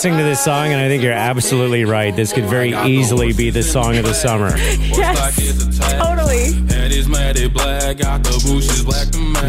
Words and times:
listening 0.00 0.16
to 0.16 0.24
this 0.24 0.42
song, 0.42 0.72
and 0.72 0.80
I 0.80 0.88
think 0.88 1.02
you're 1.02 1.12
absolutely 1.12 1.84
right. 1.84 2.16
This 2.16 2.32
could 2.32 2.46
very 2.46 2.72
easily 2.86 3.34
be 3.34 3.50
the 3.50 3.62
song 3.62 3.98
of 3.98 4.04
the 4.06 4.14
summer. 4.14 4.56
Yes, 4.56 5.36
totally. 5.98 6.52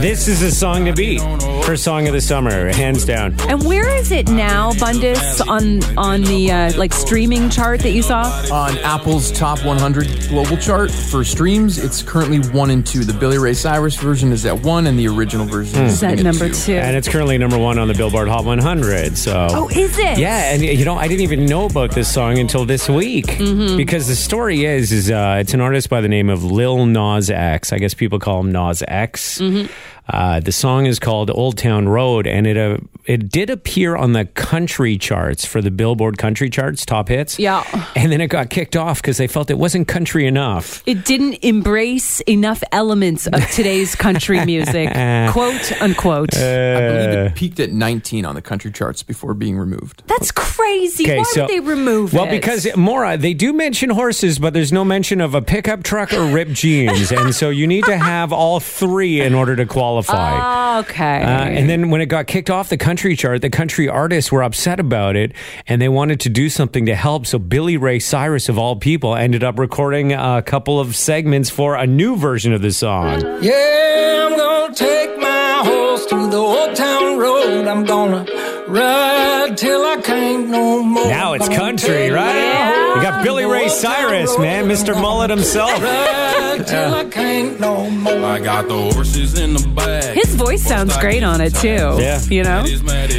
This 0.01 0.27
is 0.27 0.41
a 0.41 0.51
song 0.51 0.85
to 0.85 0.93
beat 0.93 1.21
for 1.63 1.77
song 1.77 2.07
of 2.07 2.13
the 2.13 2.19
summer, 2.19 2.73
hands 2.73 3.05
down. 3.05 3.39
And 3.41 3.63
where 3.63 3.87
is 3.95 4.11
it 4.11 4.27
now, 4.27 4.73
Bundus, 4.73 5.39
on 5.47 5.81
on 5.97 6.23
the 6.23 6.51
uh, 6.51 6.77
like 6.77 6.91
streaming 6.91 7.49
chart 7.49 7.81
that 7.81 7.91
you 7.91 8.01
saw? 8.01 8.23
On 8.51 8.77
Apple's 8.79 9.31
top 9.31 9.63
100 9.63 10.27
global 10.27 10.57
chart 10.57 10.91
for 10.91 11.23
streams, 11.23 11.77
it's 11.77 12.01
currently 12.01 12.39
one 12.49 12.71
and 12.71 12.85
two. 12.85 13.03
The 13.05 13.13
Billy 13.13 13.37
Ray 13.37 13.53
Cyrus 13.53 13.95
version 13.95 14.31
is 14.31 14.45
at 14.45 14.59
one, 14.59 14.87
and 14.87 14.97
the 14.97 15.07
original 15.07 15.45
version 15.45 15.83
is 15.83 15.93
Is 15.93 16.03
at 16.03 16.19
number 16.19 16.49
two. 16.49 16.53
two? 16.55 16.73
And 16.73 16.97
it's 16.97 17.07
currently 17.07 17.37
number 17.37 17.57
one 17.57 17.77
on 17.77 17.87
the 17.87 17.93
Billboard 17.93 18.27
Hot 18.27 18.43
100. 18.43 19.17
So. 19.17 19.47
oh, 19.51 19.69
is 19.69 19.97
it? 19.99 20.17
Yeah, 20.17 20.40
and 20.41 20.61
you 20.61 20.85
know, 20.85 20.95
I 20.95 21.07
didn't 21.07 21.21
even 21.21 21.45
know 21.45 21.65
about 21.65 21.91
this 21.91 22.11
song 22.11 22.37
until 22.39 22.65
this 22.65 22.89
week 22.89 23.25
Mm-hmm. 23.27 23.77
because 23.77 24.07
the 24.07 24.15
story 24.15 24.65
is 24.65 24.91
is 24.91 25.09
uh, 25.11 25.37
it's 25.39 25.53
an 25.53 25.61
artist 25.61 25.89
by 25.89 26.01
the 26.01 26.07
name 26.09 26.29
of 26.29 26.43
Lil 26.43 26.85
Nas 26.85 27.29
X. 27.29 27.71
I 27.73 27.77
guess 27.79 27.93
people 27.93 28.19
call 28.19 28.39
him 28.41 28.51
Nas 28.51 28.83
X. 28.87 29.39
Mm-hmm. 29.39 29.71
Uh, 30.07 30.39
the 30.39 30.51
song 30.51 30.85
is 30.87 30.99
called 30.99 31.29
Old 31.31 31.57
Town 31.57 31.87
Road, 31.87 32.27
and 32.27 32.45
it 32.45 32.57
uh, 32.57 32.77
it 33.05 33.29
did 33.29 33.49
appear 33.49 33.95
on 33.95 34.13
the 34.13 34.25
country 34.25 34.97
charts 34.97 35.45
for 35.45 35.61
the 35.61 35.71
Billboard 35.71 36.17
country 36.17 36.49
charts, 36.49 36.85
top 36.85 37.07
hits. 37.07 37.39
Yeah. 37.39 37.63
and 37.95 38.11
then 38.11 38.19
it 38.19 38.27
got 38.27 38.49
kicked 38.49 38.75
off 38.75 39.01
because 39.01 39.17
they 39.17 39.27
felt 39.27 39.49
it 39.49 39.57
wasn't 39.57 39.87
country 39.87 40.27
enough. 40.27 40.83
It 40.85 41.05
didn't 41.05 41.35
embrace 41.43 42.19
enough 42.21 42.61
elements 42.71 43.25
of 43.27 43.47
today's 43.51 43.95
country 43.95 44.43
music, 44.45 44.89
quote 45.31 45.81
unquote. 45.81 46.35
I 46.35 46.39
believe 46.39 47.17
Uh, 47.17 47.21
it 47.29 47.35
peaked 47.35 47.59
at 47.59 47.71
19 47.71 48.25
on 48.25 48.35
the 48.35 48.41
country 48.41 48.71
charts 48.71 49.03
before 49.03 49.33
being 49.33 49.57
removed. 49.57 50.03
That's 50.07 50.31
crazy. 50.31 51.05
Why 51.07 51.23
so 51.23 51.41
would 51.43 51.49
they 51.49 51.59
remove 51.59 52.11
well 52.13 52.23
it? 52.23 52.27
Well, 52.27 52.35
because 52.35 52.67
Maura 52.75 53.17
they 53.17 53.33
do 53.33 53.53
mention 53.53 53.89
horses, 53.91 54.39
but 54.39 54.53
there's 54.53 54.73
no 54.73 54.83
mention 54.83 55.21
of 55.21 55.35
a 55.35 55.41
pickup 55.41 55.83
truck 55.83 56.11
or 56.11 56.25
ripped 56.25 56.53
jeans, 56.53 57.11
and 57.11 57.33
so 57.33 57.49
you 57.49 57.65
need 57.65 57.85
to 57.85 57.97
have 57.97 58.33
all 58.33 58.59
three 58.59 59.21
in 59.21 59.33
order 59.33 59.55
to 59.55 59.65
qualify. 59.65 59.90
Ah, 59.99 60.79
okay. 60.79 61.23
Uh, 61.23 61.45
and 61.45 61.69
then 61.69 61.89
when 61.89 62.01
it 62.01 62.07
got 62.07 62.27
kicked 62.27 62.49
off 62.49 62.69
the 62.69 62.77
country 62.77 63.15
chart, 63.15 63.41
the 63.41 63.49
country 63.49 63.87
artists 63.87 64.31
were 64.31 64.43
upset 64.43 64.79
about 64.79 65.15
it 65.15 65.33
and 65.67 65.81
they 65.81 65.89
wanted 65.89 66.19
to 66.21 66.29
do 66.29 66.49
something 66.49 66.85
to 66.85 66.95
help. 66.95 67.25
So 67.25 67.39
Billy 67.39 67.77
Ray 67.77 67.99
Cyrus, 67.99 68.49
of 68.49 68.57
all 68.57 68.75
people, 68.75 69.15
ended 69.15 69.43
up 69.43 69.59
recording 69.59 70.13
a 70.13 70.41
couple 70.41 70.79
of 70.79 70.95
segments 70.95 71.49
for 71.49 71.75
a 71.75 71.85
new 71.87 72.15
version 72.15 72.53
of 72.53 72.61
the 72.61 72.71
song. 72.71 73.21
Yeah, 73.41 74.27
I'm 74.29 74.37
gonna 74.37 74.73
take 74.73 75.17
my 75.19 75.61
horse 75.63 76.05
to 76.07 76.29
the 76.29 76.37
old 76.37 76.75
town 76.75 77.17
road. 77.17 77.67
I'm 77.67 77.83
gonna 77.85 78.25
ride 78.67 79.57
till 79.57 79.81
I 79.85 80.01
can't 80.01 80.49
no 80.49 80.83
more. 80.83 81.07
Now 81.07 81.33
it's 81.33 81.49
country, 81.49 81.87
take 81.89 82.13
right? 82.13 82.70
My 83.11 83.17
We 83.19 83.23
got 83.23 83.23
Billy 83.23 83.45
Ray 83.45 83.69
Cyrus, 83.69 84.37
man, 84.37 84.65
Mr. 84.65 84.99
Mullet 84.99 85.29
himself. 85.29 85.71
Ride 85.81 86.65
till 86.67 86.93
I 86.93 87.05
can't 87.05 87.59
no 87.59 87.89
more. 87.89 88.25
I 88.25 88.39
got 88.39 88.67
the 88.67 88.93
horses 88.93 89.39
in 89.39 89.53
the 89.53 89.67
back. 89.69 90.15
His 90.15 90.35
voice 90.35 90.61
sounds 90.61 90.97
great 90.97 91.23
on 91.23 91.41
it 91.41 91.53
too. 91.55 91.67
Yeah. 91.67 92.21
You 92.21 92.43
know? 92.43 92.65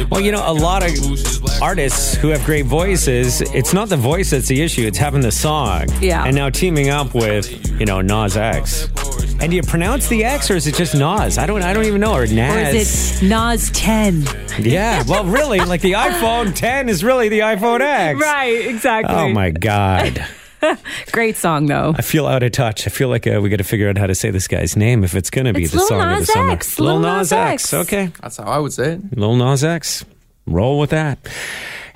Well, 0.09 0.21
you 0.21 0.31
know, 0.31 0.43
a 0.45 0.53
lot 0.53 0.83
of 0.83 1.61
artists 1.61 2.15
who 2.15 2.29
have 2.29 2.43
great 2.45 2.65
voices, 2.65 3.41
it's 3.41 3.73
not 3.73 3.89
the 3.89 3.97
voice 3.97 4.31
that's 4.31 4.47
the 4.47 4.61
issue, 4.61 4.85
it's 4.87 4.97
having 4.97 5.21
the 5.21 5.31
song. 5.31 5.87
Yeah. 6.01 6.23
And 6.23 6.35
now 6.35 6.49
teaming 6.49 6.89
up 6.89 7.13
with, 7.13 7.79
you 7.79 7.85
know, 7.85 8.01
Nas 8.01 8.37
X. 8.37 8.87
And 9.43 9.49
do 9.49 9.57
you 9.57 9.61
pronounce 9.63 10.07
the 10.07 10.23
X 10.23 10.49
or 10.49 10.55
is 10.55 10.67
it 10.67 10.75
just 10.75 10.95
Nas? 10.95 11.37
I 11.37 11.45
don't 11.45 11.63
I 11.63 11.73
don't 11.73 11.83
even 11.83 11.99
know. 11.99 12.13
Or 12.13 12.21
Nas. 12.21 12.31
Or 12.31 12.35
Nas. 12.35 12.75
is 12.75 13.21
it 13.21 13.25
Nas 13.25 13.71
10? 13.71 14.25
Yeah. 14.61 15.03
Well, 15.05 15.25
really, 15.25 15.59
like 15.59 15.81
the 15.81 15.91
iPhone 15.91 16.55
10 16.55 16.87
is 16.87 17.03
really 17.03 17.27
the 17.27 17.39
iPhone 17.39 17.81
X. 17.81 18.21
Right, 18.21 18.65
exactly. 18.65 19.13
Oh 19.13 19.27
my 19.27 19.49
God. 19.49 20.25
Great 21.11 21.35
song 21.35 21.65
though. 21.65 21.93
I 21.93 22.03
feel 22.03 22.25
out 22.25 22.41
of 22.41 22.53
touch. 22.53 22.87
I 22.87 22.89
feel 22.89 23.09
like 23.09 23.27
uh, 23.27 23.41
we 23.43 23.49
got 23.49 23.57
to 23.57 23.65
figure 23.65 23.89
out 23.89 23.97
how 23.97 24.07
to 24.07 24.15
say 24.15 24.31
this 24.31 24.47
guy's 24.47 24.77
name 24.77 25.03
if 25.03 25.13
it's 25.13 25.29
going 25.29 25.43
to 25.43 25.51
be 25.51 25.63
It's 25.63 25.73
the 25.73 25.79
Lil 25.79 25.87
song 25.89 26.13
of 26.13 26.19
the 26.19 26.25
summer. 26.25 26.51
X. 26.51 26.79
Lil 26.79 26.93
Lil 26.93 27.01
Nas 27.01 27.31
Nas 27.31 27.33
X. 27.33 27.63
X. 27.65 27.73
Okay. 27.73 28.11
That's 28.21 28.37
how 28.37 28.45
I 28.45 28.59
would 28.59 28.71
say 28.71 28.93
it. 28.93 29.17
Lil 29.17 29.35
Nas 29.35 29.61
X. 29.65 30.05
Roll 30.47 30.79
with 30.79 30.91
that. 30.91 31.19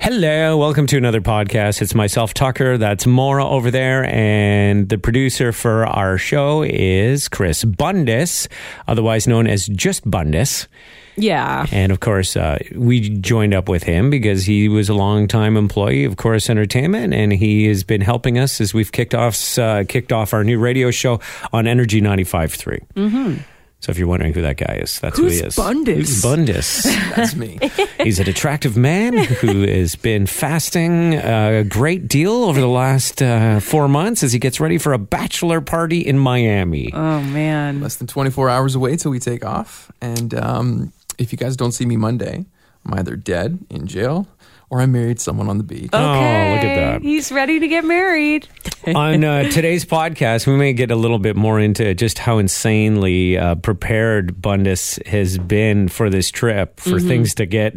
Hello, 0.00 0.56
welcome 0.56 0.86
to 0.86 0.96
another 0.96 1.20
podcast. 1.20 1.82
It's 1.82 1.94
myself, 1.94 2.32
Tucker. 2.32 2.78
That's 2.78 3.04
Maura 3.04 3.44
over 3.44 3.68
there. 3.70 4.04
And 4.04 4.88
the 4.88 4.96
producer 4.96 5.50
for 5.50 5.86
our 5.86 6.16
show 6.16 6.62
is 6.62 7.28
Chris 7.28 7.64
Bundis, 7.64 8.46
otherwise 8.86 9.26
known 9.26 9.48
as 9.48 9.66
Just 9.66 10.08
Bundis. 10.08 10.68
Yeah. 11.16 11.66
And 11.72 11.90
of 11.90 11.98
course, 11.98 12.36
uh, 12.36 12.58
we 12.76 13.10
joined 13.18 13.52
up 13.54 13.68
with 13.68 13.82
him 13.82 14.08
because 14.08 14.44
he 14.44 14.68
was 14.68 14.88
a 14.88 14.94
longtime 14.94 15.56
employee 15.56 16.04
of 16.04 16.16
Corus 16.16 16.48
Entertainment, 16.48 17.12
and 17.12 17.32
he 17.32 17.66
has 17.66 17.82
been 17.82 18.00
helping 18.00 18.38
us 18.38 18.60
as 18.60 18.72
we've 18.72 18.92
kicked 18.92 19.16
off 19.16 19.58
uh, 19.58 19.82
kicked 19.82 20.12
off 20.12 20.32
our 20.32 20.44
new 20.44 20.60
radio 20.60 20.92
show 20.92 21.18
on 21.52 21.66
Energy 21.66 22.00
95.3. 22.00 22.86
Mm-hmm. 22.94 23.42
So 23.80 23.90
if 23.92 23.98
you're 23.98 24.08
wondering 24.08 24.34
who 24.34 24.42
that 24.42 24.56
guy 24.56 24.80
is, 24.82 24.98
that's 24.98 25.16
Who's 25.18 25.34
who 25.34 25.40
he 25.40 25.46
is. 25.46 25.54
Bundus? 25.56 25.96
Who's 25.96 26.22
Bundus? 26.22 26.82
That's 27.14 27.36
me. 27.36 27.60
He's 28.02 28.18
an 28.18 28.28
attractive 28.28 28.76
man 28.76 29.16
who 29.16 29.62
has 29.62 29.94
been 29.94 30.26
fasting 30.26 31.14
a 31.14 31.62
great 31.62 32.08
deal 32.08 32.32
over 32.44 32.60
the 32.60 32.66
last 32.66 33.22
uh, 33.22 33.60
four 33.60 33.86
months 33.86 34.24
as 34.24 34.32
he 34.32 34.40
gets 34.40 34.58
ready 34.58 34.78
for 34.78 34.92
a 34.92 34.98
bachelor 34.98 35.60
party 35.60 36.00
in 36.00 36.18
Miami. 36.18 36.90
Oh 36.92 37.20
man. 37.22 37.80
Less 37.80 37.94
than 37.96 38.08
24 38.08 38.50
hours 38.50 38.74
away 38.74 38.96
till 38.96 39.12
we 39.12 39.20
take 39.20 39.44
off. 39.44 39.92
And 40.00 40.34
um, 40.34 40.92
if 41.16 41.30
you 41.30 41.38
guys 41.38 41.56
don't 41.56 41.72
see 41.72 41.86
me 41.86 41.96
Monday, 41.96 42.46
I'm 42.84 42.94
either 42.94 43.14
dead 43.14 43.60
in 43.70 43.86
jail 43.86 44.26
or 44.70 44.80
I 44.80 44.86
married 44.86 45.20
someone 45.20 45.48
on 45.48 45.58
the 45.58 45.64
beach. 45.64 45.90
Oh, 45.92 45.98
look 45.98 46.64
at 46.64 46.74
that. 46.76 47.02
He's 47.02 47.32
ready 47.32 47.58
to 47.60 47.68
get 47.68 47.84
married. 47.84 48.46
On 48.94 49.22
uh, 49.24 49.42
today's 49.50 49.84
podcast, 49.84 50.46
we 50.46 50.56
may 50.56 50.72
get 50.72 50.90
a 50.90 50.96
little 50.96 51.18
bit 51.18 51.36
more 51.36 51.58
into 51.60 51.94
just 51.94 52.18
how 52.18 52.38
insanely 52.38 53.36
uh, 53.36 53.54
prepared 53.56 54.40
Bundus 54.40 54.98
has 55.06 55.36
been 55.38 55.88
for 55.88 56.08
this 56.10 56.30
trip, 56.30 56.80
for 56.80 56.90
Mm-hmm. 56.90 57.08
things 57.08 57.34
to 57.36 57.46
get 57.46 57.74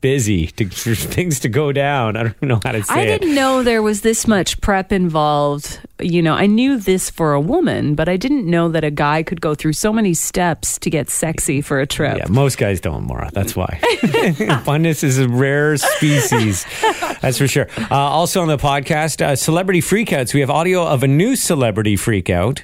busy, 0.00 0.48
to, 0.48 0.68
for 0.68 0.94
things 0.94 1.40
to 1.40 1.48
go 1.48 1.72
down. 1.72 2.16
I 2.16 2.22
don't 2.24 2.42
know 2.42 2.60
how 2.64 2.72
to 2.72 2.82
say 2.82 2.94
I 2.94 3.00
it. 3.02 3.20
didn't 3.20 3.34
know 3.34 3.62
there 3.62 3.82
was 3.82 4.02
this 4.02 4.26
much 4.26 4.60
prep 4.60 4.92
involved. 4.92 5.80
You 6.00 6.22
know, 6.22 6.34
I 6.34 6.46
knew 6.46 6.78
this 6.78 7.10
for 7.10 7.32
a 7.32 7.40
woman, 7.40 7.94
but 7.94 8.08
I 8.08 8.16
didn't 8.16 8.46
know 8.48 8.68
that 8.68 8.84
a 8.84 8.90
guy 8.90 9.22
could 9.22 9.40
go 9.40 9.54
through 9.54 9.72
so 9.72 9.92
many 9.92 10.14
steps 10.14 10.78
to 10.80 10.90
get 10.90 11.08
sexy 11.08 11.60
for 11.60 11.80
a 11.80 11.86
trip. 11.86 12.18
Yeah, 12.18 12.26
most 12.28 12.58
guys 12.58 12.80
don't, 12.80 13.04
Maura. 13.04 13.30
That's 13.32 13.56
why. 13.56 13.80
Abundance 14.48 15.02
is 15.02 15.18
a 15.18 15.28
rare 15.28 15.76
species. 15.76 16.66
That's 17.20 17.38
for 17.38 17.48
sure. 17.48 17.68
Uh, 17.90 17.94
also 17.96 18.42
on 18.42 18.48
the 18.48 18.58
podcast, 18.58 19.22
uh, 19.22 19.36
celebrity 19.36 19.80
freakouts. 19.80 20.34
We 20.34 20.40
have 20.40 20.50
audio 20.50 20.86
of 20.86 21.02
a 21.02 21.08
new 21.08 21.36
celebrity 21.36 21.96
freakout. 21.96 22.62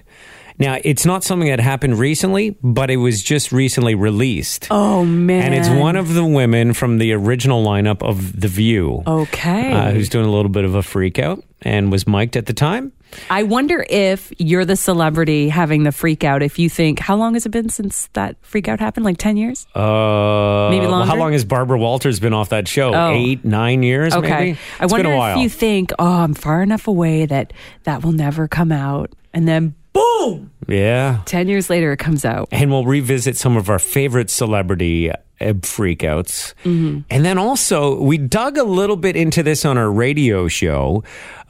Now, 0.59 0.79
it's 0.85 1.05
not 1.07 1.25
something 1.25 1.49
that 1.49 1.61
happened 1.61 1.99
recently, 1.99 2.57
but 2.63 2.91
it 2.91 2.97
was 2.99 3.23
just 3.23 3.53
recently 3.53 3.95
released. 3.95 4.69
Oh 4.71 5.05
man. 5.05 5.43
And 5.45 5.55
it's 5.55 5.69
one 5.69 5.97
of 5.97 6.15
the 6.15 6.25
women 6.25 6.73
from 6.75 6.99
the 6.99 7.13
original 7.13 7.65
lineup 7.65 8.03
of 8.03 8.39
The 8.41 8.49
View, 8.49 9.03
Okay. 9.07 9.73
uh, 9.73 9.91
who's 9.93 10.09
doing 10.09 10.27
a 10.27 10.31
little 10.31 10.51
bit 10.51 10.65
of 10.65 10.75
a 10.75 10.81
freakout 10.81 11.43
and 11.63 11.91
was 11.91 12.07
mic'd 12.07 12.37
at 12.37 12.47
the 12.47 12.53
time. 12.53 12.93
I 13.29 13.43
wonder 13.43 13.85
if 13.91 14.33
you're 14.39 14.65
the 14.65 14.75
celebrity 14.77 15.51
having 15.51 15.83
the 15.83 15.93
freak 15.93 16.25
out. 16.25 16.43
If 16.43 16.59
you 16.59 16.71
think, 16.71 16.99
how 16.99 17.15
long 17.15 17.35
has 17.35 17.45
it 17.45 17.51
been 17.51 17.69
since 17.69 18.09
that 18.15 18.37
freak 18.41 18.69
out 18.69 18.81
happened? 18.81 19.05
Like 19.05 19.19
10 19.19 19.37
years? 19.37 19.67
Uh, 19.75 20.69
Maybe 20.71 20.87
well, 20.87 21.05
how 21.05 21.17
long 21.17 21.33
has 21.33 21.45
Barbara 21.45 21.79
Walters 21.79 22.21
been 22.21 22.33
off 22.33 22.49
that 22.51 22.67
show? 22.69 22.95
Oh. 22.95 23.11
Eight, 23.13 23.45
nine 23.45 23.83
years, 23.83 24.15
Okay. 24.15 24.29
maybe? 24.31 24.59
I 24.81 24.87
wonder 24.87 25.09
been 25.09 25.13
a 25.13 25.17
while. 25.19 25.37
if 25.37 25.43
you 25.43 25.49
think, 25.51 25.93
oh, 25.99 26.23
I'm 26.23 26.33
far 26.35 26.63
enough 26.63 26.89
away 26.89 27.27
that 27.27 27.53
that 27.85 28.03
will 28.03 28.13
never 28.13 28.49
come 28.49 28.73
out. 28.73 29.13
And 29.35 29.47
then, 29.47 29.75
boom, 29.93 30.51
yeah. 30.69 31.21
10 31.27 31.49
years 31.49 31.69
later, 31.71 31.93
it 31.93 31.99
comes 31.99 32.25
out. 32.25 32.49
and 32.53 32.71
we'll 32.71 32.85
revisit 32.87 33.37
some 33.37 33.57
of 33.57 33.69
our 33.71 33.79
favorite 33.79 34.31
celebrity 34.31 35.11
uh, 35.11 35.17
freakouts. 35.41 36.55
And 36.65 37.05
then 37.25 37.37
also, 37.39 38.01
we 38.01 38.17
dug 38.17 38.57
a 38.59 38.65
little 38.65 38.97
bit 38.97 39.17
into 39.17 39.43
this 39.43 39.65
on 39.65 39.77
our 39.77 39.91
radio 39.91 40.49
show. 40.49 41.03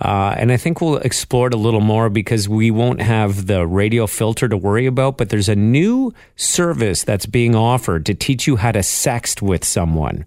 Uh, 0.02 0.34
and 0.36 0.50
I 0.50 0.56
think 0.56 0.80
we'll 0.80 0.96
explore 0.96 1.46
it 1.46 1.54
a 1.54 1.56
little 1.56 1.80
more 1.80 2.10
because 2.10 2.48
we 2.48 2.72
won't 2.72 3.00
have 3.00 3.46
the 3.46 3.64
radio 3.64 4.08
filter 4.08 4.48
to 4.48 4.56
worry 4.56 4.86
about. 4.86 5.16
But 5.16 5.28
there's 5.28 5.48
a 5.48 5.54
new 5.54 6.12
service 6.34 7.04
that's 7.04 7.24
being 7.24 7.54
offered 7.54 8.04
to 8.06 8.14
teach 8.14 8.48
you 8.48 8.56
how 8.56 8.72
to 8.72 8.80
sext 8.80 9.42
with 9.42 9.64
someone. 9.64 10.26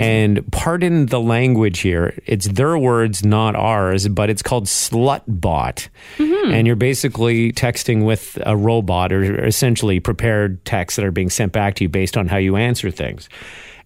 And 0.00 0.50
pardon 0.52 1.06
the 1.06 1.20
language 1.20 1.80
here, 1.80 2.18
it's 2.24 2.46
their 2.48 2.78
words, 2.78 3.22
not 3.24 3.54
ours, 3.54 4.08
but 4.08 4.30
it's 4.30 4.42
called 4.42 4.64
Slutbot. 4.64 5.88
And 6.54 6.66
you're 6.66 6.74
basically 6.76 7.52
texting 7.52 8.06
with 8.06 8.38
a 8.46 8.56
robot 8.56 9.12
or 9.12 9.44
essentially 9.44 10.00
prepared 10.00 10.64
texts 10.64 10.96
that 10.96 11.04
are 11.04 11.10
being 11.10 11.28
sent 11.30 11.52
back 11.52 11.74
to 11.74 11.84
you 11.84 11.90
based 11.90 12.16
on 12.16 12.26
how 12.26 12.38
you 12.38 12.56
answer 12.56 12.90
things. 12.90 13.28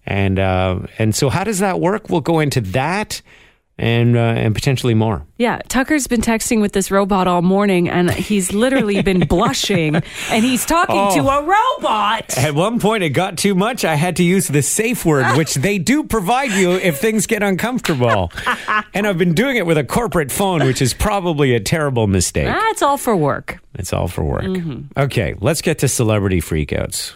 And 0.05 0.39
uh, 0.39 0.79
and 0.97 1.13
so 1.13 1.29
how 1.29 1.43
does 1.43 1.59
that 1.59 1.81
work? 1.81 2.09
We'll 2.09 2.21
go 2.21 2.39
into 2.39 2.61
that 2.61 3.21
and 3.79 4.15
uh, 4.17 4.19
and 4.19 4.53
potentially 4.53 4.93
more. 4.93 5.25
Yeah, 5.37 5.61
Tucker's 5.69 6.05
been 6.05 6.19
texting 6.21 6.59
with 6.59 6.73
this 6.73 6.91
robot 6.91 7.27
all 7.27 7.41
morning, 7.41 7.87
and 7.89 8.11
he's 8.11 8.51
literally 8.51 9.01
been 9.01 9.19
blushing, 9.27 9.95
and 9.95 10.43
he's 10.45 10.65
talking 10.65 10.95
to 11.21 11.29
Oh. 11.29 11.39
a 11.39 11.41
robot. 11.43 12.37
At 12.37 12.53
one 12.55 12.79
point, 12.79 13.03
it 13.03 13.11
got 13.11 13.37
too 13.37 13.55
much. 13.55 13.85
I 13.85 13.95
had 13.95 14.17
to 14.17 14.23
use 14.23 14.47
the 14.49 14.61
safe 14.61 15.05
word, 15.05 15.25
which 15.37 15.53
they 15.55 15.77
do 15.79 16.03
provide 16.03 16.51
you 16.51 16.71
if 16.71 16.99
things 16.99 17.25
get 17.25 17.41
uncomfortable. 17.41 18.31
and 18.93 19.07
I've 19.07 19.17
been 19.17 19.33
doing 19.33 19.55
it 19.55 19.65
with 19.65 19.77
a 19.77 19.83
corporate 19.85 20.31
phone, 20.31 20.65
which 20.65 20.81
is 20.81 20.93
probably 20.93 21.55
a 21.55 21.59
terrible 21.61 22.07
mistake. 22.07 22.47
That's 22.47 22.81
all 22.81 22.97
for 22.97 23.15
work. 23.15 23.59
It's 23.75 23.93
all 23.93 24.07
for 24.09 24.23
work. 24.23 24.43
Okay, 24.97 25.35
let's 25.39 25.61
get 25.61 25.79
to 25.79 25.87
celebrity 25.87 26.41
freakouts. 26.41 27.15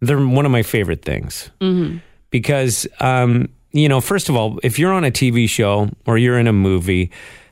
They're 0.00 0.18
one 0.24 0.46
of 0.46 0.52
my 0.52 0.62
favorite 0.62 1.02
things 1.04 1.50
because, 2.30 2.86
um, 2.98 3.48
you 3.72 3.88
know, 3.88 4.00
first 4.00 4.28
of 4.28 4.36
all, 4.36 4.58
if 4.62 4.78
you're 4.78 4.92
on 4.92 5.04
a 5.04 5.10
TV 5.10 5.48
show 5.48 5.88
or 6.06 6.18
you're 6.18 6.38
in 6.38 6.46
a 6.46 6.52
movie, 6.52 7.10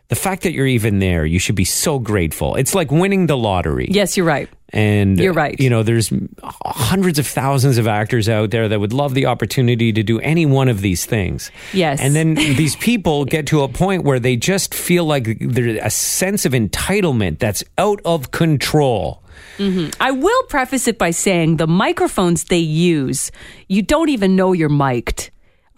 the 0.08 0.16
fact 0.16 0.42
that 0.42 0.52
you're 0.52 0.66
even 0.66 0.98
there, 0.98 1.24
you 1.24 1.38
should 1.38 1.54
be 1.54 1.64
so 1.64 1.98
grateful. 1.98 2.56
It's 2.56 2.74
like 2.74 2.90
winning 2.90 3.26
the 3.26 3.36
lottery. 3.36 3.86
Yes, 3.90 4.16
you're 4.16 4.26
right. 4.26 4.48
And 4.72 5.18
You're 5.18 5.32
right. 5.32 5.58
You 5.58 5.68
know, 5.68 5.82
there's 5.82 6.12
hundreds 6.42 7.18
of 7.18 7.26
thousands 7.26 7.78
of 7.78 7.88
actors 7.88 8.28
out 8.28 8.50
there 8.50 8.68
that 8.68 8.78
would 8.78 8.92
love 8.92 9.14
the 9.14 9.26
opportunity 9.26 9.92
to 9.92 10.02
do 10.02 10.20
any 10.20 10.46
one 10.46 10.68
of 10.68 10.80
these 10.80 11.06
things. 11.06 11.50
Yes. 11.72 12.00
And 12.00 12.14
then 12.14 12.34
these 12.34 12.76
people 12.76 13.24
get 13.24 13.46
to 13.48 13.62
a 13.62 13.68
point 13.68 14.04
where 14.04 14.20
they 14.20 14.36
just 14.36 14.74
feel 14.74 15.04
like 15.04 15.38
there's 15.40 15.80
a 15.82 15.90
sense 15.90 16.44
of 16.44 16.52
entitlement 16.52 17.38
that's 17.38 17.64
out 17.78 18.00
of 18.04 18.30
control. 18.30 19.22
Mm-hmm. 19.58 19.90
I 20.00 20.12
will 20.12 20.42
preface 20.44 20.86
it 20.86 20.98
by 20.98 21.10
saying 21.10 21.56
the 21.56 21.66
microphones 21.66 22.44
they 22.44 22.58
use, 22.58 23.32
you 23.68 23.82
don't 23.82 24.08
even 24.08 24.36
know 24.36 24.52
you're 24.52 24.68
mic'd. 24.68 25.30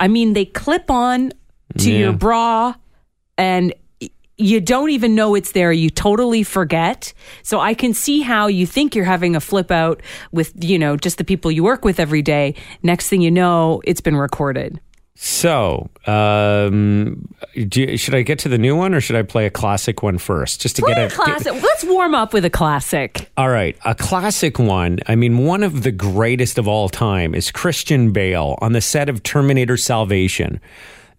I 0.03 0.09
mean, 0.09 0.33
they 0.35 0.45
clip 0.45 0.91
on 0.91 1.33
to 1.79 1.91
Yeah. 1.91 1.99
your 1.99 2.13
bra 2.13 2.75
and 3.39 3.73
you 4.37 4.61
don't 4.61 4.91
even 4.91 5.15
know 5.15 5.37
it's 5.37 5.53
there. 5.53 5.73
You 5.73 5.89
totally 5.89 6.43
forget. 6.43 7.13
So 7.45 7.61
I 7.61 7.75
can 7.75 7.95
see 7.95 8.21
how 8.23 8.49
you 8.49 8.67
think 8.67 8.97
you're 8.97 9.05
having 9.05 9.37
a 9.37 9.41
flip 9.41 9.71
out 9.71 10.03
with, 10.33 10.53
you 10.63 10.79
know, 10.79 10.97
just 10.97 11.19
the 11.19 11.25
people 11.25 11.53
you 11.53 11.63
work 11.63 11.85
with 11.85 12.01
every 12.01 12.23
day. 12.23 12.57
Next 12.83 13.09
thing 13.09 13.21
you 13.23 13.31
know, 13.31 13.81
it's 13.85 14.01
been 14.01 14.17
recorded. 14.17 14.81
So, 15.15 15.91
um, 16.07 17.29
do 17.69 17.83
you- 17.83 17.97
should 17.97 18.15
I 18.15 18.23
get 18.23 18.39
to 18.41 18.49
the 18.49 18.59
new 18.59 18.75
one 18.75 18.95
or 18.95 19.01
should 19.01 19.15
I 19.15 19.23
play 19.23 19.47
a 19.47 19.51
classic 19.51 20.03
one 20.03 20.19
first? 20.19 20.61
Just 20.61 20.77
to 20.77 20.83
Play 20.83 20.95
get 20.95 21.13
a 21.13 21.15
classic. 21.15 21.53
Let's 21.63 21.85
warm 21.85 22.15
up 22.15 22.33
with 22.33 22.45
a 22.45 22.51
classic. 22.51 23.31
All 23.37 23.51
right, 23.51 23.77
a 23.85 23.95
classic 23.95 24.59
one. 24.59 24.99
I 25.07 25.15
mean, 25.15 25.39
one 25.39 25.63
of 25.63 25.83
the 25.83 25.93
greatest 25.93 26.59
of 26.59 26.67
all 26.67 26.89
time 26.89 27.35
is 27.35 27.51
Christian 27.51 28.11
Bale 28.11 28.59
on 28.63 28.73
the 28.73 28.81
set 28.81 29.09
of 29.09 29.23
Terminator 29.23 29.77
Salvation. 29.77 30.61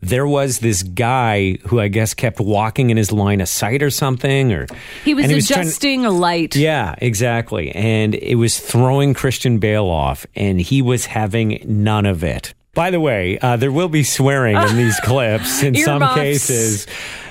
There 0.01 0.27
was 0.27 0.59
this 0.59 0.83
guy 0.83 1.59
who 1.67 1.79
I 1.79 1.87
guess 1.87 2.13
kept 2.13 2.41
walking 2.41 2.89
in 2.89 2.97
his 2.97 3.13
line 3.13 3.39
of 3.39 3.47
sight 3.47 3.81
or 3.81 3.89
something, 3.89 4.51
or 4.51 4.67
He 5.05 5.13
was 5.13 5.25
and 5.25 5.31
trying- 5.47 5.61
adjusting 5.61 6.05
a 6.05 6.11
light. 6.11 6.57
yeah, 6.57 6.95
exactly, 6.97 7.71
and 7.71 8.15
it 8.15 8.35
was 8.35 8.59
throwing 8.59 9.13
Christian 9.13 9.59
Bale 9.59 9.85
off, 9.85 10.25
and 10.35 10.59
he 10.59 10.81
was 10.81 11.05
having 11.05 11.63
none 11.65 12.05
of 12.05 12.21
it. 12.21 12.53
By 12.75 12.89
the 12.89 12.99
way, 12.99 13.37
uh, 13.39 13.55
there 13.57 13.71
will 13.71 13.87
be 13.89 14.03
swearing 14.03 14.57
in 14.57 14.75
these 14.77 14.99
clips 15.03 15.61
in 15.61 15.75
some 15.75 16.01
Earmuffs. 16.01 16.15
cases, 16.15 16.87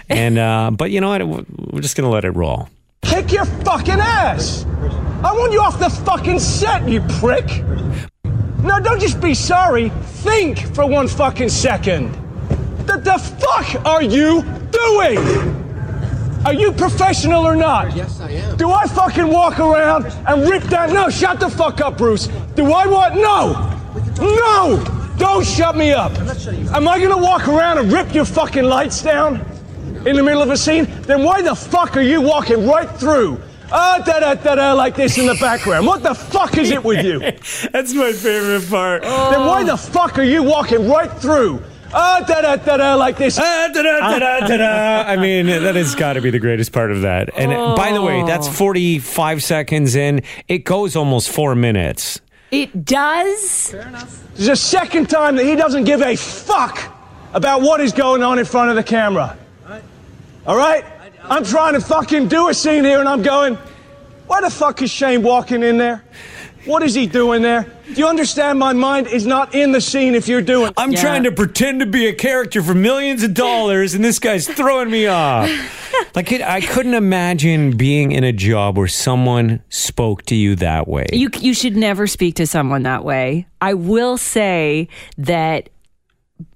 and 0.09 0.39
uh, 0.39 0.71
but 0.71 0.91
you 0.93 1.01
know 1.01 1.09
what? 1.09 1.47
We're 1.73 1.81
just 1.81 1.97
gonna 1.97 2.11
let 2.11 2.25
it 2.25 2.31
roll. 2.31 2.69
Kick 3.03 3.33
your 3.33 3.45
fucking 3.45 3.99
ass! 4.01 4.65
I 5.25 5.33
want 5.33 5.53
you 5.53 5.61
off 5.61 5.79
the 5.81 5.91
fucking 5.91 6.39
set, 6.39 6.89
you 6.89 7.01
prick! 7.19 7.47
No, 8.63 8.79
don't 8.81 9.01
just 9.01 9.21
be 9.21 9.35
sorry. 9.35 9.89
Think 10.23 10.59
for 10.75 10.87
one 10.87 11.09
fucking 11.09 11.49
second. 11.49 12.13
The, 12.87 12.99
the 12.99 13.19
fuck 13.19 13.85
are 13.85 14.03
you 14.03 14.43
doing? 14.71 15.19
Are 16.47 16.55
you 16.55 16.73
professional 16.73 17.45
or 17.47 17.57
not? 17.57 17.95
Yes, 17.97 18.21
I 18.21 18.31
am. 18.31 18.57
Do 18.57 18.71
I 18.71 18.87
fucking 18.87 19.27
walk 19.29 19.59
around 19.59 20.07
and 20.27 20.49
rip 20.49 20.63
that? 20.65 20.91
No, 20.91 21.09
shut 21.11 21.41
the 21.41 21.49
fuck 21.51 21.81
up, 21.81 21.99
Bruce. 21.99 22.29
Do 22.55 22.73
I 22.73 22.87
want? 22.87 23.17
No! 23.17 23.79
No! 24.21 25.02
Don't 25.19 25.47
shut 25.47 25.77
me 25.77 25.93
up. 25.93 26.13
Am 26.19 26.89
I 26.89 26.99
gonna 27.01 27.17
walk 27.19 27.49
around 27.49 27.79
and 27.79 27.93
rip 27.93 28.15
your 28.15 28.25
fucking 28.25 28.65
lights 28.65 29.03
down 29.03 29.37
in 30.07 30.17
the 30.17 30.23
middle 30.23 30.43
of 30.43 30.51
a 30.51 30.57
scene? 30.57 30.87
Then 31.03 31.23
why 31.23 31.43
the 31.43 31.55
fuck 31.55 31.97
are 31.97 32.03
you 32.03 32.21
walking 32.21 32.67
right 32.67 32.91
through? 32.91 33.41
Ah, 33.71 34.03
da 34.05 34.21
da 34.21 34.35
da 34.35 34.55
da, 34.57 34.73
like 34.75 34.95
this 34.97 35.17
in 35.19 35.27
the 35.27 35.35
background. 35.41 35.87
What 35.87 36.03
the 36.03 36.15
fuck 36.15 36.59
is 36.59 36.71
it 36.71 36.85
with 36.85 37.05
you? 37.05 37.21
That's 37.71 37.95
my 37.95 38.13
favorite 38.13 38.69
part. 38.69 39.03
Then 39.03 39.47
why 39.47 39.65
the 39.65 39.77
fuck 39.77 40.19
are 40.19 40.23
you 40.25 40.43
walking 40.43 40.89
right 40.89 41.11
through? 41.11 41.63
Ah, 41.95 42.25
da 42.27 42.41
da 42.41 42.57
da 42.57 42.77
da, 42.79 42.95
like 42.95 43.17
this. 43.19 43.39
Ah, 43.39 43.69
da-da, 43.73 44.01
da-da, 44.19 44.47
da-da. 44.47 45.03
I 45.11 45.17
mean, 45.17 45.47
that 45.47 45.75
has 45.77 45.95
got 45.95 46.15
to 46.15 46.21
be 46.23 46.31
the 46.31 46.39
greatest 46.39 46.73
part 46.73 46.91
of 46.91 47.03
that. 47.03 47.31
And 47.37 47.53
uh, 47.53 47.75
by 47.77 47.93
the 47.93 48.01
way, 48.03 48.23
that's 48.25 48.49
45 48.49 49.43
seconds 49.43 49.95
in. 49.95 50.23
It 50.49 50.65
goes 50.65 50.97
almost 50.97 51.31
four 51.31 51.55
minutes. 51.55 52.21
It 52.53 52.85
does. 52.85 53.71
This 53.71 54.23
is 54.37 54.47
the 54.47 54.57
second 54.57 55.09
time 55.09 55.37
that 55.37 55.47
he 55.47 55.57
doesn't 55.57 55.85
give 55.85 56.03
a 56.03 56.15
fuck 56.15 56.93
about 57.33 57.63
what 57.63 57.81
is 57.81 57.95
going 57.95 58.23
on 58.23 58.39
in 58.39 58.45
front 58.45 58.69
of 58.69 58.77
the 58.77 58.83
camera. 58.83 59.39
All 60.47 60.57
right? 60.57 60.85
I'm 61.25 61.45
trying 61.45 61.73
to 61.73 61.81
fucking 61.81 62.29
do 62.29 62.51
a 62.51 62.55
scene 62.55 62.85
here 62.85 63.01
and 63.01 63.09
I'm 63.09 63.23
going, 63.23 63.57
why 64.27 64.43
the 64.43 64.51
fuck 64.51 64.83
is 64.83 64.91
Shane 64.91 65.23
walking 65.23 65.63
in 65.63 65.79
there? 65.79 66.05
What 66.65 66.83
is 66.83 66.95
he 66.95 67.07
doing 67.07 67.43
there? 67.43 67.67
Do 67.87 67.95
you 67.95 68.07
understand 68.07 68.59
my 68.59 68.73
mind 68.73 69.09
is 69.09 69.27
not 69.27 69.55
in 69.55 69.73
the 69.73 69.81
scene 69.81 70.15
if 70.15 70.29
you're 70.29 70.41
doing 70.43 70.73
I'm 70.77 70.93
Yeah. 70.93 71.01
trying 71.01 71.23
to 71.25 71.33
pretend 71.33 71.81
to 71.81 71.87
be 71.87 72.07
a 72.07 72.13
character 72.13 72.63
for 72.63 72.75
millions 72.75 73.23
of 73.25 73.35
dollars, 73.35 73.95
and 73.95 74.05
this 74.05 74.19
guy's 74.19 74.47
throwing 74.47 74.91
me 74.91 75.07
off. 75.07 75.51
Like, 76.15 76.33
it, 76.33 76.43
I 76.43 76.61
couldn't 76.63 76.95
imagine 76.95 77.77
being 77.77 78.13
in 78.13 78.25
a 78.25 78.33
job 78.33 78.77
where 78.79 78.89
someone 78.89 79.63
spoke 79.69 80.23
to 80.27 80.35
you 80.35 80.57
that 80.57 80.89
way. 80.89 81.07
You 81.13 81.29
you 81.39 81.53
should 81.55 81.77
never 81.77 82.07
speak 82.07 82.37
to 82.37 82.47
someone 82.47 82.83
that 82.85 83.05
way. 83.05 83.47
I 83.61 83.75
will 83.75 84.17
say 84.17 84.89
that 85.19 85.69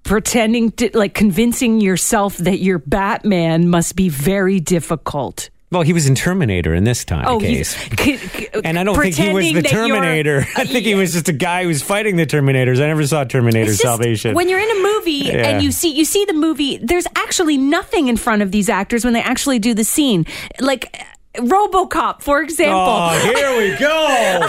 pretending 0.03 0.73
to 0.73 0.91
like 0.95 1.15
convincing 1.15 1.81
yourself 1.81 2.37
that 2.39 2.61
you're 2.61 2.79
Batman 2.79 3.69
must 3.69 3.95
be 3.95 4.09
very 4.09 4.59
difficult. 4.61 5.51
Well, 5.77 5.83
he 5.85 5.93
was 5.93 6.07
in 6.07 6.15
Terminator 6.15 6.75
in 6.75 6.85
this 6.85 7.05
time 7.05 7.25
Oh, 7.29 7.39
case. 7.39 7.77
c- 7.99 8.17
c- 8.17 8.49
And 8.65 8.79
I 8.79 8.85
don't 8.85 8.97
think 8.99 9.15
he 9.15 9.33
was 9.33 9.53
the 9.53 9.63
Terminator. 9.63 10.47
I 10.57 10.65
think 10.65 10.85
he 10.87 10.95
was 10.95 11.13
just 11.13 11.29
a 11.29 11.33
guy 11.33 11.63
who 11.63 11.69
was 11.69 11.83
fighting 11.83 12.17
the 12.17 12.27
Terminators. 12.27 12.77
I 12.83 12.87
never 12.87 13.07
saw 13.07 13.25
Terminator 13.25 13.67
just 13.71 13.83
Salvation. 13.83 14.35
When 14.35 14.49
you're 14.49 14.59
in 14.61 14.71
a 14.71 14.83
movie 14.83 15.13
Yeah. 15.13 15.49
and 15.49 15.63
you 15.63 15.71
see 15.73 15.91
you 15.95 16.05
see 16.05 16.25
the 16.25 16.33
movie, 16.33 16.79
there's 16.79 17.07
actually 17.17 17.57
nothing 17.59 18.09
in 18.09 18.17
front 18.17 18.43
of 18.43 18.51
these 18.51 18.69
actors 18.69 19.05
when 19.05 19.13
they 19.15 19.21
actually 19.23 19.59
do 19.59 19.75
the 19.75 19.85
scene. 19.85 20.27
Like 20.61 20.97
RoboCop, 21.37 22.23
for 22.23 22.43
example. 22.43 22.77
oh, 22.79 23.19
here 23.35 23.57
we 23.57 23.77
go. 23.79 24.49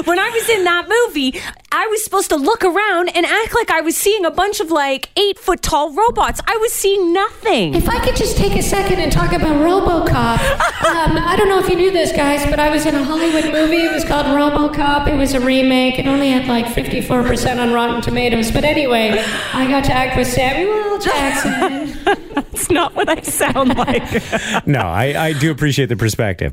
when 0.04 0.18
I 0.18 0.30
was 0.30 0.48
in 0.48 0.64
that 0.64 0.88
movie, 0.88 1.40
I 1.72 1.86
was 1.86 2.02
supposed 2.02 2.30
to 2.30 2.36
look 2.36 2.64
around 2.64 3.10
and 3.14 3.24
act 3.24 3.54
like 3.54 3.70
I 3.70 3.80
was 3.80 3.96
seeing 3.96 4.24
a 4.24 4.30
bunch 4.30 4.60
of 4.60 4.70
like 4.70 5.08
eight 5.16 5.38
foot 5.38 5.62
tall 5.62 5.92
robots. 5.92 6.40
I 6.46 6.56
was 6.56 6.72
seeing 6.72 7.12
nothing. 7.12 7.74
If 7.74 7.88
I 7.88 8.04
could 8.04 8.16
just 8.16 8.36
take 8.36 8.56
a 8.56 8.62
second 8.62 8.98
and 8.98 9.10
talk 9.12 9.32
about 9.32 9.56
RoboCop. 9.56 10.66
Um, 10.80 11.16
I 11.18 11.36
don't 11.36 11.48
know 11.48 11.58
if 11.58 11.68
you 11.68 11.76
knew 11.76 11.90
this, 11.92 12.10
guys, 12.10 12.44
but 12.50 12.58
I 12.58 12.70
was 12.70 12.84
in 12.84 12.94
a 12.94 13.04
Hollywood 13.04 13.44
movie. 13.52 13.76
It 13.76 13.92
was 13.92 14.04
called 14.04 14.26
RoboCop. 14.26 15.06
It 15.06 15.16
was 15.16 15.34
a 15.34 15.40
remake. 15.40 15.98
It 15.98 16.06
only 16.06 16.30
had 16.30 16.48
like 16.48 16.66
54% 16.66 17.58
on 17.58 17.72
Rotten 17.72 18.00
Tomatoes. 18.02 18.50
But 18.50 18.64
anyway, 18.64 19.22
I 19.52 19.68
got 19.68 19.84
to 19.84 19.92
act 19.92 20.16
with 20.16 20.26
Samuel 20.26 20.72
L. 20.72 20.98
Jackson. 20.98 21.96
It's 22.52 22.70
not 22.70 22.94
what 22.94 23.08
I 23.08 23.22
sound 23.22 23.74
like. 23.76 24.66
No, 24.66 24.80
I, 24.80 25.28
I 25.28 25.32
do 25.32 25.50
appreciate 25.50 25.86
the 25.86 25.96
perspective, 25.96 26.09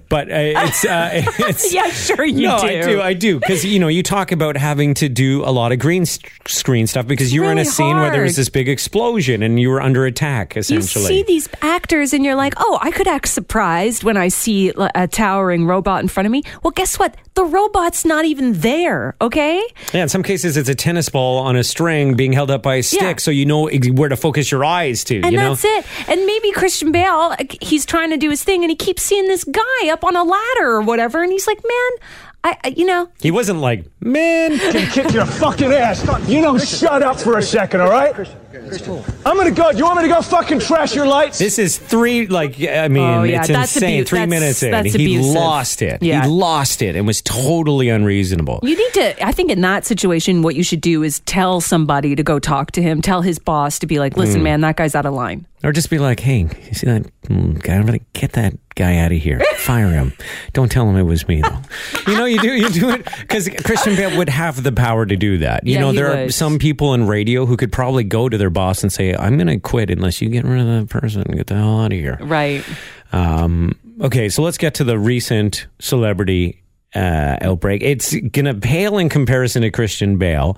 but 0.09 0.29
uh, 0.29 0.35
it's 0.35 0.85
uh, 0.85 1.09
it's 1.39 1.73
yeah, 1.73 1.89
sure 1.89 2.25
you 2.25 2.47
no, 2.47 2.59
do. 2.59 2.67
I 2.67 2.81
do, 2.81 3.01
I 3.01 3.13
do, 3.13 3.39
because 3.39 3.65
you 3.65 3.79
know 3.79 3.87
you 3.87 4.03
talk 4.03 4.31
about 4.31 4.57
having 4.57 4.93
to 4.95 5.09
do 5.09 5.43
a 5.43 5.51
lot 5.51 5.71
of 5.71 5.79
green 5.79 6.05
screen 6.05 6.87
stuff 6.87 7.07
because 7.07 7.33
you 7.33 7.41
were 7.41 7.51
in 7.51 7.57
a 7.57 7.61
really 7.61 7.69
scene 7.71 7.95
where 7.97 8.11
there 8.11 8.23
was 8.23 8.35
this 8.35 8.49
big 8.49 8.69
explosion 8.69 9.43
and 9.43 9.59
you 9.59 9.69
were 9.69 9.81
under 9.81 10.05
attack 10.05 10.55
Essentially, 10.57 11.03
you 11.03 11.07
see 11.07 11.23
these 11.23 11.49
actors 11.61 12.13
and 12.13 12.23
you're 12.23 12.35
like, 12.35 12.53
oh, 12.57 12.79
I 12.81 12.91
could 12.91 13.07
act 13.07 13.27
surprised 13.27 14.03
when 14.03 14.17
I 14.17 14.27
see 14.29 14.71
a 14.95 15.07
towering 15.07 15.65
robot 15.65 16.01
in 16.01 16.07
front 16.07 16.25
of 16.25 16.31
me. 16.31 16.43
Well, 16.63 16.71
guess 16.71 16.97
what? 16.99 17.15
The 17.35 17.43
robot's 17.45 18.03
not 18.05 18.25
even 18.25 18.53
there, 18.53 19.15
okay? 19.21 19.61
yeah, 19.93 20.03
in 20.03 20.09
some 20.09 20.23
cases 20.23 20.57
it's 20.57 20.69
a 20.69 20.75
tennis 20.75 21.09
ball 21.09 21.39
on 21.39 21.55
a 21.55 21.63
string 21.63 22.15
being 22.15 22.33
held 22.33 22.49
up 22.49 22.63
by 22.63 22.75
a 22.75 22.83
stick, 22.83 23.01
Yeah. 23.01 23.15
so 23.17 23.31
you 23.31 23.45
know 23.45 23.69
where 23.69 24.09
to 24.09 24.15
focus 24.15 24.51
your 24.51 24.65
eyes 24.65 25.03
to. 25.05 25.21
And 25.21 25.31
you 25.31 25.37
know, 25.37 25.53
that's 25.53 25.63
it. 25.65 26.09
And 26.09 26.25
maybe 26.25 26.51
Christian 26.51 26.91
Bale, 26.91 27.35
he's 27.61 27.85
trying 27.85 28.09
to 28.09 28.17
do 28.17 28.29
his 28.29 28.43
thing 28.43 28.63
and 28.63 28.71
he 28.71 28.75
keeps 28.75 29.03
seeing 29.03 29.27
this 29.27 29.43
guy 29.51 29.89
up 29.89 30.03
on 30.03 30.15
a 30.15 30.23
ladder 30.23 30.67
or 30.71 30.81
whatever. 30.81 31.23
And 31.23 31.31
he's 31.31 31.47
like, 31.47 31.57
man, 31.63 31.91
I, 32.43 32.57
I 32.63 32.67
you 32.75 32.85
know, 32.85 33.09
he 33.21 33.31
wasn't 33.31 33.59
like, 33.59 33.85
man, 33.99 34.57
can 34.57 34.89
kick 34.91 35.13
your 35.13 35.25
fucking 35.25 35.71
ass. 35.71 36.05
You 36.29 36.41
know, 36.41 36.57
shut 36.57 37.01
up 37.03 37.19
for 37.19 37.37
a 37.37 37.41
second, 37.41 37.81
all 37.81 37.89
right? 37.89 38.15
I'm 39.25 39.37
gonna 39.37 39.51
go. 39.51 39.71
Do 39.71 39.77
you 39.77 39.83
want 39.85 39.97
me 39.97 40.03
to 40.03 40.13
go 40.13 40.21
fucking 40.21 40.59
trash 40.59 40.95
your 40.95 41.05
lights? 41.05 41.37
This 41.37 41.59
is 41.59 41.77
three, 41.77 42.27
like, 42.27 42.59
I 42.61 42.87
mean, 42.87 43.03
Oh, 43.03 43.23
yeah, 43.23 43.39
it's 43.39 43.47
that's 43.49 43.75
insane. 43.75 43.99
abu- 43.99 44.05
three 44.05 44.19
that's- 44.19 44.29
minutes 44.29 44.63
in. 44.63 44.71
that's 44.71 44.93
he 44.93 45.05
abusive. 45.05 45.33
lost 45.35 45.81
it. 45.81 46.01
Yeah. 46.01 46.23
He 46.23 46.29
lost 46.29 46.81
it 46.81 46.95
and 46.95 47.05
was 47.05 47.21
totally 47.21 47.89
unreasonable. 47.89 48.59
you 48.63 48.75
need 48.75 48.93
to, 48.93 49.25
I 49.25 49.31
think 49.31 49.51
in 49.51 49.61
that 49.61 49.85
situation, 49.85 50.41
what 50.41 50.55
you 50.55 50.63
should 50.63 50.81
do 50.81 51.03
is 51.03 51.19
tell 51.21 51.61
somebody 51.61 52.15
to 52.15 52.23
go 52.23 52.39
talk 52.39 52.71
to 52.71 52.81
him, 52.81 53.01
tell 53.01 53.21
his 53.21 53.37
boss 53.39 53.79
to 53.79 53.87
be 53.87 53.99
like, 53.99 54.17
listen, 54.17 54.39
hmm. 54.39 54.45
man, 54.45 54.61
that 54.61 54.75
guy's 54.75 54.95
out 54.95 55.05
of 55.05 55.13
line. 55.13 55.45
Or 55.67 55.73
just 55.73 55.89
be 55.89 55.99
like, 55.99 56.21
hey, 56.21 56.47
you 56.67 56.73
see 56.73 56.87
that 56.87 57.03
mm, 57.23 57.61
guy? 57.61 57.77
over 57.77 57.91
there? 57.91 57.99
Get 58.13 58.31
that 58.31 58.53
guy 58.75 58.99
out 58.99 59.11
of 59.11 59.17
here. 59.17 59.41
Fire 59.57 59.89
him. 59.89 60.13
Don't 60.53 60.71
tell 60.71 60.89
him 60.89 60.95
it 60.95 61.03
was 61.03 61.27
me, 61.27 61.41
though. 61.41 61.59
you 62.07 62.17
know, 62.17 62.23
you 62.23 62.39
do 62.39 62.53
you 62.53 62.69
do 62.69 62.89
it 62.89 63.03
because 63.19 63.49
Christian 63.65 63.97
Bale 63.97 64.17
would 64.17 64.29
have 64.29 64.63
the 64.63 64.71
power 64.71 65.05
to 65.05 65.17
do 65.17 65.39
that. 65.39 65.67
You 65.67 65.73
Yeah, 65.73 65.81
know, 65.81 65.91
he 65.91 65.97
there 65.97 66.25
are 66.25 66.29
some 66.31 66.57
people 66.57 66.93
in 66.93 67.05
radio 67.05 67.45
who 67.45 67.57
could 67.57 67.73
probably 67.73 68.05
go 68.05 68.29
to 68.29 68.37
their 68.37 68.49
boss 68.49 68.81
and 68.81 68.93
say, 68.93 69.13
I'm 69.13 69.35
going 69.35 69.47
to 69.47 69.59
quit 69.59 69.89
unless 69.89 70.21
you 70.21 70.29
get 70.29 70.45
rid 70.45 70.61
of 70.61 70.67
that 70.67 70.87
person. 70.89 71.23
Get 71.23 71.47
the 71.47 71.55
hell 71.55 71.81
out 71.81 71.91
of 71.91 71.99
here. 71.99 72.17
Right. 72.21 72.63
Um, 73.11 73.77
okay, 73.99 74.29
so 74.29 74.43
let's 74.43 74.57
get 74.57 74.75
to 74.75 74.85
the 74.85 74.97
recent 74.97 75.67
celebrity 75.79 76.63
uh, 76.95 77.37
outbreak. 77.41 77.83
It's 77.83 78.15
going 78.15 78.45
to 78.45 78.53
pale 78.55 78.97
in 78.97 79.09
comparison 79.09 79.61
to 79.63 79.69
Christian 79.69 80.17
Bale, 80.17 80.57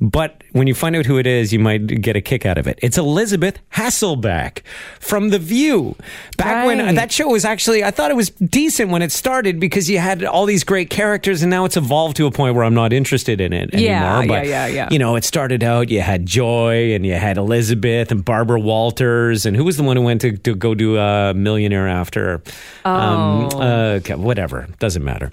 but 0.00 0.44
when 0.52 0.66
you 0.66 0.74
find 0.74 0.96
out 0.96 1.06
who 1.06 1.18
it 1.18 1.26
is, 1.26 1.52
you 1.52 1.58
might 1.58 1.86
get 1.86 2.16
a 2.16 2.20
kick 2.20 2.44
out 2.46 2.58
of 2.58 2.66
it. 2.66 2.78
It's 2.82 2.98
Elisabeth 2.98 3.58
Hasselbeck 3.74 4.62
from 4.98 5.28
The 5.30 5.38
View. 5.38 5.96
Back 6.36 6.66
when 6.66 6.78
Right. 6.78 6.94
that 6.94 7.12
show 7.12 7.28
was 7.28 7.44
actually, 7.44 7.84
I 7.84 7.90
thought 7.90 8.10
it 8.10 8.16
was 8.16 8.30
decent 8.30 8.90
when 8.90 9.02
it 9.02 9.12
started 9.12 9.60
because 9.60 9.88
you 9.90 9.98
had 9.98 10.24
all 10.24 10.46
these 10.46 10.64
great 10.64 10.90
characters, 10.90 11.42
and 11.42 11.50
now 11.50 11.64
it's 11.64 11.76
evolved 11.76 12.16
to 12.16 12.26
a 12.26 12.30
point 12.30 12.54
where 12.54 12.64
I'm 12.64 12.74
not 12.74 12.92
interested 12.92 13.40
in 13.40 13.52
it 13.52 13.74
Yeah, 13.74 14.18
anymore. 14.18 14.38
But, 14.38 14.46
yeah, 14.46 14.66
yeah, 14.66 14.74
yeah. 14.74 14.88
You 14.90 14.98
know, 14.98 15.16
it 15.16 15.24
started 15.24 15.62
out, 15.62 15.88
you 15.90 16.00
had 16.00 16.26
Joy, 16.26 16.94
and 16.94 17.04
you 17.06 17.14
had 17.14 17.36
Elizabeth, 17.36 18.10
and 18.10 18.24
Barbara 18.24 18.60
Walters, 18.60 19.46
and 19.46 19.56
who 19.56 19.64
was 19.64 19.76
the 19.76 19.82
one 19.82 19.96
who 19.96 20.02
went 20.02 20.20
to, 20.22 20.36
to 20.38 20.54
go 20.54 20.74
do 20.74 20.96
a 20.98 21.34
millionaire 21.34 21.88
after? 21.88 22.42
Um, 22.84 23.48
Oh. 23.52 23.60
uh, 23.60 23.98
okay, 23.98 24.14
whatever. 24.14 24.66
Doesn't 24.78 25.04
matter. 25.04 25.30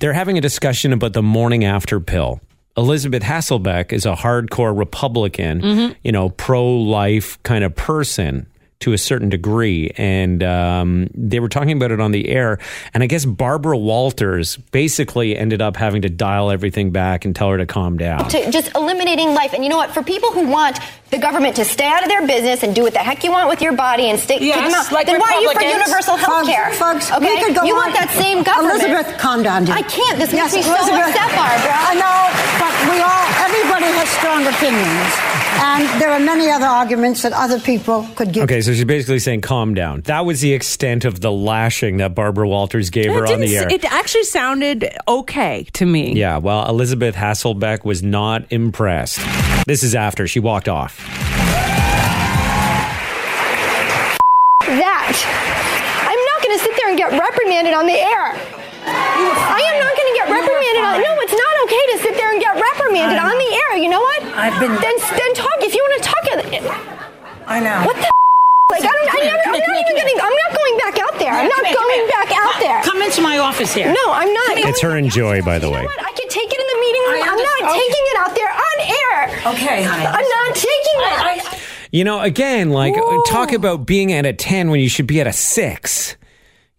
They're 0.00 0.12
having 0.12 0.36
a 0.38 0.40
discussion 0.40 0.92
about 0.92 1.12
the 1.12 1.22
morning 1.22 1.64
after 1.64 2.00
pill. 2.00 2.40
Elisabeth 2.76 3.22
Hasselbeck 3.22 3.92
is 3.92 4.06
a 4.06 4.14
hardcore 4.14 4.76
Republican, 4.76 5.60
Mm-hmm. 5.60 5.92
you 6.02 6.12
know, 6.12 6.30
pro 6.30 6.66
life 6.66 7.42
kind 7.42 7.64
of 7.64 7.74
person 7.74 8.46
to 8.82 8.92
a 8.92 8.98
certain 8.98 9.28
degree. 9.28 9.90
And 9.96 10.42
um, 10.44 11.08
they 11.14 11.40
were 11.40 11.48
talking 11.48 11.72
about 11.76 11.90
it 11.90 12.00
on 12.00 12.12
the 12.12 12.28
air. 12.28 12.58
And 12.94 13.02
I 13.02 13.06
guess 13.06 13.24
Barbara 13.24 13.76
Walters 13.78 14.56
basically 14.70 15.36
ended 15.36 15.60
up 15.62 15.76
having 15.76 16.02
to 16.02 16.08
dial 16.10 16.50
everything 16.50 16.90
back 16.90 17.24
and 17.24 17.34
tell 17.34 17.50
her 17.50 17.58
to 17.58 17.66
calm 17.66 17.96
down. 17.96 18.28
to 18.28 18.50
just 18.50 18.70
eliminating 18.76 19.34
life. 19.34 19.52
And 19.54 19.64
you 19.64 19.70
know 19.70 19.76
what? 19.76 19.90
For 19.92 20.02
people 20.02 20.30
who 20.32 20.46
want 20.48 20.78
the 21.10 21.18
government 21.18 21.56
to 21.56 21.64
stay 21.64 21.86
out 21.86 22.02
of 22.02 22.08
their 22.08 22.26
business 22.26 22.62
and 22.62 22.74
do 22.74 22.82
what 22.82 22.92
the 22.94 22.98
heck 23.00 23.22
you 23.24 23.30
want 23.30 23.48
with 23.48 23.60
your 23.60 23.72
body 23.74 24.08
and 24.10 24.18
stay, 24.18 24.38
Yes, 24.40 24.56
kick 24.56 24.64
them 24.64 24.74
out, 24.74 24.92
like 24.92 25.06
then 25.06 25.20
why 25.20 25.28
are 25.36 25.40
you 25.42 25.52
for 25.52 25.60
universal 25.62 26.16
health 26.16 26.46
care? 26.46 26.72
Folks, 26.72 27.10
folks, 27.10 27.12
okay, 27.20 27.34
we 27.36 27.44
could 27.44 27.54
go 27.54 27.64
you 27.64 27.74
on. 27.76 27.84
want 27.88 27.94
that 27.94 28.08
same 28.16 28.42
government. 28.42 28.80
Elizabeth, 28.80 29.20
calm 29.20 29.42
down, 29.44 29.64
dear. 29.68 29.76
I 29.76 29.82
can't. 29.84 30.16
This 30.18 30.32
Yes, 30.32 30.56
makes 30.56 30.64
me 30.66 30.72
so 30.72 30.80
upset, 30.88 31.28
Barbara. 31.36 31.76
I 31.76 31.92
know, 32.00 32.18
but 32.56 32.72
we 32.88 32.96
all, 33.04 33.24
everybody 33.44 33.92
has 33.92 34.08
strong 34.16 34.40
opinions, 34.48 35.12
and 35.62 36.02
there 36.02 36.10
are 36.10 36.18
many 36.18 36.50
other 36.50 36.66
arguments 36.66 37.22
that 37.22 37.32
other 37.32 37.60
people 37.60 38.06
could 38.16 38.32
give. 38.32 38.44
Okay, 38.44 38.60
so 38.60 38.74
she's 38.74 38.84
basically 38.84 39.20
saying, 39.20 39.42
calm 39.42 39.74
down. 39.74 40.00
That 40.02 40.26
was 40.26 40.40
the 40.40 40.52
extent 40.52 41.04
of 41.04 41.20
the 41.20 41.30
lashing 41.30 41.98
that 41.98 42.14
Barbara 42.14 42.48
Walters 42.48 42.90
gave 42.90 43.12
her 43.12 43.26
on 43.26 43.40
the 43.40 43.56
air. 43.56 43.68
it 43.70 43.84
actually 43.84 44.24
sounded 44.24 44.90
okay 45.06 45.64
to 45.74 45.86
me. 45.86 46.14
Yeah, 46.14 46.38
well, 46.38 46.68
Elisabeth 46.68 47.14
Hasselbeck 47.14 47.84
was 47.84 48.02
not 48.02 48.44
impressed. 48.50 49.20
This 49.66 49.84
is 49.84 49.94
after 49.94 50.26
she 50.26 50.40
walked 50.40 50.68
off. 50.68 50.98
that. 54.72 55.12
I'm 56.08 56.22
not 56.32 56.38
going 56.40 56.56
to 56.56 56.62
sit 56.64 56.74
there 56.80 56.88
and 56.88 56.96
get 56.96 57.12
reprimanded 57.12 57.74
on 57.74 57.84
the 57.84 57.98
air. 57.98 58.32
I 58.82 59.60
am 59.62 59.76
not 59.78 59.92
going 59.94 60.08
to 60.10 60.16
get 60.16 60.26
reprimanded 60.32 60.82
on. 60.82 60.94
No, 60.98 61.12
it's 61.22 61.36
not 61.36 61.54
okay 61.68 61.84
to 61.92 61.96
sit 62.02 62.14
there 62.16 62.32
and 62.94 63.10
get 63.10 63.16
reprimanded 63.16 63.20
on 63.24 63.36
the 63.38 63.50
air. 63.66 63.72
You 63.80 63.88
know 63.90 64.00
what? 64.00 64.20
I've 64.36 64.56
been- 64.60 64.76
Then 64.80 64.96
then 65.16 65.30
talk 65.34 65.58
if 65.60 65.74
you 65.74 65.82
want 65.82 65.94
to 66.02 66.04
talk. 66.08 66.22
Uh, 66.32 67.46
I 67.46 67.60
know. 67.60 67.82
What 67.84 67.96
the? 67.96 68.10
Like 68.70 68.84
I 68.84 68.88
don't. 68.88 69.08
I 69.12 69.18
never. 69.24 69.42
I'm 69.52 69.60
not 69.60 69.76
even 69.84 69.94
getting. 69.96 70.16
I'm 70.20 70.32
not 70.32 70.50
going 70.56 70.76
back 70.78 70.96
out 70.98 71.18
there. 71.18 71.32
I'm 71.32 71.48
not 71.48 71.64
going 71.64 72.02
back 72.08 72.30
out 72.32 72.56
there. 72.60 72.82
Come 72.82 73.02
into 73.02 73.20
my 73.20 73.36
office 73.38 73.74
here. 73.74 73.88
No, 73.92 74.04
I'm 74.12 74.32
not. 74.32 74.58
It's 74.58 74.80
her 74.80 74.96
and 74.96 75.10
Joy, 75.10 75.42
by 75.42 75.58
the 75.58 75.68
way. 75.70 75.80
I 75.84 76.12
can 76.16 76.28
take 76.28 76.48
it 76.48 76.60
in 76.60 76.68
the 76.72 76.78
meeting 76.80 77.02
room. 77.12 77.20
I 77.20 77.28
I'm 77.28 77.42
not 77.42 77.60
taking 77.76 78.04
it 78.12 78.16
out 78.16 78.32
there 78.34 78.48
on 78.48 78.76
air. 78.88 79.18
Okay, 79.52 79.82
honey. 79.82 80.06
I'm 80.06 80.28
not 80.28 80.54
taking 80.54 81.52
it. 81.52 81.60
You 81.92 82.04
know, 82.04 82.20
again, 82.20 82.70
like 82.70 82.94
uh, 82.96 83.18
talk 83.26 83.52
about 83.52 83.84
being 83.84 84.12
at 84.14 84.24
a 84.24 84.32
10 84.32 84.70
when 84.70 84.80
you 84.80 84.88
should 84.88 85.06
be 85.06 85.20
at 85.20 85.26
a 85.26 85.32
6. 85.32 86.16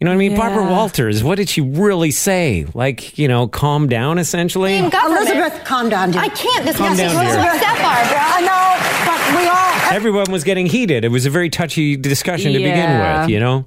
You 0.04 0.10
know 0.10 0.16
what 0.16 0.26
I 0.26 0.28
mean? 0.28 0.36
Barbara 0.36 0.70
Walters, 0.70 1.24
what 1.24 1.36
did 1.36 1.48
she 1.48 1.62
really 1.62 2.12
say? 2.12 2.66
Like, 2.74 3.18
you 3.18 3.30
know, 3.30 3.48
calm 3.48 3.88
down 3.88 4.18
essentially? 4.18 4.78
Elizabeth, 4.78 5.64
calm 5.64 5.88
down, 5.88 6.12
dear. 6.12 6.20
I 6.20 6.28
can't. 6.28 6.66
This 6.66 6.76
Calm 6.76 6.90
makes 6.90 7.00
down, 7.00 7.12
so 7.12 7.22
dear. 7.22 7.40
upset, 7.40 7.78
Barbara. 7.82 8.20
I 8.20 8.42
know, 8.42 9.06
but 9.06 9.40
we 9.40 9.48
all. 9.48 9.96
Everyone 9.96 10.30
was 10.30 10.44
getting 10.44 10.66
heated. 10.66 11.06
It 11.06 11.08
was 11.08 11.26
a 11.26 11.30
very 11.30 11.50
touchy 11.50 11.96
discussion 11.96 12.52
to 12.52 12.60
begin 12.60 13.00
with, 13.00 13.30
you 13.30 13.40
know? 13.40 13.64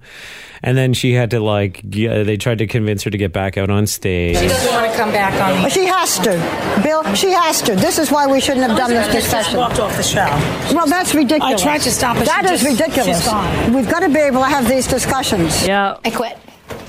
And 0.63 0.77
then 0.77 0.93
she 0.95 1.13
had 1.13 1.31
to 1.31 1.41
like, 1.41 1.81
yeah, 1.85 2.11
uh, 2.11 2.25
they 2.25 2.37
tried 2.37 2.59
to 2.59 2.67
convince 2.67 3.03
her 3.05 3.11
to 3.11 3.19
get 3.19 3.33
back 3.33 3.57
out 3.57 3.71
on 3.71 3.87
stage. 3.87 4.37
She 4.39 4.49
doesn't 4.49 4.73
want 4.73 4.91
to 4.91 4.97
come 4.97 5.11
back 5.13 5.35
on 5.41 5.63
the. 5.63 5.69
She 5.69 5.87
has 5.87 6.19
to. 6.21 6.81
Bill, 6.83 7.03
she 7.15 7.31
has 7.31 7.61
to. 7.63 7.77
This 7.77 7.99
is 7.99 8.11
why 8.11 8.27
we 8.27 8.41
shouldn't 8.41 8.67
have 8.69 8.77
done 8.77 8.91
this 8.91 9.05
Elizabeth 9.07 9.23
just 9.23 9.35
discussion. 9.37 9.59
walked 9.59 9.79
off 9.79 9.97
the 9.97 10.03
show. 10.03 10.27
Well, 10.75 10.87
that's 10.87 11.15
ridiculous. 11.15 11.61
I 11.61 11.65
tried 11.65 11.81
to 11.83 11.91
stop 11.91 12.17
her. 12.17 12.25
She 12.25 12.31
That 12.31 12.45
is 12.47 12.63
just- 12.63 12.65
ridiculous. 12.79 13.19
she's 13.19 13.27
gone. 13.29 13.73
We've 13.75 13.89
got 13.89 14.01
to 14.01 14.09
be 14.09 14.19
able 14.21 14.41
to 14.41 14.47
have 14.49 14.69
these 14.69 14.87
discussions. 14.87 15.67
Yeah. 15.67 15.99
I 16.05 16.11
quit. 16.11 16.39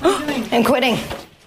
I'm 0.02 0.64
quitting. 0.64 0.96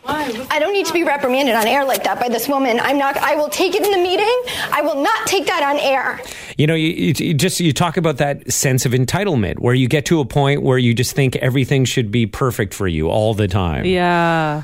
I 0.05 0.59
don't 0.59 0.73
need 0.73 0.85
to 0.87 0.93
be 0.93 1.03
reprimanded 1.03 1.55
on 1.55 1.67
air 1.67 1.85
like 1.85 2.03
that 2.03 2.19
by 2.19 2.29
this 2.29 2.47
woman. 2.47 2.79
I'm 2.79 2.97
not. 2.97 3.17
I 3.17 3.35
will 3.35 3.49
take 3.49 3.75
it 3.75 3.83
in 3.83 3.91
the 3.91 3.97
meeting. 3.97 4.27
I 4.71 4.81
will 4.81 5.01
not 5.01 5.27
take 5.27 5.45
that 5.47 5.63
on 5.63 5.77
air. 5.79 6.19
You 6.57 6.67
know, 6.67 6.75
you, 6.75 6.89
you, 6.89 7.13
you 7.17 7.33
just 7.33 7.59
you 7.59 7.71
talk 7.73 7.97
about 7.97 8.17
that 8.17 8.51
sense 8.51 8.85
of 8.85 8.93
entitlement 8.93 9.59
where 9.59 9.73
you 9.73 9.87
get 9.87 10.05
to 10.07 10.19
a 10.19 10.25
point 10.25 10.63
where 10.63 10.77
you 10.77 10.93
just 10.93 11.15
think 11.15 11.35
everything 11.37 11.85
should 11.85 12.11
be 12.11 12.25
perfect 12.25 12.73
for 12.73 12.87
you 12.87 13.09
all 13.09 13.33
the 13.33 13.47
time. 13.47 13.85
Yeah. 13.85 14.63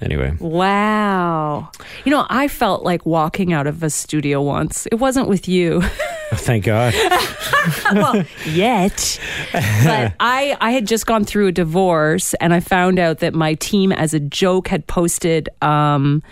Anyway, 0.00 0.36
Wow. 0.38 1.70
You 2.04 2.12
know, 2.12 2.24
I 2.30 2.46
felt 2.46 2.84
like 2.84 3.04
walking 3.04 3.52
out 3.52 3.66
of 3.66 3.82
a 3.82 3.90
studio 3.90 4.40
once. 4.40 4.86
It 4.86 4.96
wasn't 4.96 5.28
with 5.28 5.48
you. 5.48 5.82
thank 6.36 6.64
God. 6.64 6.94
well, 7.92 8.24
yet. 8.46 9.20
But 9.52 10.14
I, 10.20 10.56
I 10.60 10.70
had 10.72 10.86
just 10.86 11.06
gone 11.06 11.24
through 11.24 11.48
a 11.48 11.52
divorce 11.52 12.34
and 12.34 12.54
I 12.54 12.60
found 12.60 12.98
out 12.98 13.18
that 13.18 13.34
my 13.34 13.54
team, 13.54 13.92
as 13.92 14.14
a 14.14 14.20
joke, 14.20 14.68
had 14.68 14.86
posted 14.86 15.48
um, 15.62 16.22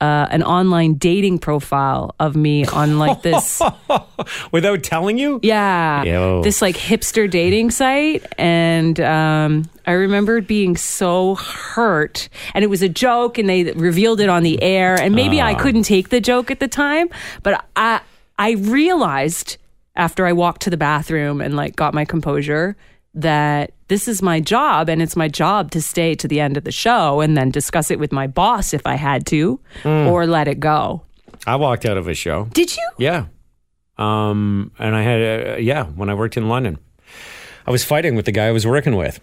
uh, 0.00 0.26
an 0.30 0.42
online 0.42 0.94
dating 0.94 1.38
profile 1.38 2.14
of 2.20 2.36
me 2.36 2.66
on 2.66 2.98
like 2.98 3.22
this. 3.22 3.62
Without 4.52 4.82
telling 4.82 5.16
you? 5.16 5.40
Yeah. 5.42 6.02
Yo. 6.02 6.42
This 6.42 6.60
like 6.60 6.76
hipster 6.76 7.30
dating 7.30 7.70
site. 7.70 8.24
And 8.36 9.00
um, 9.00 9.64
I 9.86 9.92
remembered 9.92 10.46
being 10.46 10.76
so 10.76 11.36
hurt. 11.36 12.28
And 12.52 12.62
it 12.62 12.68
was 12.68 12.82
a 12.82 12.88
joke 12.88 13.38
and 13.38 13.48
they 13.48 13.72
revealed 13.72 14.20
it 14.20 14.28
on 14.28 14.42
the 14.42 14.62
air. 14.62 15.00
And 15.00 15.14
maybe 15.14 15.40
I 15.40 15.54
couldn't 15.54 15.84
take 15.84 16.10
the 16.10 16.20
joke 16.20 16.50
at 16.50 16.60
the 16.60 16.68
time, 16.68 17.08
but 17.42 17.64
I 17.74 18.00
I 18.38 18.52
realized 18.52 19.56
after 19.94 20.26
I 20.26 20.32
walked 20.32 20.62
to 20.62 20.70
the 20.70 20.76
bathroom 20.76 21.40
and 21.40 21.56
like 21.56 21.76
got 21.76 21.94
my 21.94 22.04
composure 22.04 22.76
that 23.14 23.72
this 23.88 24.08
is 24.08 24.20
my 24.20 24.40
job 24.40 24.90
and 24.90 25.00
it's 25.00 25.16
my 25.16 25.28
job 25.28 25.70
to 25.70 25.80
stay 25.80 26.14
to 26.16 26.28
the 26.28 26.38
end 26.38 26.56
of 26.56 26.64
the 26.64 26.72
show 26.72 27.20
and 27.20 27.36
then 27.36 27.50
discuss 27.50 27.90
it 27.90 27.98
with 27.98 28.12
my 28.12 28.26
boss 28.26 28.74
if 28.74 28.86
I 28.86 28.94
had 28.96 29.26
to 29.28 29.58
or 29.84 30.26
let 30.26 30.48
it 30.48 30.60
go. 30.60 31.02
I 31.46 31.56
walked 31.56 31.86
out 31.86 31.96
of 31.96 32.08
a 32.08 32.14
show. 32.14 32.44
Did 32.52 32.76
you? 32.76 32.88
Yeah. 32.98 33.26
Um, 33.96 34.72
and 34.78 34.94
I 34.94 35.02
had, 35.02 35.48
uh, 35.48 35.56
yeah, 35.56 35.84
when 35.84 36.10
I 36.10 36.14
worked 36.14 36.36
in 36.36 36.48
London, 36.48 36.78
I 37.66 37.70
was 37.70 37.84
fighting 37.84 38.16
with 38.16 38.26
the 38.26 38.32
guy 38.32 38.46
I 38.48 38.52
was 38.52 38.66
working 38.66 38.96
with. 38.96 39.18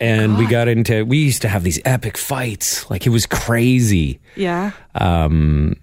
And 0.00 0.38
we 0.38 0.46
got 0.46 0.68
into, 0.68 1.04
we 1.04 1.18
used 1.18 1.42
to 1.42 1.48
have 1.48 1.64
these 1.64 1.80
epic 1.84 2.16
fights. 2.16 2.88
Like 2.90 3.06
it 3.06 3.10
was 3.10 3.26
crazy. 3.26 4.20
Yeah. 4.36 4.72
Um, 4.94 5.76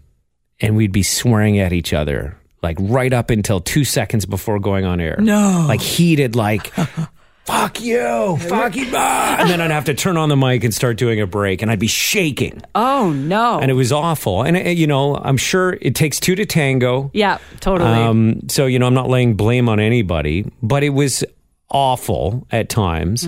and 0.59 0.75
we'd 0.75 0.91
be 0.93 1.03
swearing 1.03 1.59
at 1.59 1.73
each 1.73 1.93
other, 1.93 2.37
like 2.65 2.77
right 2.81 3.13
up 3.13 3.29
until 3.29 3.61
two 3.61 3.85
seconds 3.85 4.25
before 4.25 4.59
going 4.59 4.83
on 4.83 4.99
air. 4.99 5.15
No. 5.19 5.65
Like 5.67 5.79
heated, 5.81 6.35
like, 6.35 6.73
fuck 7.45 7.79
you, 7.79 8.37
fuck 8.41 8.75
you. 8.75 8.87
ah." 8.93 9.37
And 9.39 9.49
then 9.49 9.61
I'd 9.61 9.71
have 9.71 9.85
to 9.85 9.93
turn 9.93 10.17
on 10.17 10.29
the 10.29 10.35
mic 10.35 10.63
and 10.63 10.73
start 10.73 10.97
doing 10.97 11.21
a 11.21 11.27
break, 11.27 11.61
and 11.61 11.69
I'd 11.71 11.79
be 11.79 11.87
shaking. 11.87 12.61
Oh 12.73 13.11
no. 13.11 13.59
And 13.59 13.69
it 13.69 13.75
was 13.75 13.91
awful. 13.91 14.41
And, 14.43 14.57
uh, 14.57 14.61
you 14.61 14.87
know, 14.87 15.15
I'm 15.15 15.37
sure 15.37 15.77
it 15.81 15.93
takes 15.95 16.19
two 16.19 16.35
to 16.35 16.45
tango. 16.45 17.11
yeah, 17.13 17.37
totally. 17.59 17.89
Um, 17.91 18.49
so, 18.49 18.65
you 18.65 18.79
know, 18.79 18.87
I'm 18.87 18.93
not 18.95 19.09
laying 19.09 19.35
blame 19.35 19.69
on 19.69 19.79
anybody, 19.79 20.51
but 20.63 20.83
it 20.83 20.89
was 20.89 21.23
awful 21.69 22.45
at 22.51 22.69
times. 22.69 23.25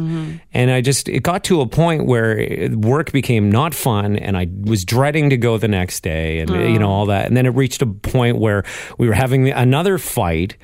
And 0.53 0.72
I 0.72 0.82
just, 0.82 1.10
it 1.10 1.24
got 1.24 1.44
to 1.46 1.62
a 1.62 1.67
point 1.67 2.06
where 2.06 2.70
work 2.74 3.12
became 3.12 3.50
not 3.51 3.74
fun 3.74 4.15
and 4.15 4.38
I 4.38 4.48
was 4.62 4.86
dreading 4.86 5.32
to 5.32 5.38
go 5.38 5.58
the 5.58 5.67
next 5.67 6.03
day 6.03 6.39
and, 6.39 6.50
you 6.51 6.77
know, 6.79 6.89
all 6.89 7.08
that. 7.08 7.25
And 7.25 7.36
then 7.36 7.46
it 7.46 7.50
reached 7.50 7.82
a 7.82 7.88
point 7.88 8.38
where 8.38 8.63
we 8.98 9.08
were 9.08 9.15
having 9.15 9.50
another 9.50 9.98
fight. 9.98 10.56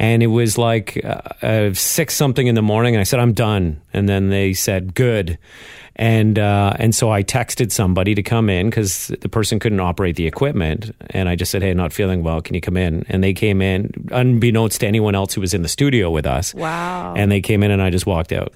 And 0.00 0.22
it 0.22 0.28
was 0.28 0.56
like 0.56 1.04
uh, 1.04 1.20
uh, 1.42 1.74
six 1.74 2.14
something 2.14 2.46
in 2.46 2.54
the 2.54 2.62
morning, 2.62 2.94
and 2.94 3.00
I 3.00 3.02
said, 3.02 3.18
"I'm 3.18 3.32
done." 3.32 3.82
And 3.92 4.08
then 4.08 4.28
they 4.28 4.52
said, 4.54 4.94
"Good." 4.94 5.38
And 6.00 6.38
uh, 6.38 6.74
and 6.78 6.94
so 6.94 7.10
I 7.10 7.24
texted 7.24 7.72
somebody 7.72 8.14
to 8.14 8.22
come 8.22 8.48
in 8.48 8.70
because 8.70 9.08
the 9.20 9.28
person 9.28 9.58
couldn't 9.58 9.80
operate 9.80 10.14
the 10.14 10.28
equipment, 10.28 10.94
and 11.10 11.28
I 11.28 11.34
just 11.34 11.50
said, 11.50 11.60
"Hey, 11.60 11.74
not 11.74 11.92
feeling 11.92 12.22
well. 12.22 12.40
Can 12.40 12.54
you 12.54 12.60
come 12.60 12.76
in?" 12.76 13.04
And 13.08 13.22
they 13.24 13.32
came 13.34 13.60
in, 13.60 13.90
unbeknownst 14.12 14.80
to 14.80 14.86
anyone 14.86 15.16
else 15.16 15.34
who 15.34 15.40
was 15.40 15.54
in 15.54 15.62
the 15.62 15.68
studio 15.68 16.08
with 16.10 16.24
us. 16.24 16.54
Wow. 16.54 17.14
And 17.16 17.32
they 17.32 17.40
came 17.40 17.64
in, 17.64 17.72
and 17.72 17.82
I 17.82 17.90
just 17.90 18.06
walked 18.06 18.30
out. 18.32 18.52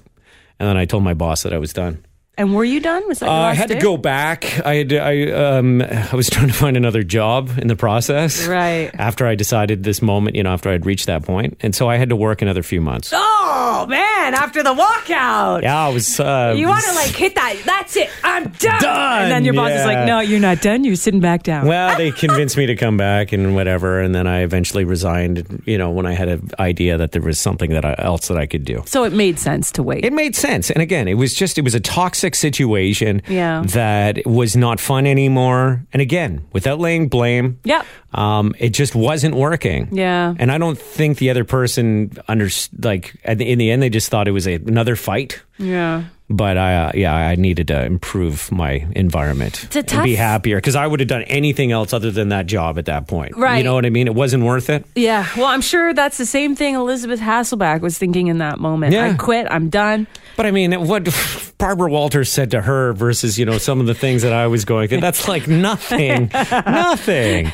And 0.57 0.69
then 0.69 0.77
I 0.77 0.85
told 0.85 1.03
my 1.03 1.13
boss 1.13 1.43
that 1.43 1.51
I 1.51 1.57
was 1.57 1.73
done. 1.73 2.05
And 2.35 2.55
were 2.55 2.63
you 2.63 2.79
done? 2.79 3.07
Was 3.07 3.19
that 3.19 3.29
Uh, 3.29 3.31
I 3.33 3.53
had 3.53 3.67
to 3.69 3.75
go 3.75 3.95
back. 3.95 4.45
I 4.65 4.75
had 4.75 4.93
I 4.93 5.29
um 5.31 5.81
I 5.83 6.15
was 6.15 6.29
trying 6.31 6.47
to 6.47 6.53
find 6.53 6.75
another 6.77 7.03
job 7.03 7.51
in 7.59 7.67
the 7.67 7.75
process. 7.75 8.47
Right. 8.47 8.89
After 8.97 9.27
I 9.27 9.35
decided 9.35 9.83
this 9.83 10.01
moment, 10.01 10.35
you 10.35 10.41
know, 10.43 10.51
after 10.53 10.69
I'd 10.71 10.85
reached 10.85 11.05
that 11.07 11.23
point, 11.25 11.57
and 11.61 11.75
so 11.75 11.89
I 11.89 11.97
had 11.97 12.09
to 12.09 12.15
work 12.15 12.41
another 12.41 12.63
few 12.63 12.81
months. 12.81 13.11
Oh 13.13 13.85
man! 13.87 14.12
After 14.33 14.63
the 14.63 14.73
walkout, 14.73 15.61
Yeah, 15.63 15.87
I 15.87 15.89
was. 15.89 16.19
Uh, 16.19 16.53
you 16.55 16.67
want 16.67 16.83
to 16.85 16.93
like 16.93 17.09
hit 17.15 17.35
that? 17.35 17.55
That's 17.65 17.95
it. 17.97 18.09
I'm 18.23 18.43
done. 18.49 18.81
Done, 18.81 19.21
And 19.23 19.31
then 19.31 19.43
your 19.45 19.53
boss 19.53 19.71
is 19.71 19.85
like, 19.85 20.05
"No, 20.07 20.19
you're 20.19 20.39
not 20.39 20.61
done. 20.61 20.83
You're 20.83 20.95
sitting 20.95 21.19
back 21.19 21.43
down." 21.43 21.67
Well, 21.67 21.97
they 21.97 22.11
convinced 22.11 22.55
me 22.57 22.65
to 22.67 22.75
come 22.75 22.95
back 22.97 23.31
and 23.33 23.55
whatever, 23.55 23.99
and 23.99 24.13
then 24.15 24.27
I 24.27 24.41
eventually 24.41 24.85
resigned. 24.85 25.61
You 25.65 25.77
know, 25.77 25.91
when 25.91 26.05
I 26.05 26.13
had 26.13 26.29
an 26.29 26.49
idea 26.59 26.97
that 26.97 27.11
there 27.11 27.21
was 27.21 27.39
something 27.39 27.71
that 27.71 27.83
I, 27.85 27.95
else 27.97 28.27
that 28.29 28.37
I 28.37 28.45
could 28.45 28.63
do. 28.65 28.83
so 28.85 29.03
it 29.03 29.13
made 29.13 29.39
sense 29.39 29.71
to 29.73 29.83
wait. 29.83 30.05
It 30.05 30.13
made 30.13 30.35
sense. 30.35 30.69
And 30.71 30.81
again, 30.81 31.07
it 31.07 31.15
was 31.15 31.33
just, 31.33 31.57
it 31.57 31.63
was 31.63 31.75
a 31.75 31.79
toxic 31.79 32.35
situation 32.35 33.21
Yeah. 33.27 33.63
that 33.67 34.25
was 34.25 34.55
not 34.55 34.79
fun 34.79 35.05
anymore. 35.07 35.83
And 35.93 36.01
again, 36.01 36.45
without 36.53 36.79
laying 36.79 37.07
blame, 37.07 37.59
Yep. 37.63 37.85
um, 38.13 38.53
it 38.59 38.69
just 38.69 38.95
wasn't 38.95 39.35
working. 39.35 39.89
Yeah. 39.91 40.33
And 40.37 40.51
I 40.51 40.57
don't 40.57 40.77
think 40.77 41.17
the 41.17 41.29
other 41.29 41.43
person 41.43 42.11
under 42.27 42.49
like 42.81 43.15
at 43.25 43.37
the, 43.37 43.49
in 43.51 43.57
the 43.59 43.71
end 43.71 43.81
they 43.81 43.89
just 43.89 44.05
thought 44.13 44.27
it 44.27 44.31
was 44.31 44.45
a, 44.47 44.53
another 44.53 44.95
fight. 44.95 45.41
yeah. 45.57 46.03
But 46.35 46.57
I, 46.57 46.75
uh, 46.75 46.91
yeah, 46.95 47.13
I 47.13 47.35
needed 47.35 47.67
to 47.67 47.85
improve 47.85 48.51
my 48.51 48.87
environment 48.95 49.67
It's 49.75 49.93
a 49.93 50.01
be 50.01 50.15
happier 50.15 50.57
because 50.57 50.75
I 50.75 50.87
would 50.87 50.99
have 50.99 51.07
done 51.07 51.21
anything 51.23 51.71
else 51.71 51.93
other 51.93 52.09
than 52.09 52.29
that 52.29 52.47
job 52.47 52.79
at 52.79 52.85
that 52.85 53.07
point. 53.07 53.37
Right. 53.37 53.59
You 53.59 53.63
know 53.63 53.75
what 53.75 53.85
I 53.85 53.91
mean? 53.91 54.07
It 54.07 54.15
wasn't 54.15 54.43
worth 54.43 54.69
it. 54.71 54.83
Yeah. 54.95 55.27
Well, 55.37 55.45
I'm 55.45 55.61
sure 55.61 55.93
that's 55.93 56.17
the 56.17 56.25
same 56.25 56.55
thing 56.55 56.73
Elizabeth 56.73 57.19
Hasselbeck 57.19 57.81
was 57.81 57.99
thinking 57.99 58.27
in 58.27 58.39
that 58.39 58.59
moment. 58.59 58.93
Yeah. 58.93 59.11
I 59.11 59.13
quit. 59.13 59.45
I'm 59.51 59.69
done. 59.69 60.07
But 60.35 60.47
I 60.47 60.51
mean, 60.51 60.73
what 60.87 61.07
Barbara 61.59 61.91
Walters 61.91 62.31
said 62.31 62.51
to 62.51 62.61
her 62.61 62.93
versus, 62.93 63.37
you 63.37 63.45
know, 63.45 63.59
some 63.59 63.79
of 63.79 63.85
the 63.85 63.93
things 63.93 64.23
that 64.23 64.33
I 64.33 64.47
was 64.47 64.65
going 64.65 64.87
through, 64.87 65.01
that's 65.01 65.27
like 65.27 65.47
nothing. 65.47 66.31
nothing. 66.33 67.51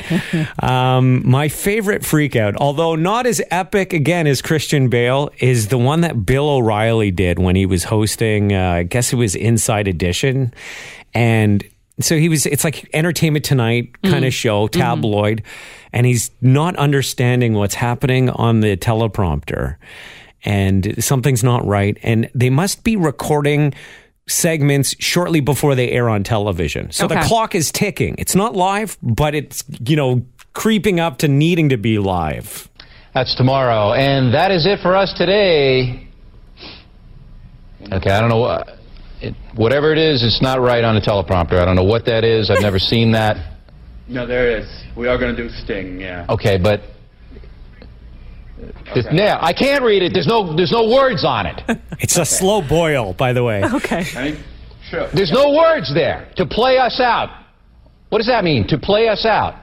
Um, 0.58 1.28
my 1.28 1.48
favorite 1.48 2.04
freak 2.04 2.36
out, 2.36 2.56
although 2.56 2.94
not 2.96 3.26
as 3.26 3.42
epic 3.50 3.92
again 3.92 4.26
as 4.26 4.40
Christian 4.40 4.88
Bale, 4.88 5.30
is 5.38 5.68
the 5.68 5.78
one 5.78 6.00
that 6.00 6.24
Bill 6.24 6.48
O'Reilly 6.48 7.10
did 7.10 7.38
when 7.38 7.56
he 7.56 7.66
was 7.66 7.84
hosting, 7.84 8.52
uh, 8.52 8.69
I 8.70 8.82
guess 8.84 9.12
it 9.12 9.16
was 9.16 9.34
Inside 9.34 9.88
Edition. 9.88 10.52
And 11.14 11.64
so 12.00 12.16
he 12.16 12.28
was, 12.28 12.46
it's 12.46 12.64
like 12.64 12.88
Entertainment 12.92 13.44
Tonight 13.44 14.00
kind 14.02 14.24
of 14.24 14.32
mm. 14.32 14.36
show, 14.36 14.66
mm-hmm. 14.66 14.80
tabloid, 14.80 15.42
and 15.92 16.06
he's 16.06 16.30
not 16.40 16.76
understanding 16.76 17.54
what's 17.54 17.74
happening 17.74 18.30
on 18.30 18.60
the 18.60 18.76
teleprompter 18.76 19.76
and 20.44 21.02
something's 21.02 21.44
not 21.44 21.66
right. 21.66 21.98
And 22.02 22.30
they 22.34 22.50
must 22.50 22.84
be 22.84 22.96
recording 22.96 23.74
segments 24.26 24.94
shortly 24.98 25.40
before 25.40 25.74
they 25.74 25.90
air 25.90 26.08
on 26.08 26.22
television. 26.22 26.90
So 26.92 27.06
the 27.08 27.20
clock 27.20 27.54
is 27.54 27.72
ticking. 27.72 28.14
It's 28.18 28.34
not 28.34 28.54
live, 28.54 28.96
but 29.02 29.34
it's, 29.34 29.64
you 29.84 29.96
know, 29.96 30.24
creeping 30.52 31.00
up 31.00 31.18
to 31.18 31.28
needing 31.28 31.70
to 31.70 31.76
be 31.76 31.98
live. 31.98 32.68
That's 33.14 33.34
tomorrow. 33.36 33.92
And 33.92 34.32
that 34.34 34.50
is 34.50 34.66
it 34.66 34.78
for 34.82 34.96
us 34.96 35.12
today. 35.18 36.06
Okay, 37.92 38.10
I 38.10 38.20
don't 38.20 38.28
know 38.28 38.38
what. 38.38 38.68
It, 39.20 39.34
whatever 39.54 39.92
it 39.92 39.98
is, 39.98 40.22
it's 40.22 40.40
not 40.40 40.60
right 40.60 40.82
on 40.82 40.94
the 40.94 41.00
teleprompter. 41.00 41.60
I 41.60 41.64
don't 41.64 41.76
know 41.76 41.84
what 41.84 42.04
that 42.06 42.24
is. 42.24 42.50
I've 42.50 42.62
never 42.62 42.78
seen 42.78 43.12
that. 43.12 43.58
No, 44.08 44.26
there 44.26 44.58
is. 44.58 44.66
We 44.96 45.08
are 45.08 45.18
going 45.18 45.34
to 45.36 45.42
do 45.42 45.48
Sting, 45.48 46.00
yeah. 46.00 46.26
Okay, 46.28 46.58
but. 46.58 46.80
It's, 48.94 49.08
yeah, 49.12 49.38
I 49.40 49.52
can't 49.52 49.84
read 49.84 50.02
it. 50.02 50.12
There's 50.12 50.26
no, 50.26 50.54
there's 50.54 50.72
no 50.72 50.88
words 50.88 51.24
on 51.24 51.46
it. 51.46 51.62
It's 52.00 52.16
a 52.16 52.24
slow 52.24 52.66
boil, 52.66 53.12
by 53.12 53.32
the 53.32 53.44
way. 53.44 53.62
Okay. 53.74 54.04
I 54.16 54.30
mean, 54.30 54.44
sure. 54.88 55.08
There's 55.14 55.30
no 55.30 55.52
words 55.52 55.92
there. 55.94 56.30
To 56.36 56.46
play 56.46 56.78
us 56.78 56.98
out. 56.98 57.28
What 58.08 58.18
does 58.18 58.26
that 58.26 58.42
mean? 58.42 58.66
To 58.68 58.78
play 58.78 59.08
us 59.08 59.24
out. 59.24 59.54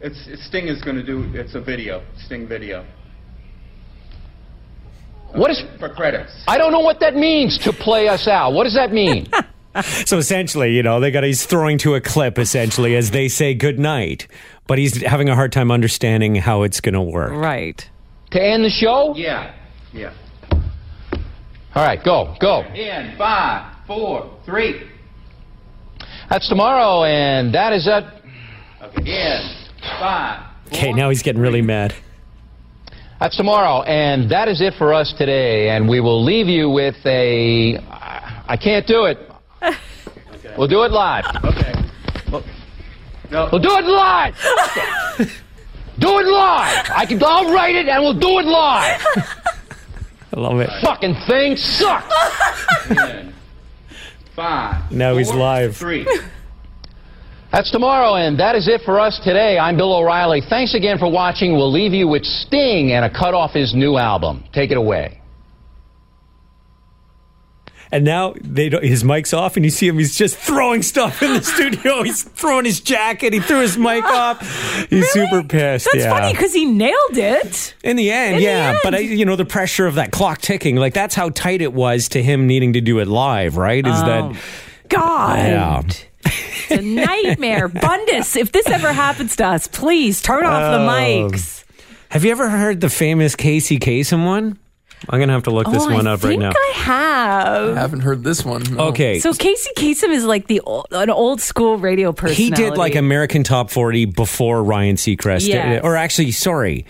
It's, 0.00 0.26
it's 0.28 0.46
Sting 0.46 0.68
is 0.68 0.82
going 0.82 0.96
to 0.96 1.04
do, 1.04 1.30
it's 1.34 1.54
a 1.54 1.60
video, 1.60 2.02
Sting 2.26 2.48
video. 2.48 2.86
What 5.32 5.50
is? 5.50 5.62
For 5.78 5.88
credits. 5.88 6.32
I 6.48 6.58
don't 6.58 6.72
know 6.72 6.80
what 6.80 7.00
that 7.00 7.14
means. 7.14 7.58
To 7.58 7.72
play 7.72 8.08
us 8.08 8.26
out. 8.26 8.52
What 8.52 8.64
does 8.64 8.74
that 8.74 8.92
mean? 8.92 9.26
So 10.06 10.18
essentially, 10.18 10.72
you 10.74 10.82
know, 10.82 10.98
they 10.98 11.12
got 11.12 11.22
he's 11.22 11.46
throwing 11.46 11.78
to 11.78 11.94
a 11.94 12.00
clip 12.00 12.36
essentially 12.36 12.96
as 12.96 13.12
they 13.12 13.28
say 13.28 13.54
good 13.54 13.78
night, 13.78 14.26
but 14.66 14.76
he's 14.76 15.00
having 15.02 15.28
a 15.28 15.36
hard 15.36 15.52
time 15.52 15.70
understanding 15.70 16.34
how 16.34 16.64
it's 16.64 16.80
going 16.80 16.94
to 16.94 17.00
work. 17.02 17.30
Right. 17.30 17.88
to 18.32 18.42
end 18.42 18.64
the 18.64 18.70
show? 18.70 19.14
Yeah, 19.16 19.54
yeah. 19.92 20.12
All 21.76 21.84
right, 21.84 22.02
go, 22.02 22.34
go. 22.40 22.62
In 22.74 23.14
five, 23.16 23.72
four, 23.86 24.36
three. 24.44 24.82
That's 26.28 26.48
tomorrow, 26.48 27.04
and 27.04 27.54
that 27.54 27.72
is 27.72 27.86
it. 27.86 28.04
Okay, 28.82 29.02
in 29.04 29.50
five. 30.00 30.44
Okay, 30.68 30.92
now 30.92 31.08
he's 31.10 31.22
getting 31.22 31.40
really 31.42 31.62
mad. 31.62 31.94
That's 33.20 33.36
tomorrow, 33.36 33.82
and 33.82 34.30
that 34.30 34.46
is 34.46 34.60
it 34.60 34.74
for 34.78 34.94
us 34.94 35.12
today. 35.18 35.70
And 35.70 35.88
we 35.88 35.98
will 35.98 36.22
leave 36.22 36.46
you 36.46 36.70
with 36.70 36.94
a. 37.04 37.78
I 38.48 38.56
can't 38.56 38.86
do 38.86 39.04
it. 39.04 39.18
We'll 40.56 40.66
do 40.66 40.82
it 40.82 40.90
live. 40.90 41.24
Okay. 41.44 41.72
No. 43.30 43.48
We'll 43.52 43.62
do 43.62 43.76
it 43.76 43.84
live. 43.84 44.34
do 46.00 46.18
it 46.18 46.26
live. 46.26 46.90
I 46.90 47.06
can. 47.06 47.22
I'll 47.22 47.54
write 47.54 47.76
it, 47.76 47.86
and 47.86 48.02
we'll 48.02 48.18
do 48.18 48.40
it 48.40 48.44
live. 48.44 49.00
I 50.34 50.40
love 50.40 50.58
it. 50.58 50.70
Fucking 50.82 51.14
thing 51.28 51.56
sucks. 51.56 52.90
In 52.90 53.32
five. 54.34 54.90
Now 54.90 55.16
he's 55.16 55.30
live. 55.30 55.76
Three. 55.76 56.04
That's 57.50 57.70
tomorrow, 57.70 58.14
and 58.16 58.38
that 58.40 58.54
is 58.56 58.68
it 58.68 58.82
for 58.84 59.00
us 59.00 59.18
today. 59.24 59.58
I'm 59.58 59.76
Bill 59.78 59.94
O'Reilly. 59.96 60.42
Thanks 60.50 60.74
again 60.74 60.98
for 60.98 61.10
watching. 61.10 61.52
We'll 61.52 61.72
leave 61.72 61.94
you 61.94 62.06
with 62.06 62.24
Sting 62.24 62.92
and 62.92 63.04
a 63.06 63.10
cut 63.10 63.32
off 63.32 63.52
his 63.52 63.74
new 63.74 63.96
album. 63.96 64.44
Take 64.52 64.70
it 64.70 64.76
away. 64.76 65.20
And 67.90 68.04
now 68.04 68.34
they 68.38 68.68
don't, 68.68 68.84
his 68.84 69.02
mic's 69.02 69.32
off, 69.32 69.56
and 69.56 69.64
you 69.64 69.70
see 69.70 69.88
him. 69.88 69.96
He's 69.98 70.14
just 70.14 70.36
throwing 70.36 70.82
stuff 70.82 71.22
in 71.22 71.32
the 71.32 71.42
studio. 71.42 72.02
He's 72.04 72.22
throwing 72.22 72.66
his 72.66 72.80
jacket. 72.80 73.32
He 73.32 73.40
threw 73.40 73.60
his 73.60 73.78
mic 73.78 74.04
off. 74.04 74.42
He's 74.90 75.08
super 75.08 75.42
pissed. 75.42 75.88
That's 75.90 76.04
yeah. 76.04 76.10
funny 76.10 76.32
because 76.34 76.52
he 76.52 76.66
nailed 76.66 77.16
it. 77.16 77.74
In 77.82 77.96
the 77.96 78.10
end, 78.10 78.34
In 78.34 78.40
the 78.40 78.44
yeah. 78.44 78.68
end. 78.72 78.78
But 78.82 78.94
I, 78.94 78.98
you 78.98 79.24
know, 79.24 79.36
the 79.36 79.46
pressure 79.46 79.86
of 79.86 79.94
that 79.94 80.12
clock 80.12 80.42
ticking, 80.42 80.76
like 80.76 80.92
that's 80.92 81.14
how 81.14 81.30
tight 81.30 81.62
it 81.62 81.72
was 81.72 82.10
to 82.10 82.22
him 82.22 82.46
needing 82.46 82.74
to 82.74 82.82
do 82.82 82.98
it 82.98 83.08
live, 83.08 83.56
right? 83.56 83.86
Is 83.86 83.94
Oh, 83.96 84.04
that 84.06 84.36
God. 84.90 85.38
yeah? 85.38 85.82
It's 86.70 86.82
a 86.82 86.82
nightmare. 86.84 87.68
Bundus, 87.68 88.36
if 88.36 88.52
this 88.52 88.66
ever 88.68 88.92
happens 88.92 89.36
to 89.36 89.46
us, 89.46 89.66
please 89.68 90.20
turn 90.22 90.44
off 90.44 90.72
the 90.72 90.78
Oh. 90.78 90.88
mics. 90.88 91.64
Have 92.10 92.24
you 92.24 92.30
ever 92.30 92.48
heard 92.48 92.80
the 92.80 92.88
famous 92.88 93.34
Casey 93.36 93.78
Kasem 93.78 94.24
one? 94.24 94.58
I'm 95.08 95.20
gonna 95.20 95.32
have 95.32 95.44
to 95.44 95.50
look 95.52 95.70
this 95.70 95.84
oh, 95.84 95.92
one 95.92 96.06
I 96.08 96.14
up 96.14 96.24
right 96.24 96.30
think 96.30 96.40
now. 96.42 96.50
I 96.50 96.72
have. 96.74 97.76
I 97.76 97.80
haven't 97.80 98.00
heard 98.00 98.24
this 98.24 98.44
one. 98.44 98.64
no. 98.64 98.88
Okay, 98.88 99.20
So 99.20 99.32
Casey 99.32 99.70
Kasem 99.76 100.08
is 100.10 100.24
like 100.24 100.48
the 100.48 100.58
old, 100.62 100.86
an 100.90 101.08
old 101.10 101.40
school 101.40 101.76
radio 101.76 102.12
person. 102.12 102.34
he 102.34 102.50
did 102.50 102.76
like 102.76 102.96
American 102.96 103.44
Top 103.44 103.70
40 103.70 104.06
before 104.06 104.64
Ryan 104.64 104.96
Seacrest, 104.96 105.40
did 105.40 105.48
Yes. 105.50 105.78
it. 105.78 105.84
or 105.84 105.94
actually, 105.96 106.32
sorry. 106.32 106.84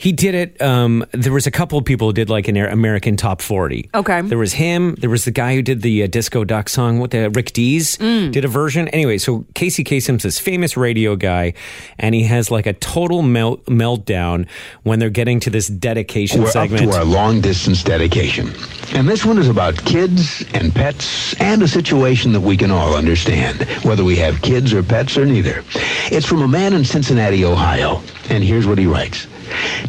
He 0.00 0.12
did 0.12 0.36
it. 0.36 0.62
Um, 0.62 1.04
there 1.10 1.32
was 1.32 1.48
a 1.48 1.50
couple 1.50 1.76
of 1.76 1.84
people 1.84 2.06
who 2.06 2.12
did 2.12 2.30
like 2.30 2.46
an 2.46 2.56
American 2.56 3.16
Top 3.16 3.42
40. 3.42 3.90
Okay. 3.92 4.22
There 4.22 4.38
was 4.38 4.52
him. 4.52 4.94
There 4.94 5.10
was 5.10 5.24
the 5.24 5.32
guy 5.32 5.56
who 5.56 5.60
did 5.62 5.82
the 5.82 6.04
uh, 6.04 6.06
Disco 6.06 6.44
Duck 6.44 6.68
song. 6.68 7.00
What 7.00 7.10
the 7.10 7.30
Rick 7.30 7.52
Dees 7.52 7.96
Mm. 7.98 8.30
did 8.30 8.44
a 8.44 8.48
version. 8.48 8.86
Anyway, 8.88 9.18
so 9.18 9.44
Casey 9.56 9.82
Kasem's 9.82 10.22
this 10.22 10.38
famous 10.38 10.76
radio 10.76 11.16
guy, 11.16 11.52
and 11.98 12.14
he 12.14 12.22
has 12.22 12.48
like 12.48 12.66
a 12.66 12.74
total 12.74 13.22
melt 13.22 13.64
meltdown 13.66 14.46
when 14.84 15.00
they're 15.00 15.10
getting 15.10 15.40
to 15.40 15.50
this 15.50 15.66
dedication 15.66 16.42
We're 16.42 16.50
segment. 16.52 16.84
up 16.84 16.90
to 16.92 16.96
our 16.98 17.04
long 17.04 17.40
distance 17.40 17.82
dedication. 17.82 18.52
And 18.94 19.08
this 19.08 19.24
one 19.24 19.36
is 19.36 19.48
about 19.48 19.84
kids 19.84 20.44
and 20.54 20.72
pets 20.72 21.34
and 21.40 21.60
a 21.60 21.66
situation 21.68 22.30
that 22.34 22.40
we 22.40 22.56
can 22.56 22.70
all 22.70 22.94
understand, 22.94 23.62
whether 23.82 24.04
we 24.04 24.14
have 24.18 24.42
kids 24.42 24.72
or 24.72 24.84
pets 24.84 25.18
or 25.18 25.26
neither. 25.26 25.64
It's 26.12 26.24
from 26.26 26.42
a 26.42 26.48
man 26.48 26.72
in 26.72 26.84
Cincinnati, 26.84 27.44
Ohio. 27.44 28.00
And 28.30 28.44
here's 28.44 28.64
what 28.64 28.78
he 28.78 28.86
writes. 28.86 29.26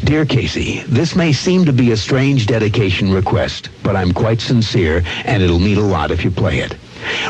Dear 0.04 0.26
Casey, 0.26 0.82
this 0.88 1.16
may 1.16 1.34
seem 1.34 1.66
to 1.66 1.74
be 1.74 1.92
a 1.92 1.98
strange 1.98 2.46
dedication 2.46 3.14
request, 3.14 3.70
but 3.84 3.96
I'm 3.96 4.14
quite 4.14 4.42
sincere 4.42 5.04
and 5.26 5.44
it'll 5.44 5.60
mean 5.60 5.78
a 5.78 5.82
lot 5.82 6.12
if 6.12 6.24
you 6.24 6.32
play 6.32 6.60
it. 6.60 6.76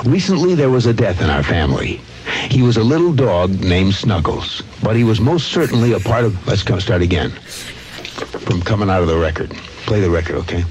Recently 0.06 0.56
there 0.56 0.70
was 0.70 0.86
a 0.86 0.94
death 0.94 1.22
in 1.22 1.30
our 1.30 1.44
family. 1.44 2.02
He 2.50 2.62
was 2.62 2.78
a 2.78 2.84
little 2.84 3.12
dog 3.14 3.60
named 3.60 3.94
Snuggles, 3.96 4.62
but 4.84 4.96
he 4.96 5.04
was 5.04 5.20
most 5.20 5.48
certainly 5.50 5.94
a 5.94 6.00
part 6.00 6.26
of, 6.26 6.48
let's 6.48 6.64
go 6.64 6.80
start 6.80 7.02
again. 7.02 7.32
from 7.32 8.62
coming 8.62 8.90
out 8.90 9.02
of 9.02 9.08
the 9.08 9.18
record. 9.18 9.52
Play 9.86 10.02
the 10.02 10.10
record, 10.10 10.36
okay? 10.36 10.64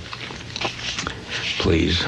Please. 1.59 2.05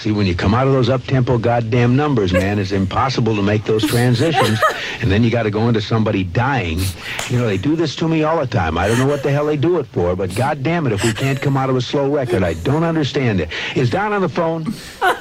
See, 0.00 0.12
when 0.12 0.26
you 0.26 0.34
come 0.34 0.54
out 0.54 0.66
of 0.66 0.72
those 0.72 0.88
up-tempo 0.88 1.36
goddamn 1.36 1.94
numbers, 1.94 2.32
man, 2.32 2.58
it's 2.58 2.72
impossible 2.72 3.36
to 3.36 3.42
make 3.42 3.64
those 3.64 3.86
transitions. 3.86 4.58
And 5.02 5.12
then 5.12 5.22
you 5.22 5.30
got 5.30 5.42
to 5.42 5.50
go 5.50 5.68
into 5.68 5.82
somebody 5.82 6.24
dying. 6.24 6.78
You 7.28 7.38
know, 7.38 7.46
they 7.46 7.58
do 7.58 7.76
this 7.76 7.94
to 7.96 8.08
me 8.08 8.22
all 8.22 8.40
the 8.40 8.46
time. 8.46 8.78
I 8.78 8.88
don't 8.88 8.98
know 8.98 9.06
what 9.06 9.22
the 9.22 9.30
hell 9.30 9.44
they 9.44 9.58
do 9.58 9.78
it 9.78 9.84
for, 9.84 10.16
but 10.16 10.34
goddamn 10.34 10.86
it, 10.86 10.94
if 10.94 11.04
we 11.04 11.12
can't 11.12 11.38
come 11.38 11.54
out 11.54 11.68
of 11.68 11.76
a 11.76 11.82
slow 11.82 12.10
record, 12.10 12.42
I 12.42 12.54
don't 12.54 12.82
understand 12.82 13.42
it. 13.42 13.50
Is 13.76 13.90
Don 13.90 14.14
on 14.14 14.22
the 14.22 14.28
phone? 14.30 14.72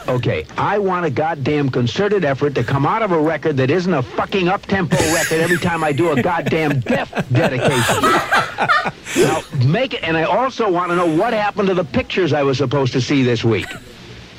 Okay, 0.07 0.45
I 0.57 0.79
want 0.79 1.05
a 1.05 1.09
goddamn 1.09 1.71
concerted 1.71 2.23
effort 2.23 2.55
to 2.55 2.63
come 2.63 2.85
out 2.85 3.01
of 3.01 3.11
a 3.11 3.19
record 3.19 3.57
that 3.57 3.69
isn't 3.69 3.93
a 3.93 4.01
fucking 4.01 4.47
up-tempo 4.47 4.95
record 5.13 5.41
every 5.41 5.57
time 5.57 5.83
I 5.83 5.91
do 5.91 6.11
a 6.11 6.21
goddamn 6.23 6.79
death 6.79 7.11
dedication. 7.33 8.01
Now, 9.17 9.41
make 9.67 9.93
it, 9.93 10.03
and 10.03 10.15
I 10.15 10.23
also 10.23 10.71
want 10.71 10.91
to 10.91 10.95
know 10.95 11.17
what 11.17 11.33
happened 11.33 11.67
to 11.67 11.73
the 11.73 11.83
pictures 11.83 12.31
I 12.31 12.43
was 12.43 12.57
supposed 12.57 12.93
to 12.93 13.01
see 13.01 13.23
this 13.23 13.43
week. 13.43 13.67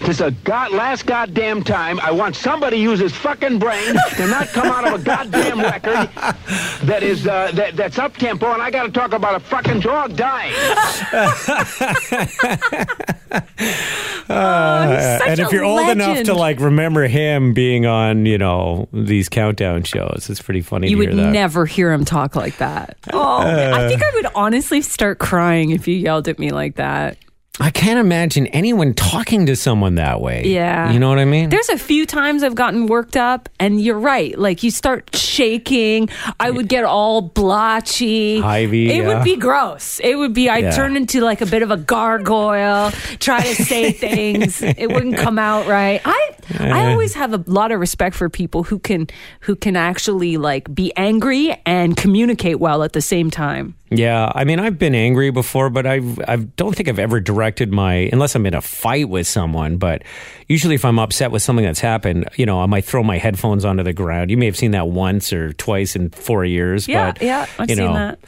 This 0.00 0.20
a 0.20 0.30
god 0.30 0.72
last 0.72 1.06
goddamn 1.06 1.62
time. 1.62 2.00
I 2.00 2.10
want 2.10 2.34
somebody 2.34 2.78
to 2.78 2.82
use 2.82 2.98
his 2.98 3.12
fucking 3.14 3.58
brain 3.58 3.94
to 4.16 4.26
not 4.26 4.48
come 4.48 4.66
out 4.66 4.86
of 4.86 5.00
a 5.00 5.04
goddamn 5.04 5.60
record 5.60 6.08
that 6.84 7.02
is 7.02 7.26
uh, 7.26 7.50
that 7.52 7.76
that's 7.76 7.98
up 7.98 8.16
tempo, 8.16 8.52
and 8.52 8.62
I 8.62 8.70
got 8.70 8.84
to 8.84 8.90
talk 8.92 9.12
about 9.12 9.34
a 9.34 9.40
fucking 9.40 9.80
dog 9.80 10.16
dying. 10.16 10.54
Uh, 14.28 15.18
such 15.18 15.28
and 15.28 15.40
if 15.40 15.50
you're 15.52 15.64
old 15.64 15.88
enough 15.88 16.22
to 16.24 16.34
like 16.34 16.60
remember 16.60 17.06
him 17.08 17.52
being 17.52 17.84
on, 17.84 18.26
you 18.26 18.38
know, 18.38 18.88
these 18.92 19.28
countdown 19.28 19.82
shows, 19.82 20.28
it's 20.30 20.40
pretty 20.40 20.60
funny 20.60 20.88
You 20.88 20.94
to 20.96 20.98
would 21.00 21.14
hear 21.14 21.24
that. 21.24 21.32
never 21.32 21.66
hear 21.66 21.92
him 21.92 22.04
talk 22.04 22.36
like 22.36 22.56
that. 22.58 22.96
Oh, 23.12 23.38
I 23.40 23.88
think 23.88 24.02
I 24.02 24.10
would 24.14 24.26
honestly 24.36 24.82
start 24.82 25.18
crying 25.18 25.70
if 25.70 25.88
you 25.88 25.96
yelled 25.96 26.28
at 26.28 26.38
me 26.38 26.50
like 26.50 26.76
that. 26.76 27.18
I 27.60 27.70
can't 27.70 27.98
imagine 27.98 28.46
anyone 28.48 28.94
talking 28.94 29.44
to 29.46 29.54
someone 29.56 29.96
that 29.96 30.20
way. 30.20 30.44
Yeah. 30.46 30.90
You 30.92 30.98
know 30.98 31.08
what 31.10 31.18
I 31.18 31.24
mean? 31.26 31.50
There's 31.50 31.68
a 31.68 31.76
few 31.78 32.06
times 32.06 32.42
I've 32.42 32.54
gotten 32.54 32.86
worked 32.86 33.16
up, 33.16 33.48
and 33.60 33.80
you're 33.80 33.98
right. 33.98 34.36
Like 34.38 34.62
you 34.62 34.70
start 34.70 35.14
shaking, 35.14 36.08
I 36.40 36.50
would 36.50 36.68
get 36.68 36.84
all 36.84 37.20
blotchy. 37.20 38.40
Ivy, 38.42 38.90
It 38.90 39.02
yeah. 39.02 39.06
would 39.14 39.24
be 39.24 39.36
gross. 39.36 40.00
It 40.02 40.16
would 40.16 40.32
be. 40.32 40.48
I'd 40.48 40.64
Yeah. 40.64 40.70
turn 40.70 40.96
into 40.96 41.20
like 41.20 41.40
a 41.40 41.46
bit 41.46 41.62
of 41.62 41.70
a 41.70 41.76
gargoyle, 41.76 42.90
try 43.18 43.42
to 43.42 43.54
say 43.62 43.92
things. 44.06 44.62
It 44.62 44.90
wouldn't 44.90 45.16
come 45.18 45.38
out 45.38 45.66
right. 45.66 46.00
I 46.04 46.30
I 46.58 46.90
always 46.92 47.14
have 47.14 47.32
a 47.34 47.44
lot 47.46 47.70
of 47.72 47.78
respect 47.80 48.16
for 48.16 48.28
people 48.28 48.62
who 48.64 48.78
can 48.78 49.06
who 49.40 49.54
can 49.54 49.76
actually 49.76 50.36
like 50.36 50.72
be 50.74 50.92
angry 50.96 51.54
and 51.66 51.96
communicate 51.96 52.58
well 52.58 52.82
at 52.82 52.92
the 52.92 53.02
same 53.02 53.30
time. 53.30 53.74
Yeah, 53.90 54.30
I 54.34 54.44
mean, 54.44 54.60
I've 54.60 54.78
been 54.78 54.94
angry 54.94 55.30
before, 55.30 55.68
but 55.68 55.84
I've 55.84 56.20
I 56.28 56.36
don't 56.36 56.76
think 56.76 56.88
I've 56.88 57.00
ever 57.00 57.20
directed 57.20 57.72
my 57.72 58.08
unless 58.12 58.36
I'm 58.36 58.46
in 58.46 58.54
a 58.54 58.60
fight 58.60 59.08
with 59.08 59.26
someone. 59.26 59.78
But 59.78 60.02
usually, 60.46 60.76
if 60.76 60.84
I'm 60.84 60.98
upset 61.00 61.32
with 61.32 61.42
something 61.42 61.64
that's 61.64 61.80
happened, 61.80 62.28
you 62.36 62.46
know, 62.46 62.60
I 62.60 62.66
might 62.66 62.84
throw 62.84 63.02
my 63.02 63.18
headphones 63.18 63.64
onto 63.64 63.82
the 63.82 63.92
ground. 63.92 64.30
You 64.30 64.36
may 64.36 64.46
have 64.46 64.56
seen 64.56 64.70
that 64.70 64.88
once 64.88 65.32
or 65.32 65.52
twice 65.54 65.96
in 65.96 66.10
four 66.10 66.44
years. 66.44 66.86
Yeah, 66.86 67.12
but, 67.12 67.22
yeah, 67.22 67.46
I've 67.58 67.68
you 67.68 67.76
seen 67.76 67.86
know, 67.86 67.94
that. 67.94 68.20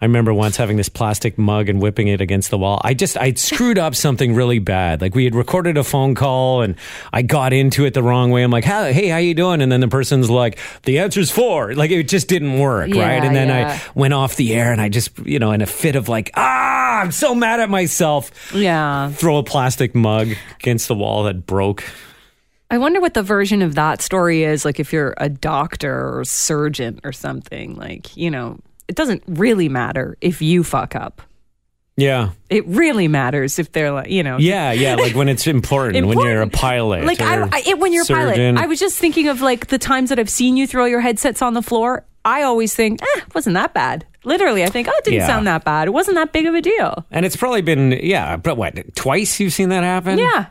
I 0.00 0.04
remember 0.04 0.32
once 0.32 0.56
having 0.56 0.76
this 0.76 0.88
plastic 0.88 1.38
mug 1.38 1.68
and 1.68 1.82
whipping 1.82 2.06
it 2.06 2.20
against 2.20 2.50
the 2.50 2.58
wall. 2.58 2.80
I 2.84 2.94
just 2.94 3.16
I 3.16 3.32
screwed 3.32 3.78
up 3.78 3.96
something 3.96 4.32
really 4.32 4.60
bad. 4.60 5.00
Like 5.00 5.16
we 5.16 5.24
had 5.24 5.34
recorded 5.34 5.76
a 5.76 5.82
phone 5.82 6.14
call 6.14 6.62
and 6.62 6.76
I 7.12 7.22
got 7.22 7.52
into 7.52 7.84
it 7.84 7.94
the 7.94 8.02
wrong 8.02 8.30
way. 8.30 8.44
I'm 8.44 8.52
like, 8.52 8.62
"Hey, 8.64 9.08
how 9.08 9.16
you 9.16 9.34
doing?" 9.34 9.60
And 9.60 9.72
then 9.72 9.80
the 9.80 9.88
person's 9.88 10.30
like, 10.30 10.60
"The 10.84 11.00
answer's 11.00 11.32
four. 11.32 11.74
Like 11.74 11.90
it 11.90 12.06
just 12.06 12.28
didn't 12.28 12.60
work, 12.60 12.94
Yeah, 12.94 13.02
right? 13.02 13.24
And 13.24 13.34
then 13.34 13.48
yeah. 13.48 13.76
I 13.84 13.90
went 13.98 14.14
off 14.14 14.36
the 14.36 14.54
air 14.54 14.70
and 14.70 14.80
I 14.80 14.88
just, 14.88 15.18
you 15.18 15.40
know, 15.40 15.50
in 15.50 15.62
a 15.62 15.66
fit 15.66 15.96
of 15.96 16.08
like, 16.08 16.30
"Ah, 16.36 17.00
I'm 17.00 17.10
so 17.10 17.34
mad 17.34 17.58
at 17.58 17.68
myself." 17.68 18.30
Yeah. 18.54 19.10
Throw 19.10 19.38
a 19.38 19.42
plastic 19.42 19.96
mug 19.96 20.28
against 20.60 20.86
the 20.86 20.94
wall 20.94 21.24
that 21.24 21.44
broke. 21.44 21.82
I 22.70 22.78
wonder 22.78 23.00
what 23.00 23.14
the 23.14 23.22
version 23.22 23.62
of 23.62 23.74
that 23.74 24.00
story 24.02 24.44
is. 24.44 24.64
Like, 24.64 24.78
if 24.78 24.92
you're 24.92 25.14
a 25.16 25.28
doctor 25.30 26.18
or 26.18 26.24
surgeon 26.24 27.00
or 27.02 27.12
something, 27.12 27.74
like, 27.76 28.14
you 28.14 28.30
know, 28.30 28.58
it 28.88 28.94
doesn't 28.96 29.22
really 29.26 29.68
matter 29.68 30.16
if 30.20 30.42
you 30.42 30.64
fuck 30.64 30.96
up. 30.96 31.22
Yeah. 31.96 32.30
It 32.48 32.64
really 32.68 33.08
matters 33.08 33.58
if 33.58 33.72
they're 33.72 33.90
like, 33.90 34.08
you 34.08 34.22
know. 34.22 34.38
Yeah, 34.38 34.70
yeah, 34.70 34.94
like 34.94 35.16
when 35.16 35.28
it's 35.28 35.46
important, 35.48 36.06
when 36.06 36.20
you're 36.20 36.42
a 36.42 36.48
pilot. 36.48 37.04
Like, 37.04 37.20
I, 37.20 37.42
I, 37.42 37.62
it, 37.66 37.78
when 37.80 37.92
you're 37.92 38.02
a 38.02 38.06
surgeon. 38.06 38.54
pilot, 38.54 38.64
I 38.64 38.68
was 38.68 38.78
just 38.78 38.98
thinking 38.98 39.26
of 39.28 39.40
like 39.40 39.66
the 39.66 39.78
times 39.78 40.10
that 40.10 40.18
I've 40.20 40.30
seen 40.30 40.56
you 40.56 40.66
throw 40.68 40.84
your 40.84 41.00
headsets 41.00 41.42
on 41.42 41.54
the 41.54 41.62
floor. 41.62 42.04
I 42.24 42.42
always 42.42 42.74
think, 42.74 43.02
eh, 43.02 43.20
wasn't 43.34 43.54
that 43.54 43.74
bad. 43.74 44.06
Literally, 44.24 44.62
I 44.62 44.68
think, 44.68 44.86
oh, 44.88 44.92
it 44.96 45.04
didn't 45.04 45.20
Yeah. 45.20 45.26
sound 45.26 45.46
that 45.48 45.64
bad. 45.64 45.88
It 45.88 45.92
wasn't 45.92 46.16
that 46.16 46.32
big 46.32 46.46
of 46.46 46.54
a 46.54 46.60
deal. 46.60 47.04
And 47.10 47.24
it's 47.26 47.36
probably 47.36 47.62
been, 47.62 47.92
yeah, 48.02 48.36
but 48.36 48.56
what, 48.56 48.94
twice 48.94 49.40
you've 49.40 49.52
seen 49.52 49.70
that 49.70 49.82
happen? 49.82 50.18
Yeah. 50.18 50.46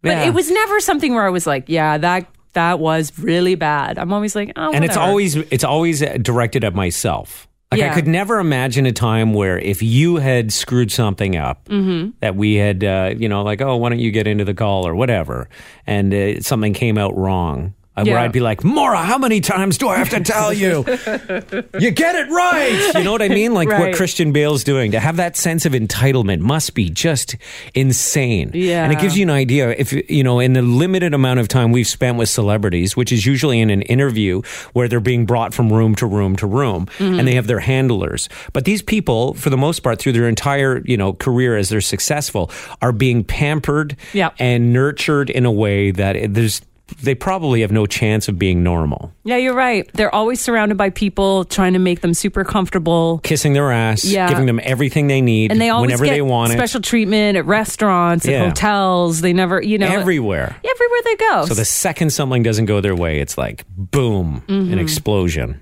But 0.00 0.10
Yeah. 0.10 0.24
it 0.28 0.34
was 0.34 0.50
never 0.50 0.80
something 0.80 1.14
where 1.14 1.26
I 1.26 1.30
was 1.30 1.46
like, 1.46 1.64
yeah, 1.68 1.98
that 1.98 2.26
that 2.54 2.78
was 2.78 3.16
really 3.18 3.56
bad. 3.56 3.98
I'm 3.98 4.12
always 4.12 4.34
like, 4.34 4.52
oh, 4.56 4.72
and 4.72 4.84
it's 4.84 4.96
always 4.96 5.36
it's 5.36 5.64
always 5.64 6.00
directed 6.00 6.64
at 6.64 6.74
myself. 6.74 7.47
Like 7.70 7.82
I 7.82 7.94
could 7.94 8.06
never 8.06 8.38
imagine 8.38 8.86
a 8.86 8.92
time 8.92 9.34
where 9.34 9.58
if 9.58 9.82
you 9.82 10.16
had 10.16 10.52
screwed 10.54 10.90
something 10.90 11.36
up, 11.36 11.66
Mhm. 11.68 12.14
that 12.20 12.34
we 12.34 12.54
had, 12.54 12.82
uh, 12.82 13.14
you 13.16 13.28
know, 13.28 13.42
like, 13.42 13.60
oh, 13.60 13.76
why 13.76 13.90
don't 13.90 13.98
you 13.98 14.10
get 14.10 14.26
into 14.26 14.44
the 14.44 14.54
call 14.54 14.86
or 14.88 14.94
whatever, 14.94 15.50
and 15.86 16.14
uh, 16.14 16.40
something 16.40 16.72
came 16.72 16.96
out 16.96 17.14
wrong. 17.16 17.74
Uh, 17.98 18.04
Where 18.04 18.18
I'd 18.18 18.32
be 18.32 18.40
like, 18.40 18.62
Maura, 18.64 18.98
how 18.98 19.18
many 19.18 19.40
times 19.40 19.78
do 19.78 19.88
I 19.88 19.96
have 19.98 20.10
to 20.10 20.20
tell 20.20 20.52
you? 20.52 20.84
you 21.80 21.90
get 21.90 22.14
it 22.14 22.28
right. 22.30 22.92
You 22.94 23.04
know 23.04 23.12
what 23.12 23.22
I 23.22 23.28
mean? 23.28 23.54
Like 23.54 23.68
what 23.68 23.94
Christian 23.94 24.32
Bale's 24.32 24.64
doing. 24.64 24.92
To 24.92 25.00
have 25.00 25.16
that 25.16 25.36
sense 25.36 25.66
of 25.66 25.72
entitlement 25.72 26.40
must 26.40 26.74
be 26.74 26.90
just 26.90 27.36
insane. 27.74 28.50
Yeah. 28.54 28.84
And 28.84 28.92
it 28.92 28.98
gives 29.00 29.16
you 29.16 29.22
an 29.24 29.30
idea 29.30 29.70
if, 29.70 29.92
you 30.10 30.22
know, 30.22 30.40
in 30.40 30.52
the 30.52 30.62
limited 30.62 31.14
amount 31.14 31.40
of 31.40 31.48
time 31.48 31.72
we've 31.72 31.86
spent 31.86 32.18
with 32.18 32.28
celebrities, 32.28 32.96
which 32.96 33.12
is 33.12 33.24
usually 33.26 33.60
in 33.60 33.70
an 33.70 33.82
interview 33.82 34.42
where 34.72 34.88
they're 34.88 35.00
being 35.00 35.26
brought 35.26 35.54
from 35.54 35.72
room 35.72 35.94
to 35.96 36.06
room 36.06 36.36
to 36.36 36.46
room 36.46 36.86
Mhm. 36.98 37.18
and 37.18 37.28
they 37.28 37.34
have 37.34 37.46
their 37.46 37.60
handlers. 37.60 38.28
But 38.52 38.64
these 38.64 38.82
people, 38.82 39.34
for 39.34 39.50
the 39.50 39.56
most 39.56 39.80
part, 39.80 39.98
through 39.98 40.12
their 40.12 40.28
entire, 40.28 40.82
you 40.84 40.96
know, 40.96 41.12
career 41.12 41.56
as 41.56 41.68
they're 41.68 41.80
successful, 41.80 42.50
are 42.82 42.92
being 42.92 43.24
pampered 43.24 43.96
and 44.38 44.72
nurtured 44.72 45.30
in 45.30 45.44
a 45.46 45.52
way 45.52 45.90
that 45.90 46.16
it- 46.16 46.34
there's, 46.34 46.60
they 47.02 47.14
probably 47.14 47.60
have 47.60 47.70
no 47.70 47.84
chance 47.86 48.28
of 48.28 48.38
being 48.38 48.62
normal. 48.62 49.12
Yeah, 49.24 49.36
you're 49.36 49.54
right. 49.54 49.88
They're 49.92 50.14
always 50.14 50.40
surrounded 50.40 50.76
by 50.78 50.90
people 50.90 51.44
trying 51.44 51.74
to 51.74 51.78
make 51.78 52.00
them 52.00 52.14
super 52.14 52.44
comfortable. 52.44 53.18
Kissing 53.22 53.52
their 53.52 53.70
ass, 53.70 54.04
Yeah. 54.04 54.28
giving 54.28 54.46
them 54.46 54.58
everything 54.62 55.06
they 55.06 55.20
need 55.20 55.50
And 55.52 55.60
they 55.60 55.68
always 55.68 55.88
whenever 55.88 56.06
get 56.06 56.12
they 56.12 56.22
want 56.22 56.52
special 56.52 56.80
treatment 56.80 57.36
at 57.36 57.44
restaurants, 57.46 58.26
at 58.26 58.32
Yeah. 58.32 58.48
hotels. 58.48 59.20
They 59.20 59.32
never, 59.32 59.62
you 59.62 59.76
know, 59.78 59.86
Everywhere. 59.86 60.56
everywhere 60.64 61.00
they 61.04 61.16
go. 61.16 61.44
So 61.46 61.54
the 61.54 61.64
second 61.64 62.10
something 62.10 62.42
doesn't 62.42 62.64
go 62.66 62.80
their 62.80 62.96
way, 62.96 63.20
it's 63.20 63.36
like 63.36 63.64
boom, 63.76 64.42
an 64.48 64.70
Mhm. 64.70 64.80
explosion. 64.80 65.60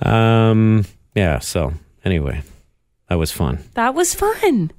Um, 0.00 0.84
yeah. 1.14 1.38
So 1.38 1.72
anyway, 2.04 2.42
that 3.08 3.18
was 3.18 3.30
fun. 3.32 3.58
that 3.74 3.94
was 3.94 4.14
fun. 4.14 4.70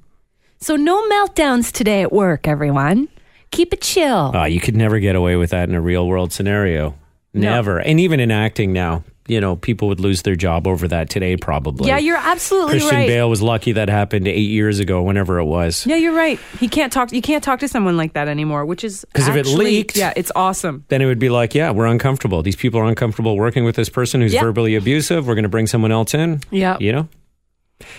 So 0.60 0.76
no 0.76 1.06
meltdowns 1.10 1.70
today 1.72 2.02
at 2.02 2.12
work, 2.12 2.48
everyone. 2.48 3.08
Keep 3.54 3.72
it 3.72 3.80
chill. 3.80 4.34
Uh, 4.34 4.44
you 4.44 4.60
could 4.60 4.76
never 4.76 4.98
get 4.98 5.16
away 5.16 5.36
with 5.36 5.50
that 5.50 5.68
in 5.68 5.74
a 5.74 5.80
real 5.80 6.06
world 6.06 6.32
scenario. 6.32 6.94
No. 7.32 7.50
Never. 7.50 7.78
And 7.78 7.98
even 8.00 8.20
in 8.20 8.30
acting 8.30 8.72
now, 8.72 9.02
you 9.26 9.40
know, 9.40 9.56
people 9.56 9.88
would 9.88 10.00
lose 10.00 10.22
their 10.22 10.36
job 10.36 10.66
over 10.66 10.86
that 10.88 11.08
today, 11.08 11.36
probably. 11.36 11.88
yeah, 11.88 11.96
you're 11.98 12.16
absolutely 12.18 12.74
right. 12.74 12.80
Christian 12.80 12.98
right. 12.98 13.08
Bale 13.08 13.30
was 13.30 13.40
lucky 13.40 13.72
that 13.72 13.88
happened 13.88 14.28
eight 14.28 14.50
years 14.50 14.80
ago, 14.80 15.02
whenever 15.02 15.38
it 15.38 15.44
was. 15.46 15.86
Yeah, 15.86 15.96
you're 15.96 16.14
right. 16.14 16.38
He 16.60 16.68
can't 16.68 16.92
talk. 16.92 17.10
You 17.10 17.22
can't 17.22 17.42
talk 17.42 17.60
to 17.60 17.68
someone 17.68 17.96
like 17.96 18.12
that 18.12 18.28
anymore, 18.28 18.66
which 18.66 18.84
is 18.84 19.04
because 19.12 19.26
if 19.28 19.34
it 19.34 19.46
leaked- 19.46 19.96
yeah, 19.96 20.12
it's 20.14 20.30
awesome. 20.36 20.84
Then 20.88 21.00
it 21.00 21.06
would 21.06 21.18
be 21.18 21.30
like, 21.30 21.54
yeah, 21.54 21.70
we're 21.70 21.86
uncomfortable. 21.86 22.42
These 22.42 22.56
people 22.56 22.78
are 22.80 22.84
uncomfortable 22.84 23.36
working 23.36 23.64
with 23.64 23.76
this 23.76 23.88
person 23.88 24.20
who's 24.20 24.34
Yeah. 24.34 24.42
verbally 24.42 24.74
abusive. 24.74 25.26
We're 25.26 25.34
going 25.34 25.44
to 25.44 25.48
bring 25.48 25.66
someone 25.66 25.90
else 25.90 26.12
in. 26.12 26.40
Yeah. 26.50 26.76
You 26.78 26.92
know? 26.92 27.08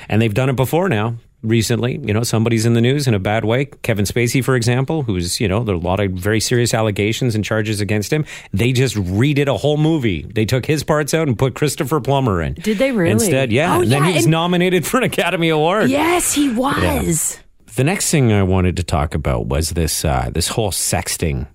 And 0.07 0.21
they've 0.21 0.33
done 0.33 0.49
it 0.49 0.55
before 0.55 0.89
now. 0.89 1.15
Recently, 1.45 1.99
you 2.03 2.13
know, 2.13 2.23
somebody's 2.23 2.65
in 2.65 2.73
the 2.73 2.81
news 2.81 3.08
in 3.08 3.13
a 3.13 3.19
bad 3.19 3.45
way. 3.45 3.65
Kevin 3.65 4.05
Spacey, 4.05 4.43
for 4.43 4.55
example, 4.55 5.03
who's, 5.03 5.39
you 5.39 5.47
know, 5.47 5.63
there 5.63 5.75
are 5.75 5.77
a 5.77 5.81
lot 5.81 5.99
of 5.99 6.12
very 6.12 6.39
serious 6.39 6.73
allegations 6.73 7.36
and 7.36 7.43
charges 7.45 7.81
against 7.81 8.12
him. 8.12 8.25
They 8.51 8.71
just 8.71 8.95
redid 8.95 9.47
a 9.47 9.58
whole 9.58 9.77
movie. 9.77 10.23
They 10.23 10.45
took 10.45 10.65
his 10.65 10.84
parts 10.84 11.13
out 11.13 11.27
and 11.27 11.38
put 11.38 11.53
Christopher 11.55 12.01
Plummer 12.01 12.41
in. 12.41 12.53
Did 12.55 12.77
they 12.79 12.91
really? 12.91 13.12
Instead, 13.12 13.51
yeah. 13.51 13.77
Oh, 13.77 13.81
and 13.81 13.91
then 13.91 14.03
yeah, 14.03 14.10
he 14.10 14.15
was 14.15 14.25
and- 14.25 14.31
nominated 14.31 14.86
for 14.86 14.97
an 14.97 15.03
Academy 15.03 15.49
Award. 15.49 15.89
Yes, 15.89 16.34
he 16.34 16.49
was. 16.49 17.39
The 17.75 17.84
next 17.84 18.10
thing 18.10 18.31
I 18.31 18.41
wanted 18.43 18.77
to 18.77 18.84
talk 18.84 19.13
about 19.13 19.47
was 19.47 19.71
this 19.71 20.03
uh, 20.05 20.29
this 20.34 20.47
whole 20.47 20.71
sexting 20.71 21.47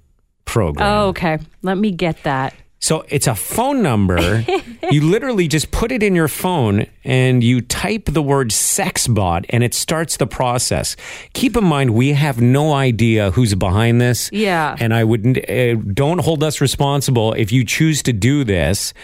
program. 0.45 0.87
Oh, 0.87 1.09
okay. 1.09 1.39
Let 1.63 1.79
me 1.79 1.91
get 1.91 2.23
that. 2.25 2.55
So 2.81 3.05
it's 3.09 3.27
a 3.27 3.35
phone 3.35 3.83
number. 3.83 4.45
you 4.91 5.03
literally 5.03 5.49
just 5.49 5.71
put 5.71 5.93
it 5.93 6.03
in 6.03 6.15
your 6.15 6.29
phone 6.29 6.87
and 7.05 7.45
you 7.45 7.61
type 7.61 8.07
the 8.07 8.23
word 8.23 8.53
sex 8.53 9.07
bot 9.07 9.45
and 9.51 9.63
it 9.63 9.75
starts 9.75 10.17
the 10.17 10.27
process. 10.27 10.97
Keep 11.35 11.57
in 11.57 11.65
mind, 11.65 11.91
we 11.91 12.13
have 12.13 12.41
no 12.41 12.73
idea 12.73 13.31
who's 13.33 13.55
behind 13.55 14.01
this. 14.01 14.31
Yeah. 14.33 14.77
And 14.81 14.95
I 14.95 15.05
wouldn't, 15.05 15.39
uh, 15.49 15.75
don't 15.75 16.19
hold 16.21 16.43
us 16.43 16.61
responsible 16.61 17.35
if 17.35 17.53
you 17.53 17.65
choose 17.65 18.03
to 18.05 18.13
do 18.13 18.45
this 18.45 18.95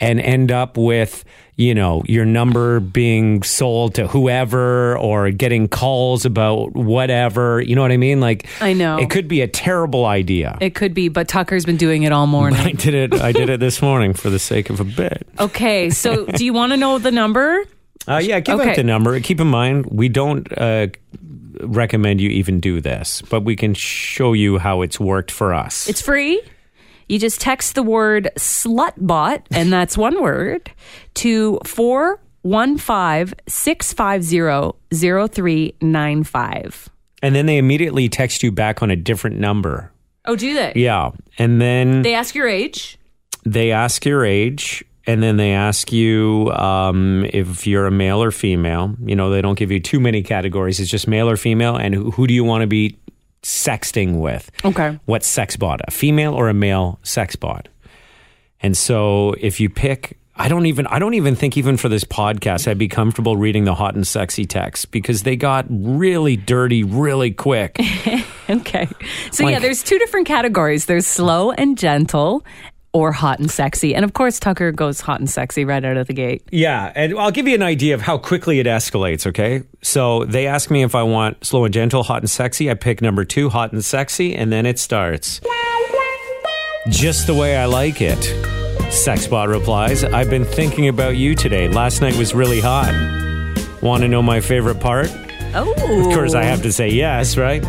and 0.00 0.18
end 0.18 0.50
up 0.50 0.76
with, 0.78 1.24
you 1.58 1.74
know, 1.74 2.02
your 2.06 2.26
number 2.26 2.80
being 2.80 3.42
sold 3.42 3.94
to 3.94 4.06
whoever 4.06 4.98
or 4.98 5.30
getting 5.30 5.68
calls 5.68 6.26
about 6.26 6.74
whatever. 6.74 7.62
You 7.62 7.74
know 7.74 7.80
what 7.82 7.92
I 7.92 7.96
mean? 7.96 8.20
Like, 8.20 8.46
I 8.60 8.74
know. 8.74 8.98
it 8.98 9.08
could 9.08 9.26
be 9.26 9.40
a 9.40 9.48
terrible 9.48 10.04
idea. 10.04 10.58
It 10.60 10.74
could 10.74 10.92
be, 10.92 11.08
but 11.08 11.28
Tucker's 11.28 11.64
been 11.64 11.78
doing 11.78 12.02
it 12.02 12.12
all 12.12 12.26
morning. 12.26 12.60
I 12.66 12.72
did 12.72 12.92
it. 12.94 13.14
I 13.14 13.32
did 13.32 13.48
it 13.48 13.58
this 13.60 13.80
morning 13.80 14.12
for 14.12 14.28
the 14.28 14.38
sake 14.38 14.68
of 14.68 14.80
a 14.80 14.84
bit. 14.84 15.26
Okay, 15.40 15.88
so 15.88 16.26
do 16.26 16.44
you 16.44 16.52
want 16.52 16.72
to 16.72 16.76
know 16.76 16.98
the 16.98 17.10
number? 17.10 17.64
Uh, 18.06 18.18
yeah, 18.18 18.38
give 18.40 18.60
Okay. 18.60 18.70
out 18.70 18.76
the 18.76 18.84
number. 18.84 19.18
Keep 19.20 19.40
in 19.40 19.48
mind, 19.48 19.86
we 19.86 20.08
don't 20.10 20.46
uh, 20.58 20.88
recommend 21.60 22.20
you 22.20 22.28
even 22.30 22.60
do 22.60 22.80
this, 22.82 23.22
but 23.30 23.40
we 23.40 23.56
can 23.56 23.72
show 23.72 24.34
you 24.34 24.58
how 24.58 24.82
it's 24.82 25.00
worked 25.00 25.30
for 25.30 25.54
us. 25.54 25.88
It's 25.88 26.02
free. 26.02 26.42
You 27.08 27.18
just 27.18 27.40
text 27.40 27.74
the 27.74 27.82
word 27.82 28.28
slutbot, 28.36 29.42
and 29.52 29.72
that's 29.72 29.96
one 29.96 30.20
word, 30.22 30.70
to 31.14 31.58
415 31.64 33.34
650 33.48 34.76
0395. 34.94 36.88
and 37.22 37.34
then 37.34 37.46
they 37.46 37.56
immediately 37.58 38.08
text 38.08 38.42
you 38.42 38.52
back 38.52 38.82
on 38.82 38.90
a 38.90 38.96
different 38.96 39.38
number. 39.38 39.92
Oh, 40.26 40.36
do 40.36 40.54
they? 40.54 40.72
Yeah, 40.74 41.10
and 41.38 41.60
then 41.60 42.02
They 42.02 42.14
ask 42.14 42.34
your 42.34 42.48
age. 42.48 42.98
they 43.44 43.70
ask 43.72 44.04
your 44.04 44.24
age. 44.24 44.84
And 45.08 45.22
then 45.22 45.36
they 45.36 45.52
ask 45.52 45.92
you 45.92 46.50
um, 46.50 47.24
if 47.32 47.64
you're 47.64 47.86
a 47.86 47.92
male 47.92 48.20
or 48.20 48.32
female. 48.32 48.96
You 49.04 49.14
know, 49.14 49.30
they 49.30 49.40
don't 49.40 49.56
give 49.56 49.70
you 49.70 49.78
too 49.78 50.00
many 50.00 50.20
categories. 50.20 50.80
It's 50.80 50.90
just 50.90 51.06
male 51.06 51.30
or 51.30 51.36
female. 51.36 51.76
And 51.76 51.94
who, 51.94 52.10
who 52.10 52.26
do 52.26 52.34
you 52.34 52.42
want 52.42 52.62
to 52.62 52.66
be 52.66 52.98
sexting 53.46 54.20
with? 54.20 54.50
Okay. 54.64 54.98
what 55.06 55.22
sex 55.24 55.56
bot, 55.56 55.80
a 55.86 55.90
female 55.90 56.34
or 56.34 56.48
a 56.48 56.54
male 56.54 56.98
sex 57.02 57.36
bot. 57.36 57.68
And 58.60 58.76
so 58.76 59.34
if 59.40 59.60
you 59.60 59.68
pick 59.70 60.18
I 60.38 60.48
don't 60.48 60.66
even 60.66 60.86
I 60.88 60.98
don't 60.98 61.14
even 61.14 61.34
think 61.34 61.56
even 61.56 61.76
for 61.76 61.88
this 61.88 62.04
podcast 62.04 62.68
I'd 62.68 62.76
be 62.76 62.88
comfortable 62.88 63.36
reading 63.36 63.64
the 63.64 63.74
hot 63.74 63.94
and 63.94 64.06
sexy 64.06 64.44
text 64.44 64.90
because 64.90 65.22
they 65.22 65.36
got 65.36 65.64
really 65.70 66.36
dirty 66.36 66.82
really 66.82 67.30
quick. 67.30 67.78
Okay. 68.48 68.88
So, 69.32 69.48
yeah, 69.48 69.58
there's 69.58 69.82
two 69.82 69.98
different 69.98 70.26
categories 70.26 70.86
there's 70.86 71.06
slow 71.06 71.50
and 71.50 71.76
gentle, 71.76 72.44
or 72.96 73.12
hot 73.12 73.38
and 73.38 73.50
sexy. 73.50 73.94
And 73.94 74.06
of 74.06 74.14
course, 74.14 74.40
Tucker 74.40 74.72
goes 74.72 75.02
hot 75.02 75.20
and 75.20 75.28
sexy 75.28 75.66
right 75.66 75.84
out 75.84 75.98
of 75.98 76.06
the 76.06 76.14
gate. 76.14 76.42
Yeah, 76.50 76.92
and 76.96 77.18
I'll 77.18 77.30
give 77.30 77.46
you 77.46 77.54
an 77.54 77.62
idea 77.62 77.94
of 77.94 78.00
how 78.00 78.16
quickly 78.16 78.58
it 78.58 78.66
escalates, 78.66 79.26
okay? 79.26 79.64
So 79.82 80.24
they 80.24 80.46
ask 80.46 80.70
me 80.70 80.82
if 80.82 80.94
I 80.94 81.02
want 81.02 81.44
slow 81.44 81.66
and 81.66 81.74
gentle, 81.74 82.02
hot 82.04 82.22
and 82.22 82.30
sexy. 82.30 82.70
I 82.70 82.74
pick 82.74 83.02
number 83.02 83.22
2, 83.26 83.50
hot 83.50 83.72
and 83.72 83.84
sexy, 83.84 84.34
and 84.34 84.50
then 84.50 84.64
it 84.64 84.78
starts. 84.78 85.42
Just 86.88 87.26
the 87.26 87.34
way 87.34 87.58
I 87.58 87.66
like 87.66 88.00
it. 88.00 88.18
Sexbot 88.88 89.48
replies, 89.48 90.02
I've 90.02 90.30
been 90.30 90.46
thinking 90.46 90.88
about 90.88 91.16
you 91.16 91.34
today. 91.34 91.68
Last 91.68 92.00
night 92.00 92.16
was 92.16 92.34
really 92.34 92.62
hot. 92.62 92.94
Want 93.82 94.04
to 94.04 94.08
know 94.08 94.22
my 94.22 94.40
favorite 94.40 94.80
part? 94.80 95.10
Oh. 95.54 95.70
Of 95.70 96.14
course, 96.14 96.32
I 96.32 96.44
have 96.44 96.62
to 96.62 96.72
say 96.72 96.88
yes, 96.88 97.36
right? 97.36 97.62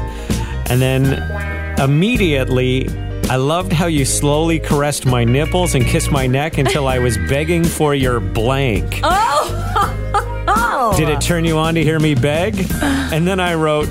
And 0.69 0.81
then 0.81 1.79
immediately, 1.79 2.87
I 3.29 3.35
loved 3.35 3.73
how 3.73 3.87
you 3.87 4.05
slowly 4.05 4.59
caressed 4.59 5.05
my 5.05 5.23
nipples 5.23 5.75
and 5.75 5.85
kissed 5.85 6.11
my 6.11 6.27
neck 6.27 6.57
until 6.57 6.87
I 6.87 6.99
was 6.99 7.17
begging 7.29 7.63
for 7.63 7.93
your 7.93 8.19
blank. 8.19 9.01
Oh. 9.03 10.93
Did 10.95 11.09
it 11.09 11.19
turn 11.19 11.43
you 11.43 11.57
on 11.57 11.75
to 11.75 11.83
hear 11.83 11.99
me 11.99 12.15
beg? 12.15 12.55
And 12.81 13.27
then 13.27 13.39
I 13.39 13.55
wrote, 13.55 13.89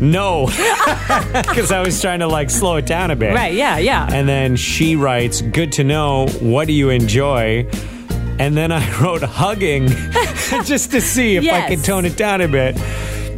no, 0.00 0.46
because 0.46 1.72
I 1.72 1.82
was 1.84 2.00
trying 2.00 2.20
to 2.20 2.28
like 2.28 2.50
slow 2.50 2.76
it 2.76 2.86
down 2.86 3.10
a 3.10 3.16
bit. 3.16 3.34
Right, 3.34 3.54
yeah, 3.54 3.78
yeah. 3.78 4.08
And 4.12 4.28
then 4.28 4.56
she 4.56 4.94
writes, 4.94 5.40
good 5.40 5.72
to 5.72 5.84
know. 5.84 6.28
What 6.40 6.66
do 6.66 6.72
you 6.72 6.90
enjoy? 6.90 7.66
And 8.38 8.56
then 8.56 8.70
I 8.70 9.00
wrote 9.00 9.22
hugging 9.22 9.88
just 10.64 10.92
to 10.92 11.00
see 11.00 11.36
if 11.36 11.50
I 11.50 11.68
could 11.68 11.82
tone 11.82 12.04
it 12.04 12.16
down 12.16 12.40
a 12.40 12.48
bit. 12.48 12.76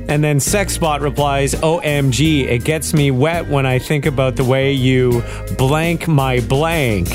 And 0.08 0.24
then 0.24 0.38
Sexbot 0.38 1.00
replies, 1.00 1.54
OMG, 1.54 2.44
it 2.46 2.64
gets 2.64 2.94
me 2.94 3.10
wet 3.10 3.46
when 3.46 3.66
I 3.66 3.78
think 3.78 4.06
about 4.06 4.36
the 4.36 4.44
way 4.44 4.72
you 4.72 5.22
blank 5.58 6.08
my 6.08 6.40
blank. 6.40 7.08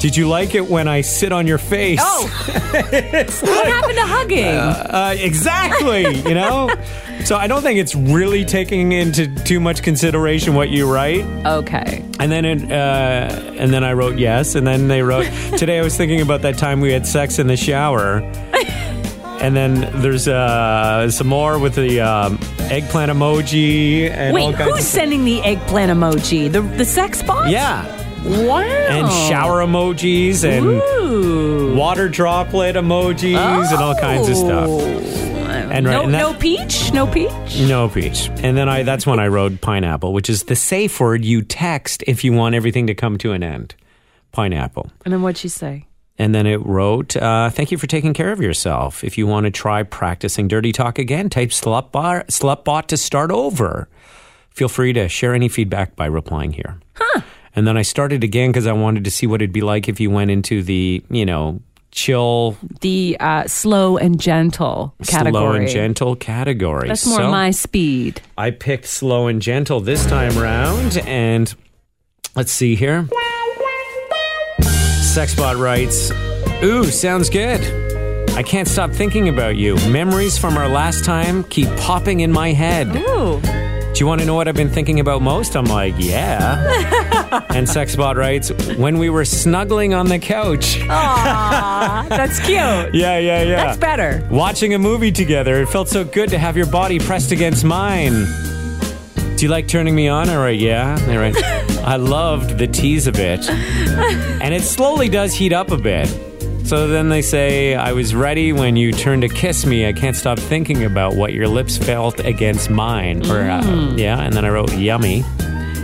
Did 0.00 0.16
you 0.16 0.28
like 0.28 0.54
it 0.54 0.66
when 0.66 0.88
I 0.88 1.02
sit 1.02 1.30
on 1.32 1.46
your 1.46 1.58
face? 1.58 2.00
Oh. 2.02 2.22
what 2.52 3.66
happened 3.66 3.98
to 3.98 4.06
hugging? 4.06 4.44
Uh, 4.46 5.14
exactly, 5.18 6.16
you 6.20 6.34
know? 6.34 6.70
So 7.24 7.36
I 7.36 7.48
don't 7.48 7.60
think 7.60 7.78
it's 7.78 7.94
really 7.94 8.46
taking 8.46 8.92
into 8.92 9.26
too 9.44 9.60
much 9.60 9.82
consideration 9.82 10.54
what 10.54 10.70
you 10.70 10.90
write. 10.90 11.22
okay. 11.44 12.02
And 12.18 12.32
then 12.32 12.46
it, 12.46 12.72
uh, 12.72 13.54
and 13.58 13.74
then 13.74 13.84
I 13.84 13.92
wrote 13.92 14.18
yes, 14.18 14.54
and 14.54 14.66
then 14.66 14.88
they 14.88 15.02
wrote 15.02 15.26
today. 15.58 15.78
I 15.78 15.82
was 15.82 15.96
thinking 15.98 16.22
about 16.22 16.40
that 16.42 16.56
time 16.56 16.80
we 16.80 16.92
had 16.92 17.06
sex 17.06 17.38
in 17.38 17.46
the 17.46 17.58
shower, 17.58 18.20
and 19.40 19.56
then 19.56 19.80
there's 20.02 20.28
uh, 20.28 21.10
some 21.10 21.26
more 21.28 21.58
with 21.58 21.74
the 21.74 22.00
um, 22.00 22.38
eggplant 22.60 23.10
emoji 23.10 24.10
and 24.10 24.36
all 24.36 24.48
Wait, 24.50 24.56
kinds 24.56 24.70
who's 24.70 24.80
of 24.80 24.84
sending 24.84 25.24
the 25.24 25.40
eggplant 25.42 25.90
emoji? 25.92 26.50
The 26.50 26.60
the 26.62 26.84
sex 26.84 27.22
bot? 27.22 27.48
yeah, 27.50 27.84
Wow. 28.24 28.60
and 28.60 29.10
shower 29.28 29.62
emojis 29.64 30.44
and 30.44 30.66
Ooh. 30.66 31.74
water 31.76 32.08
droplet 32.08 32.76
emojis 32.76 33.34
and 33.72 33.78
all 33.82 33.94
kinds 33.94 34.28
of 34.28 34.36
stuff. 34.36 34.68
And 35.72 35.86
right, 35.86 35.92
no, 35.92 36.02
and 36.02 36.14
that- 36.14 36.18
no 36.18 36.34
peach? 36.34 36.92
No 36.92 37.06
peach? 37.06 37.30
No 37.60 37.88
peach. 37.88 38.28
And 38.42 38.56
then 38.56 38.68
I 38.68 38.82
that's 38.82 39.06
when 39.06 39.20
I 39.20 39.28
wrote 39.28 39.60
pineapple, 39.60 40.12
which 40.12 40.28
is 40.28 40.44
the 40.44 40.56
safe 40.56 40.98
word 41.00 41.24
you 41.24 41.42
text 41.42 42.02
if 42.06 42.24
you 42.24 42.32
want 42.32 42.54
everything 42.56 42.88
to 42.88 42.94
come 42.94 43.18
to 43.18 43.32
an 43.32 43.42
end. 43.42 43.74
Pineapple. 44.32 44.90
And 45.04 45.12
then 45.14 45.22
what'd 45.22 45.38
she 45.38 45.48
say? 45.48 45.86
And 46.20 46.34
then 46.34 46.46
it 46.46 46.58
wrote, 46.66 47.16
uh, 47.16 47.48
thank 47.48 47.70
you 47.72 47.78
for 47.78 47.86
taking 47.86 48.12
care 48.12 48.30
of 48.30 48.42
yourself. 48.42 49.02
If 49.02 49.16
you 49.16 49.26
want 49.26 49.44
to 49.44 49.50
try 49.50 49.82
practicing 49.84 50.48
dirty 50.48 50.70
talk 50.70 50.98
again, 50.98 51.30
type 51.30 51.48
slutbot, 51.48 52.26
slutbot 52.26 52.88
to 52.88 52.98
start 52.98 53.30
over. 53.30 53.88
Feel 54.50 54.68
free 54.68 54.92
to 54.92 55.08
share 55.08 55.32
any 55.34 55.48
feedback 55.48 55.96
by 55.96 56.04
replying 56.04 56.52
here. 56.52 56.78
Huh. 56.94 57.22
And 57.56 57.66
then 57.66 57.78
I 57.78 57.82
started 57.82 58.22
again 58.22 58.50
because 58.50 58.66
I 58.66 58.72
wanted 58.72 59.04
to 59.04 59.10
see 59.10 59.26
what 59.26 59.40
it'd 59.40 59.50
be 59.52 59.62
like 59.62 59.88
if 59.88 59.98
you 59.98 60.10
went 60.10 60.30
into 60.30 60.62
the, 60.62 61.02
you 61.08 61.24
know, 61.24 61.62
chill, 61.90 62.54
The 62.82 63.16
uh, 63.18 63.46
slow 63.46 63.96
and 63.96 64.20
gentle 64.20 64.94
category. 65.06 65.32
slow 65.32 65.52
and 65.54 65.68
gentle 65.68 66.16
category. 66.16 66.88
That's 66.88 67.06
more 67.06 67.20
So- 67.20 67.30
my 67.30 67.50
speed. 67.50 68.20
I 68.36 68.50
picked 68.50 68.84
slow 68.86 69.26
and 69.26 69.40
gentle 69.40 69.80
this 69.80 70.04
time 70.04 70.36
round, 70.36 70.98
and 70.98 71.52
let's 72.36 72.52
see 72.52 72.74
here. 72.74 73.08
Sexbot 75.10 75.58
writes, 75.58 76.12
Ooh, 76.62 76.84
sounds 76.84 77.28
good. 77.30 77.60
I 78.36 78.44
can't 78.44 78.68
stop 78.68 78.92
thinking 78.92 79.28
about 79.28 79.56
you. 79.56 79.74
Memories 79.88 80.38
from 80.38 80.56
our 80.56 80.68
last 80.68 81.04
time 81.04 81.42
keep 81.42 81.66
popping 81.78 82.20
in 82.20 82.30
my 82.30 82.52
head. 82.52 82.94
Ooh. 82.94 83.40
Do 83.40 83.92
you 83.96 84.06
want 84.06 84.20
to 84.20 84.26
know 84.26 84.36
what 84.36 84.46
I've 84.46 84.54
been 84.54 84.70
thinking 84.70 85.00
about 85.00 85.20
most? 85.20 85.56
I'm 85.56 85.64
like, 85.64 85.94
yeah. 85.98 86.62
and 87.50 87.66
Sexbot 87.66 88.14
writes, 88.14 88.52
when 88.76 88.98
we 88.98 89.10
were 89.10 89.24
snuggling 89.24 89.94
on 89.94 90.06
the 90.06 90.20
couch. 90.20 90.80
Aw, 90.82 92.06
that's 92.08 92.38
cute. 92.38 92.94
Yeah, 92.94 93.18
yeah, 93.18 93.42
yeah. 93.42 93.64
That's 93.64 93.78
better. 93.78 94.24
Watching 94.30 94.74
a 94.74 94.78
movie 94.78 95.10
together, 95.10 95.60
it 95.60 95.66
felt 95.70 95.88
so 95.88 96.04
good 96.04 96.30
to 96.30 96.38
have 96.38 96.56
your 96.56 96.66
body 96.66 97.00
pressed 97.00 97.32
against 97.32 97.64
mine. 97.64 98.26
Do 99.40 99.46
you 99.46 99.50
like 99.50 99.68
turning 99.68 99.94
me 99.94 100.06
on? 100.06 100.28
All 100.28 100.36
right, 100.36 100.58
yeah. 100.60 100.98
All 101.08 101.16
right. 101.16 101.34
I 101.82 101.96
loved 101.96 102.58
the 102.58 102.66
tease 102.66 103.06
of 103.06 103.18
it. 103.18 103.48
And 103.48 104.52
it 104.52 104.60
slowly 104.62 105.08
does 105.08 105.32
heat 105.32 105.54
up 105.54 105.70
a 105.70 105.78
bit. 105.78 106.08
So 106.66 106.88
then 106.88 107.08
they 107.08 107.22
say, 107.22 107.74
I 107.74 107.92
was 107.92 108.14
ready 108.14 108.52
when 108.52 108.76
you 108.76 108.92
turned 108.92 109.22
to 109.22 109.30
kiss 109.30 109.64
me. 109.64 109.86
I 109.88 109.94
can't 109.94 110.14
stop 110.14 110.38
thinking 110.38 110.84
about 110.84 111.14
what 111.14 111.32
your 111.32 111.48
lips 111.48 111.78
felt 111.78 112.20
against 112.20 112.68
mine. 112.68 113.24
Or, 113.30 113.40
uh, 113.50 113.62
Mm. 113.62 113.98
yeah. 113.98 114.20
And 114.20 114.34
then 114.34 114.44
I 114.44 114.50
wrote, 114.50 114.74
yummy. 114.74 115.24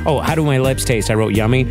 Oh, 0.05 0.21
how 0.23 0.35
do 0.35 0.45
my 0.45 0.59
lips 0.59 0.85
taste? 0.85 1.11
I 1.11 1.15
wrote, 1.15 1.35
yummy. 1.35 1.67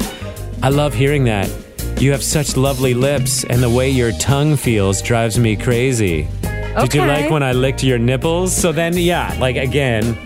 I 0.63 0.69
love 0.69 0.95
hearing 0.95 1.26
that. 1.26 1.52
You 2.00 2.12
have 2.13 2.24
such 2.24 2.58
lovely 2.58 2.95
lips, 2.95 3.43
and 3.43 3.62
the 3.62 3.69
way 3.69 3.91
your 3.91 4.12
tongue 4.13 4.58
feels 4.58 5.04
drives 5.04 5.38
me 5.38 5.56
crazy. 5.56 6.28
Did 6.41 6.95
you 6.95 7.02
Okay. 7.02 7.08
like 7.08 7.30
when 7.30 7.43
I 7.43 7.52
licked 7.54 7.84
your 7.84 8.00
nipples? 8.00 8.58
So 8.58 8.71
then, 8.71 8.98
yeah, 8.98 9.36
like 9.39 9.56
again, 9.56 10.17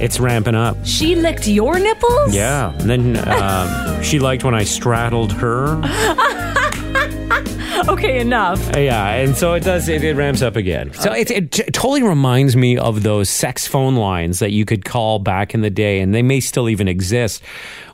it's 0.00 0.18
ramping 0.18 0.54
up. 0.54 0.76
She 0.84 1.14
licked 1.14 1.46
your 1.46 1.78
nipples? 1.78 2.34
Yeah. 2.34 2.72
And 2.78 2.90
then 2.90 3.28
um, 3.28 4.02
she 4.02 4.18
liked 4.18 4.44
when 4.44 4.54
I 4.54 4.64
straddled 4.64 5.32
her. 5.32 5.80
okay, 7.88 8.20
enough. 8.20 8.60
Yeah, 8.76 9.14
and 9.14 9.36
so 9.36 9.54
it 9.54 9.60
does. 9.64 9.88
It, 9.88 10.04
it 10.04 10.14
ramps 10.16 10.42
up 10.42 10.56
again. 10.56 10.92
So 10.94 11.12
it, 11.12 11.30
it 11.30 11.52
t- 11.52 11.62
totally 11.64 12.02
reminds 12.02 12.56
me 12.56 12.76
of 12.78 13.02
those 13.02 13.28
sex 13.30 13.66
phone 13.66 13.96
lines 13.96 14.38
that 14.40 14.50
you 14.52 14.64
could 14.64 14.84
call 14.84 15.18
back 15.18 15.54
in 15.54 15.62
the 15.62 15.70
day, 15.70 16.00
and 16.00 16.14
they 16.14 16.22
may 16.22 16.40
still 16.40 16.68
even 16.68 16.88
exist, 16.88 17.42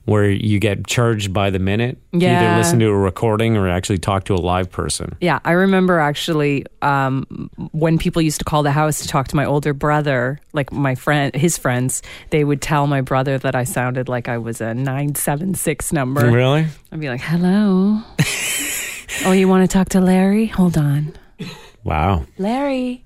where 0.05 0.31
you 0.31 0.59
get 0.61 0.87
charged 0.87 1.33
by 1.33 1.51
the 1.51 1.59
minute. 1.59 1.99
to 2.13 2.19
Yeah. 2.19 2.41
either 2.51 2.59
listen 2.59 2.79
to 2.79 2.87
a 2.87 2.97
recording 2.97 3.57
or 3.57 3.69
actually 3.69 3.99
talk 3.99 4.25
to 4.25 4.35
a 4.35 4.37
live 4.37 4.71
person. 4.71 5.17
Yeah, 5.21 5.41
I 5.45 5.53
remember 5.53 5.99
actually 5.99 6.65
um, 6.83 7.51
when 7.73 7.99
people 7.99 8.23
used 8.23 8.39
to 8.39 8.45
call 8.45 8.63
the 8.63 8.71
house 8.73 9.01
to 9.01 9.09
talk 9.09 9.29
to 9.29 9.37
my 9.37 9.45
older 9.45 9.73
brother, 9.75 10.39
like 10.53 10.73
my 10.73 10.95
friend, 10.95 11.35
his 11.35 11.59
friends, 11.59 12.03
they 12.31 12.45
would 12.45 12.63
tell 12.63 12.87
my 12.87 13.01
brother 13.01 13.37
that 13.39 13.55
I 13.57 13.65
sounded 13.65 14.09
like 14.09 14.29
I 14.29 14.39
was 14.39 14.61
a 14.61 14.75
nine 14.75 15.15
seven 15.17 15.55
six 15.55 15.93
number. 15.93 16.31
Really? 16.31 16.67
I'd 16.93 17.01
be 17.01 17.09
like, 17.09 17.21
"Hello, 17.21 18.01
oh, 19.25 19.33
you 19.33 19.49
want 19.49 19.69
to 19.69 19.73
talk 19.73 19.89
to 19.91 20.01
Larry? 20.01 20.47
Hold 20.47 20.77
on, 20.79 21.13
Wow. 21.85 22.25
Larry." 22.39 23.05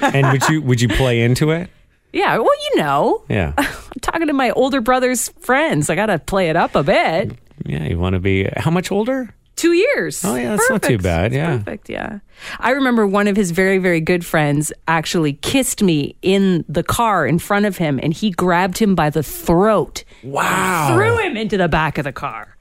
And 0.00 0.26
would 0.32 0.48
you 0.48 0.62
would 0.62 0.80
you 0.80 0.88
play 0.88 1.20
into 1.22 1.50
it? 1.50 1.68
Yeah, 2.12 2.38
well, 2.38 2.48
you 2.72 2.80
know, 2.80 3.22
Yeah. 3.28 3.52
I'm 3.58 4.00
talking 4.00 4.26
to 4.28 4.32
my 4.32 4.50
older 4.52 4.80
brother's 4.80 5.28
friends. 5.40 5.90
I 5.90 5.94
got 5.94 6.06
to 6.06 6.18
play 6.18 6.48
it 6.48 6.56
up 6.56 6.74
a 6.74 6.82
bit. 6.82 7.32
Yeah. 7.66 7.84
You 7.84 7.98
want 7.98 8.14
to 8.14 8.18
be 8.20 8.48
how 8.56 8.70
much 8.70 8.90
older? 8.90 9.34
Two 9.56 9.72
years. 9.72 10.24
Oh 10.24 10.36
yeah, 10.36 10.50
that's 10.56 10.70
not 10.70 10.82
too 10.82 10.96
Perfect. 10.98 11.02
bad. 11.02 11.26
It's 11.26 11.34
Yeah. 11.36 11.58
Perfect, 11.58 11.90
yeah. 11.90 12.20
I 12.60 12.70
remember 12.70 13.06
one 13.06 13.26
of 13.26 13.36
his 13.36 13.50
very, 13.50 13.78
very 13.78 14.00
good 14.00 14.24
friends 14.24 14.72
actually 14.86 15.32
kissed 15.34 15.82
me 15.82 16.14
in 16.22 16.64
the 16.68 16.84
car 16.84 17.26
in 17.26 17.38
front 17.40 17.66
of 17.66 17.76
him 17.76 17.98
and 18.02 18.14
he 18.14 18.30
grabbed 18.30 18.78
him 18.78 18.94
by 18.94 19.10
the 19.10 19.22
throat. 19.24 20.04
Wow. 20.22 20.94
Threw 20.94 21.18
him 21.18 21.36
into 21.36 21.56
the 21.58 21.68
back 21.68 21.98
of 21.98 22.04
the 22.04 22.12
car. 22.12 22.56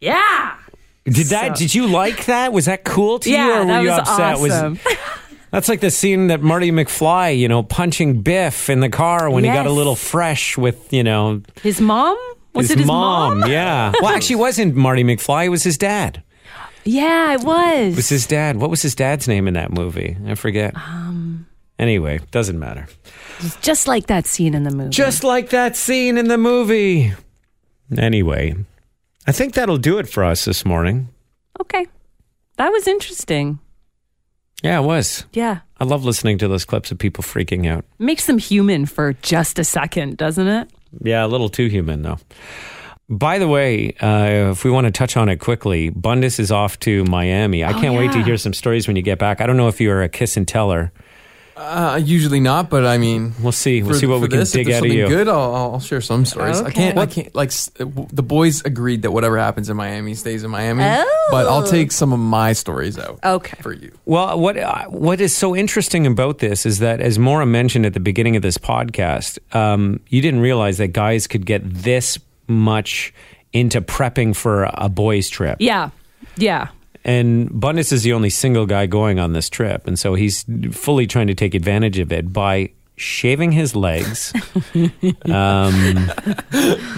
Yeah. 0.00 0.54
Did 1.12 1.26
that? 1.28 1.56
So- 1.56 1.62
Did 1.62 1.74
you 1.74 1.86
like 1.86 2.26
that? 2.26 2.52
Was 2.52 2.66
that 2.66 2.84
cool 2.84 3.18
to 3.20 3.30
you, 3.30 3.36
or 3.52 3.58
were 3.60 3.64
that 3.66 3.82
you 3.82 3.88
was 3.90 3.98
upset? 3.98 4.36
awesome. 4.36 4.78
that's 5.50 5.68
like 5.68 5.80
the 5.80 5.90
scene 5.90 6.26
that 6.28 6.42
Marty 6.42 6.70
McFly, 6.70 7.38
you 7.38 7.48
know, 7.48 7.62
punching 7.62 8.22
Biff 8.22 8.68
in 8.70 8.80
the 8.80 8.88
car 8.88 9.30
when 9.30 9.44
he 9.44 9.50
got 9.50 9.66
a 9.66 9.70
little 9.72 9.96
fresh 9.96 10.56
with, 10.58 10.92
you 10.92 11.02
know, 11.04 11.42
His 11.62 11.80
mom? 11.80 12.16
Was 12.54 12.66
his, 12.68 12.72
it 12.72 12.78
his 12.78 12.86
mom? 12.86 13.46
Yeah. 13.46 13.92
Well, 14.00 14.10
actually, 14.14 14.34
it 14.34 14.38
wasn't 14.40 14.74
Marty 14.74 15.04
McFly. 15.04 15.46
It 15.46 15.48
was 15.50 15.62
his 15.62 15.78
dad. 15.78 16.22
Yeah, 16.84 17.34
it 17.34 17.42
was. 17.42 17.92
It 17.92 17.96
was 17.96 18.08
his 18.08 18.26
dad. 18.26 18.56
What 18.56 18.70
was 18.70 18.80
his 18.82 18.94
dad's 18.94 19.28
name 19.28 19.46
in 19.46 19.54
that 19.54 19.70
movie? 19.72 20.16
I 20.26 20.34
forget. 20.34 20.74
Um, 20.76 21.46
Anyway, 21.78 22.18
doesn't 22.32 22.58
matter. 22.58 22.88
just 23.60 23.86
like 23.86 24.08
that 24.08 24.26
scene 24.26 24.52
in 24.54 24.64
the 24.64 24.70
movie. 24.72 24.90
Just 24.90 25.22
like 25.22 25.50
that 25.50 25.76
scene 25.76 26.18
in 26.18 26.26
the 26.26 26.36
movie. 26.38 27.12
Anyway, 27.96 28.56
I 29.28 29.32
think 29.32 29.54
that'll 29.54 29.76
do 29.78 29.98
it 29.98 30.08
for 30.08 30.24
us 30.24 30.44
this 30.46 30.64
morning. 30.64 31.08
okay. 31.60 31.86
That 32.56 32.70
was 32.72 32.88
interesting. 32.88 33.60
Yeah, 34.64 34.80
it 34.80 34.82
was. 34.82 35.24
Yeah. 35.32 35.60
I 35.78 35.84
love 35.84 36.04
listening 36.04 36.38
to 36.38 36.48
those 36.48 36.64
clips 36.64 36.90
of 36.90 36.98
people 36.98 37.22
freaking 37.22 37.68
out. 37.70 37.84
Makes 38.00 38.26
them 38.26 38.38
human 38.38 38.84
for 38.86 39.12
just 39.22 39.60
a 39.60 39.64
second, 39.64 40.16
doesn't 40.16 40.48
it? 40.48 40.68
Yeah, 41.04 41.24
a 41.24 41.28
little 41.28 41.48
too 41.50 41.66
human 41.68 42.02
though. 42.02 42.18
By 43.08 43.38
the 43.38 43.46
way, 43.46 43.92
uh, 44.00 44.50
if 44.50 44.64
we 44.64 44.70
want 44.72 44.86
to 44.86 44.90
touch 44.90 45.16
on 45.16 45.28
it 45.28 45.36
quickly, 45.36 45.90
Bundus 45.90 46.40
is 46.40 46.50
off 46.50 46.80
to 46.80 47.04
Miami. 47.04 47.62
I 47.62 47.70
Oh, 47.72 47.80
can't 47.80 47.94
wait 47.96 48.10
to 48.12 48.22
hear 48.24 48.36
some 48.38 48.52
stories 48.52 48.86
when 48.88 48.96
you 48.96 49.02
get 49.02 49.18
back. 49.20 49.40
I 49.40 49.46
don't 49.46 49.56
know 49.56 49.68
if 49.68 49.80
you're 49.80 50.02
a 50.02 50.08
kiss 50.08 50.36
and 50.36 50.48
teller. 50.48 50.90
Uh, 51.58 52.00
usually 52.02 52.38
not, 52.38 52.70
but 52.70 52.86
I 52.86 52.98
mean, 52.98 53.34
We'll 53.42 53.50
see. 53.50 53.82
We'll 53.82 53.94
for- 53.94 53.98
see 53.98 54.06
what 54.06 54.20
we 54.20 54.28
can 54.28 54.38
this, 54.38 54.54
if 54.54 54.58
dig 54.60 54.66
there's 54.68 54.78
out 54.78 54.86
of 54.86 54.92
you. 54.92 55.08
Good, 55.08 55.28
I'll, 55.28 55.54
I'll 55.54 55.80
share 55.80 56.00
some 56.00 56.24
stories. 56.24 56.60
I 56.60 56.70
can't. 56.70 56.96
I 56.96 57.06
can't. 57.06 57.34
Like 57.34 57.50
the 57.50 58.22
boys 58.22 58.64
agreed 58.64 59.02
that 59.02 59.10
whatever 59.10 59.38
happens 59.38 59.68
in 59.68 59.76
Miami 59.76 60.14
stays 60.14 60.44
in 60.44 60.50
Miami. 60.50 60.84
Oh. 60.84 61.28
But 61.30 61.46
I'll 61.46 61.66
take 61.66 61.90
some 61.90 62.12
of 62.12 62.20
my 62.20 62.52
stories 62.52 62.96
out. 62.98 63.18
Okay. 63.24 63.58
For 63.60 63.72
you. 63.72 63.92
Well, 64.04 64.38
what 64.38 64.56
uh, 64.56 64.84
what 64.84 65.20
is 65.20 65.36
so 65.36 65.56
interesting 65.56 66.06
about 66.06 66.38
this 66.38 66.64
is 66.64 66.78
that, 66.78 67.00
as 67.00 67.18
Maura 67.18 67.44
mentioned 67.46 67.86
at 67.86 67.94
the 67.94 68.00
beginning 68.00 68.36
of 68.36 68.42
this 68.42 68.56
podcast, 68.56 69.38
um, 69.54 70.00
you 70.08 70.22
didn't 70.22 70.40
realize 70.40 70.78
that 70.78 70.88
guys 70.88 71.26
could 71.26 71.44
get 71.44 71.62
this 71.64 72.18
much 72.46 73.12
into 73.52 73.80
prepping 73.80 74.36
for 74.36 74.70
a 74.74 74.88
boys' 74.88 75.28
trip. 75.28 75.56
Yeah. 75.60 75.90
Yeah. 76.36 76.68
And 77.08 77.48
Bundus 77.58 77.90
is 77.90 78.02
the 78.02 78.12
only 78.12 78.28
single 78.28 78.66
guy 78.66 78.84
going 78.84 79.18
on 79.18 79.32
this 79.32 79.48
trip, 79.48 79.86
and 79.86 79.98
so 79.98 80.12
he's 80.12 80.44
fully 80.72 81.06
trying 81.06 81.28
to 81.28 81.34
take 81.34 81.54
advantage 81.54 81.98
of 81.98 82.12
it 82.12 82.34
by 82.34 82.72
shaving 82.96 83.50
his 83.50 83.74
legs. 83.74 84.30
um, 85.24 86.10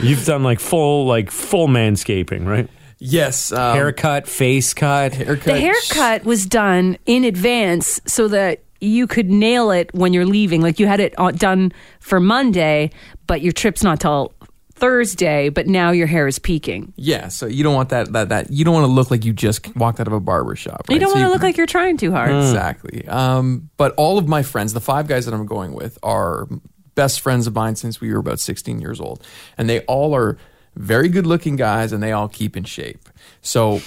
you've 0.03 0.25
done 0.27 0.43
like 0.43 0.59
full 0.59 1.07
like 1.07 1.31
full 1.31 1.69
manscaping, 1.69 2.45
right? 2.45 2.69
Yes. 2.99 3.53
Um, 3.53 3.77
Haircut, 3.77 4.27
face 4.27 4.75
cut, 4.75 5.15
haircut. 5.15 5.45
The 5.45 5.61
haircut 5.61 6.25
was 6.25 6.45
done 6.45 6.99
in 7.07 7.23
advance 7.23 8.01
so 8.05 8.27
that 8.27 8.65
you 8.81 9.07
could 9.07 9.31
nail 9.31 9.71
it 9.71 9.95
when 9.95 10.13
you're 10.13 10.27
leaving. 10.27 10.61
Like 10.61 10.81
you 10.81 10.89
had 10.89 10.99
it 10.99 11.15
uh, 11.19 11.31
done 11.31 11.73
for 12.01 12.19
Monday, 12.19 12.91
but 13.29 13.43
your 13.43 13.53
trip's 13.53 13.85
not 13.85 14.01
till 14.01 14.35
Thursday, 14.81 15.49
but 15.51 15.67
now 15.67 15.91
your 15.91 16.07
hair 16.07 16.27
is 16.27 16.39
peaking. 16.39 16.93
Yeah. 16.97 17.29
So 17.29 17.47
you 17.47 17.63
don't 17.63 17.75
want 17.75 17.91
that. 17.91 18.13
That 18.13 18.31
that 18.31 18.51
you 18.51 18.65
don't 18.65 18.75
want 18.75 18.85
to 18.85 18.93
look 18.93 19.11
like 19.11 19.25
you 19.25 19.33
just 19.33 19.77
walked 19.77 20.01
out 20.01 20.07
of 20.07 20.13
a 20.13 20.21
barber 20.21 20.57
shop. 20.57 20.87
You 20.89 20.99
don't 20.99 21.11
So 21.11 21.15
want 21.17 21.27
to 21.27 21.33
look 21.33 21.43
like 21.43 21.57
you're 21.57 21.67
trying 21.67 21.97
too 21.97 22.11
hard. 22.13 22.31
Exactly. 22.33 23.07
Um, 23.07 23.71
but 23.77 23.95
all 23.97 24.19
of 24.19 24.27
my 24.27 24.43
friends, 24.43 24.73
the 24.73 24.81
five 24.81 25.07
guys 25.07 25.27
that 25.27 25.35
I'm 25.35 25.47
going 25.47 25.73
with, 25.73 25.99
are 26.03 26.49
best 26.95 27.21
friends 27.21 27.47
of 27.47 27.55
mine 27.55 27.77
since 27.77 28.01
we 28.01 28.13
were 28.13 28.19
about 28.19 28.41
16 28.41 28.81
years 28.81 29.01
old. 29.01 29.25
And 29.57 29.69
they 29.69 29.81
all 29.83 30.15
are 30.15 30.37
very 30.75 31.09
good 31.09 31.27
looking 31.27 31.57
guys 31.57 31.93
and 31.93 32.03
they 32.03 32.13
all 32.13 32.29
keep 32.29 32.57
in 32.57 32.65
shape. 32.65 33.09
So 33.43 33.81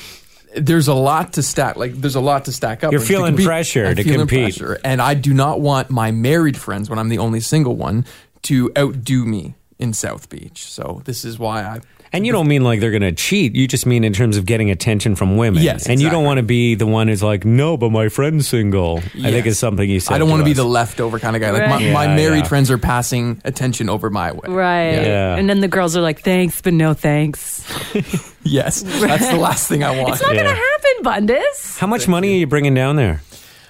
there's 0.56 0.88
a 0.88 0.94
lot 0.94 1.34
to 1.34 1.42
stack 1.44 1.76
like 1.78 1.94
there's 1.94 2.16
a 2.16 2.22
lot 2.22 2.46
to 2.46 2.52
stack 2.52 2.84
up. 2.84 2.92
You're 2.92 3.02
to 3.02 3.08
feeling 3.08 3.32
compete. 3.34 3.46
pressure 3.48 3.86
I'm 3.88 3.96
to 3.96 4.04
compete. 4.04 4.56
pressure. 4.56 4.80
And 4.84 5.02
I 5.02 5.16
do 5.16 5.34
not 5.34 5.60
want 5.60 5.90
my 5.90 6.12
married 6.12 6.58
friends 6.58 6.90
when 6.90 7.00
I'm 7.00 7.10
the 7.10 7.18
only 7.18 7.40
single 7.40 7.76
one 7.76 8.06
to 8.44 8.72
outdo 8.78 9.26
me 9.26 9.56
in 9.84 9.94
South 9.94 10.30
Beach. 10.30 10.66
So 10.66 11.02
this 11.06 11.24
is 11.26 11.38
why 11.38 11.62
I 11.64 11.82
And 12.14 12.26
you 12.26 12.32
don't 12.32 12.48
mean 12.48 12.64
like 12.64 12.80
they're 12.80 12.92
going 12.92 13.02
to 13.02 13.12
cheat. 13.12 13.56
You 13.56 13.68
just 13.68 13.86
mean 13.86 14.04
in 14.04 14.14
terms 14.14 14.38
of 14.38 14.46
getting 14.46 14.70
attention 14.72 15.16
from 15.16 15.36
women. 15.36 15.62
Yes, 15.64 15.88
And 15.90 16.00
you 16.00 16.08
don't 16.10 16.22
exactly. 16.22 16.26
want 16.26 16.38
to 16.38 16.44
be 16.44 16.76
the 16.76 16.86
one 16.88 17.08
who's 17.08 17.22
like, 17.24 17.44
no, 17.44 17.76
but 17.76 17.90
my 17.92 18.08
friend's 18.10 18.48
single. 18.48 19.00
I 19.00 19.02
think 19.34 19.46
Yes. 19.46 19.46
is 19.48 19.60
something 19.60 19.90
you 19.90 20.00
said. 20.00 20.14
I 20.14 20.18
don't 20.20 20.30
want 20.30 20.40
to 20.42 20.46
be 20.46 20.52
us. 20.52 20.58
the 20.58 20.64
leftover 20.66 21.20
kind 21.20 21.36
of 21.36 21.42
guy. 21.42 21.52
Like 21.52 21.68
my, 21.70 21.76
Right. 21.78 21.92
my 21.94 22.06
Yeah, 22.06 22.16
married 22.16 22.44
yeah. 22.44 22.48
friends 22.48 22.72
are 22.72 22.78
passing 22.78 23.42
attention 23.44 23.90
over 23.90 24.10
my 24.10 24.32
way. 24.32 24.48
Right. 24.48 24.94
Yeah. 24.94 25.36
And 25.36 25.50
then 25.50 25.60
the 25.60 25.68
girls 25.68 25.98
are 25.98 26.02
like, 26.02 26.22
thanks, 26.22 26.62
but 26.62 26.74
no 26.74 26.94
thanks. 26.94 27.64
Yes, 28.46 28.82
that's 28.82 29.30
the 29.30 29.38
last 29.38 29.70
thing 29.70 29.86
I 29.86 29.92
want. 30.02 30.14
It's 30.14 30.22
not 30.22 30.36
Yeah. 30.36 30.44
going 30.44 30.54
to 30.54 30.62
happen, 30.62 31.04
Bundus. 31.04 31.78
How 31.80 31.88
much 31.88 32.10
money 32.10 32.34
are 32.36 32.40
you 32.40 32.46
bringing 32.48 32.74
down 32.74 32.98
there? 32.98 33.22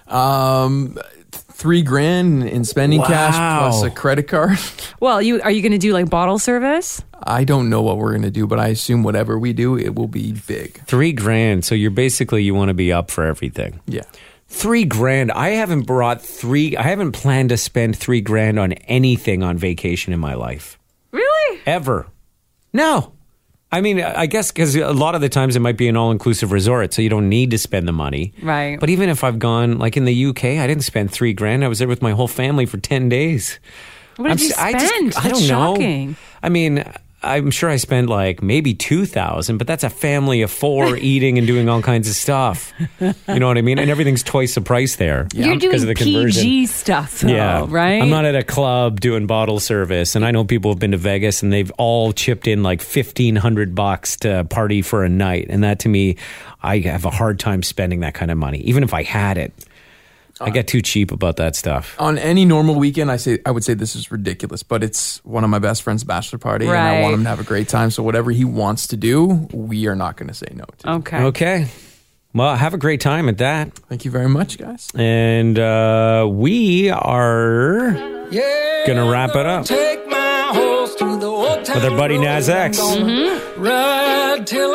Um, 0.08 0.96
th- 0.96 1.23
three 1.54 1.82
grand 1.82 2.44
in 2.44 2.66
spending 2.66 3.02
cash 3.02 3.36
plus 3.36 3.84
a 3.84 3.90
credit 3.90 4.28
card. 4.28 4.58
Well, 5.00 5.22
you 5.22 5.42
are 5.42 5.52
you 5.52 5.62
going 5.62 5.74
to 5.74 5.78
do 5.78 5.92
like 5.92 6.10
bottle 6.10 6.40
service? 6.40 7.04
I 7.22 7.44
don't 7.44 7.70
know 7.70 7.82
what 7.82 7.98
we're 7.98 8.14
gonna 8.14 8.32
do, 8.32 8.48
but 8.48 8.58
I 8.58 8.68
assume 8.68 9.04
whatever 9.04 9.38
we 9.38 9.52
do, 9.52 9.78
it 9.78 9.96
will 9.96 10.08
be 10.08 10.32
big. 10.48 10.82
Three 10.86 11.12
grand. 11.12 11.66
So 11.66 11.76
you're 11.76 11.92
basically, 11.92 12.44
you 12.44 12.54
want 12.56 12.70
to 12.70 12.74
be 12.74 12.94
up 12.94 13.12
for 13.12 13.26
everything. 13.26 13.82
Yeah. 13.86 14.04
Three 14.48 14.86
grand. 14.86 15.32
I 15.32 15.50
haven't 15.50 15.82
brought 15.84 16.22
three, 16.22 16.78
I 16.78 16.84
haven't 16.84 17.12
planned 17.14 17.50
to 17.50 17.58
spend 17.58 17.98
three 17.98 18.22
grand 18.22 18.60
on 18.60 18.74
anything 18.74 19.44
on 19.44 19.58
vacation 19.58 20.14
in 20.14 20.20
my 20.22 20.36
life. 20.36 20.78
Really? 21.12 21.62
Ever. 21.66 22.08
No. 22.72 23.14
I 23.74 23.82
mean, 23.82 24.00
I 24.02 24.28
guess 24.28 24.52
because 24.52 24.76
a 24.76 24.94
lot 24.94 25.16
of 25.16 25.22
the 25.22 25.30
times 25.30 25.56
it 25.56 25.60
might 25.60 25.78
be 25.78 25.88
an 25.88 25.98
all 25.98 26.12
inclusive 26.12 26.52
resort, 26.52 26.94
so 26.94 27.02
you 27.02 27.10
don't 27.10 27.28
need 27.28 27.50
to 27.52 27.58
spend 27.58 27.88
the 27.88 27.92
money. 27.92 28.32
Right. 28.42 28.80
But 28.80 28.90
even 28.92 29.10
if 29.10 29.24
I've 29.24 29.40
gone, 29.40 29.80
like 29.80 29.98
in 29.98 30.06
the 30.06 30.26
UK, 30.28 30.44
I 30.60 30.68
didn't 30.68 30.84
spend 30.84 31.10
three 31.12 31.34
grand. 31.34 31.66
I 31.66 31.68
was 31.68 31.80
there 31.80 31.88
with 31.88 32.02
my 32.02 32.12
whole 32.12 32.28
family 32.28 32.66
for 32.68 32.78
10 32.78 33.10
days. 33.10 33.60
What 34.18 34.28
did 34.28 34.32
I'm 34.34 34.38
you 34.40 34.50
s- 34.52 34.58
I 34.60 34.72
just- 34.74 34.88
spend? 34.94 35.14
I 35.18 35.28
don't 35.30 35.48
know. 35.48 36.16
I 36.44 36.50
mean, 36.50 36.84
I'm 37.24 37.52
sure 37.52 37.70
I 37.70 37.78
spent 37.78 38.10
like 38.10 38.44
maybe 38.44 38.74
2000 38.74 39.58
but 39.58 39.68
that's 39.68 39.84
a 39.84 39.90
family 39.90 40.42
of 40.42 40.52
four 40.52 40.96
eating 40.98 41.38
and 41.38 41.48
doing 41.48 41.70
all 41.70 41.82
kinds 41.82 42.10
of 42.10 42.16
stuff. 42.16 42.74
You 43.00 43.14
know 43.40 43.48
what 43.48 43.58
I 43.58 43.62
mean? 43.62 43.80
And 43.80 43.90
everything's 43.90 44.24
twice 44.24 44.56
the 44.56 44.62
price 44.62 44.98
there. 44.98 45.28
You're 45.34 45.56
doing 45.56 45.76
of 45.76 45.82
the 45.82 45.96
conversion. 45.96 46.44
PG 46.44 46.66
stuff, 46.68 47.22
though, 47.22 47.30
Yeah, 47.30 47.66
right? 47.70 48.02
I'm 48.02 48.10
not 48.10 48.26
at 48.26 48.36
a 48.36 48.44
club 48.44 49.00
doing 49.00 49.28
bottle 49.28 49.60
service, 49.60 50.16
and 50.16 50.26
I 50.26 50.32
know 50.32 50.44
people 50.44 50.72
have 50.72 50.80
been 50.80 50.92
to 50.92 50.98
Vegas 50.98 51.44
and 51.44 51.52
they've 51.54 51.72
all 51.78 52.12
chipped 52.14 52.48
in 52.48 52.64
like 52.64 52.82
fifteen 52.82 53.36
hundred 53.36 53.74
bucks 53.76 54.18
to 54.18 54.44
party 54.46 54.82
for 54.82 55.04
a 55.04 55.10
night, 55.10 55.48
and 55.50 55.64
that 55.64 55.80
to 55.80 55.90
me, 55.90 56.18
I 56.62 56.80
have 56.80 57.06
a 57.06 57.10
hard 57.10 57.40
time 57.40 57.64
spending 57.64 58.02
that 58.02 58.14
kind 58.14 58.32
of 58.32 58.38
money, 58.38 58.60
even 58.60 58.84
if 58.84 58.94
I 58.94 59.04
had 59.04 59.38
it. 59.38 59.54
I 60.42 60.50
get 60.50 60.68
too 60.68 60.82
cheap 60.82 61.12
about 61.12 61.38
that 61.38 61.56
stuff. 61.56 61.96
On 62.00 62.18
any 62.18 62.44
normal 62.46 62.76
weekend, 62.76 63.12
I 63.12 63.18
say 63.18 63.40
I 63.46 63.52
would 63.52 63.64
say 63.64 63.74
this 63.76 63.96
is 63.96 64.12
ridiculous, 64.12 64.64
but 64.64 64.84
it's 64.84 65.24
one 65.24 65.44
of 65.44 65.50
my 65.50 65.60
best 65.60 65.84
friend's 65.84 66.04
bachelor 66.04 66.40
party, 66.40 66.66
and 66.66 66.76
I 66.76 66.96
Right. 66.96 67.02
want 67.02 67.14
him 67.14 67.24
to 67.24 67.30
have 67.30 67.40
a 67.40 67.44
great 67.44 67.68
time. 67.70 67.92
So 67.92 68.04
whatever 68.04 68.32
he 68.32 68.44
wants 68.44 68.88
to 68.88 68.98
do, 68.98 69.48
we 69.54 69.88
are 69.88 69.96
not 69.96 70.18
going 70.18 70.28
to 70.30 70.34
say 70.34 70.48
no 70.54 70.66
to. 70.80 70.90
Okay. 70.96 71.18
Okay. 71.24 71.68
Well, 72.34 72.56
have 72.56 72.74
a 72.74 72.78
great 72.80 73.00
time 73.00 73.30
at 73.30 73.38
that. 73.38 73.78
Thank 73.90 74.06
you 74.06 74.12
very 74.12 74.28
much, 74.28 74.58
guys. 74.58 74.90
And 74.96 75.58
uh, 75.60 76.28
we 76.30 76.90
are 76.90 77.96
Yeah, 78.32 78.84
Gonna 78.88 79.10
wrap 79.10 79.36
it 79.36 79.46
up. 79.46 79.66
Take 79.66 80.08
my 80.10 80.18
With 81.76 81.86
our 81.86 81.98
buddy 81.98 82.18
Nas 82.18 82.50
X. 82.50 82.80
Ride 83.58 84.46
till 84.46 84.74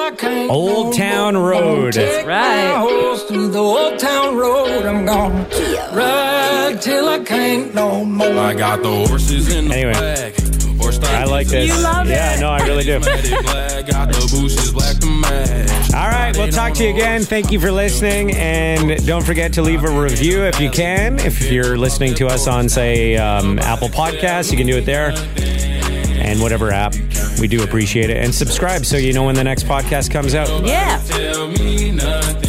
Old 0.50 0.96
Town. 0.96 1.36
Road. 1.36 1.92
Take 1.92 2.26
Right. 2.26 3.18
through 3.28 3.48
the 3.48 3.58
old 3.58 3.98
town 3.98 4.36
road. 4.36 4.84
I'm 4.86 5.04
gonna 5.04 5.46
ride 5.92 6.80
till 6.80 7.08
I 7.08 7.18
can't 7.20 7.74
no 7.74 8.04
more. 8.04 8.38
I 8.38 8.54
got 8.54 8.82
the 8.82 8.90
horses 8.90 9.54
in 9.54 9.68
the 9.68 9.74
Anyway. 9.74 9.92
back. 9.92 10.34
I 11.04 11.24
like 11.24 11.48
this. 11.48 11.68
You 11.68 11.82
love 11.82 12.08
yeah, 12.08 12.34
it. 12.36 12.40
no, 12.40 12.48
I 12.50 12.64
really 12.66 12.84
do. 12.84 12.98
Black, 13.00 13.86
got 13.86 14.08
the 14.08 14.28
bushes 14.40 14.70
black 14.72 14.96
to 14.98 15.06
match. 15.06 15.92
All 15.92 16.08
right, 16.08 16.34
we'll 16.36 16.48
talk 16.48 16.72
to 16.74 16.84
you 16.84 16.90
again. 16.90 17.22
Thank 17.22 17.50
you 17.52 17.60
for 17.60 17.70
listening. 17.72 18.32
And 18.36 19.04
don't 19.06 19.24
forget 19.24 19.52
to 19.54 19.62
leave 19.62 19.84
a 19.84 19.90
review 19.90 20.44
if 20.44 20.58
you 20.60 20.70
can. 20.70 21.18
If 21.18 21.50
you're 21.50 21.76
listening 21.76 22.14
to 22.14 22.28
us 22.28 22.46
on, 22.46 22.68
say, 22.68 23.16
um, 23.16 23.58
Apple 23.58 23.88
Podcasts, 23.88 24.50
you 24.50 24.56
can 24.56 24.66
do 24.66 24.76
it 24.78 24.86
there. 24.86 25.12
And 26.28 26.42
whatever 26.42 26.70
app. 26.70 26.94
We 27.40 27.48
do 27.48 27.62
appreciate 27.64 28.10
it. 28.10 28.18
And 28.18 28.34
subscribe 28.34 28.84
so 28.84 28.98
you 28.98 29.14
know 29.14 29.24
when 29.24 29.34
the 29.34 29.44
next 29.44 29.64
podcast 29.64 30.10
comes 30.10 30.34
out. 30.34 30.66
Yeah. 30.66 31.02
Tell 31.06 31.48
me 31.48 31.92
nothing. 31.92 32.47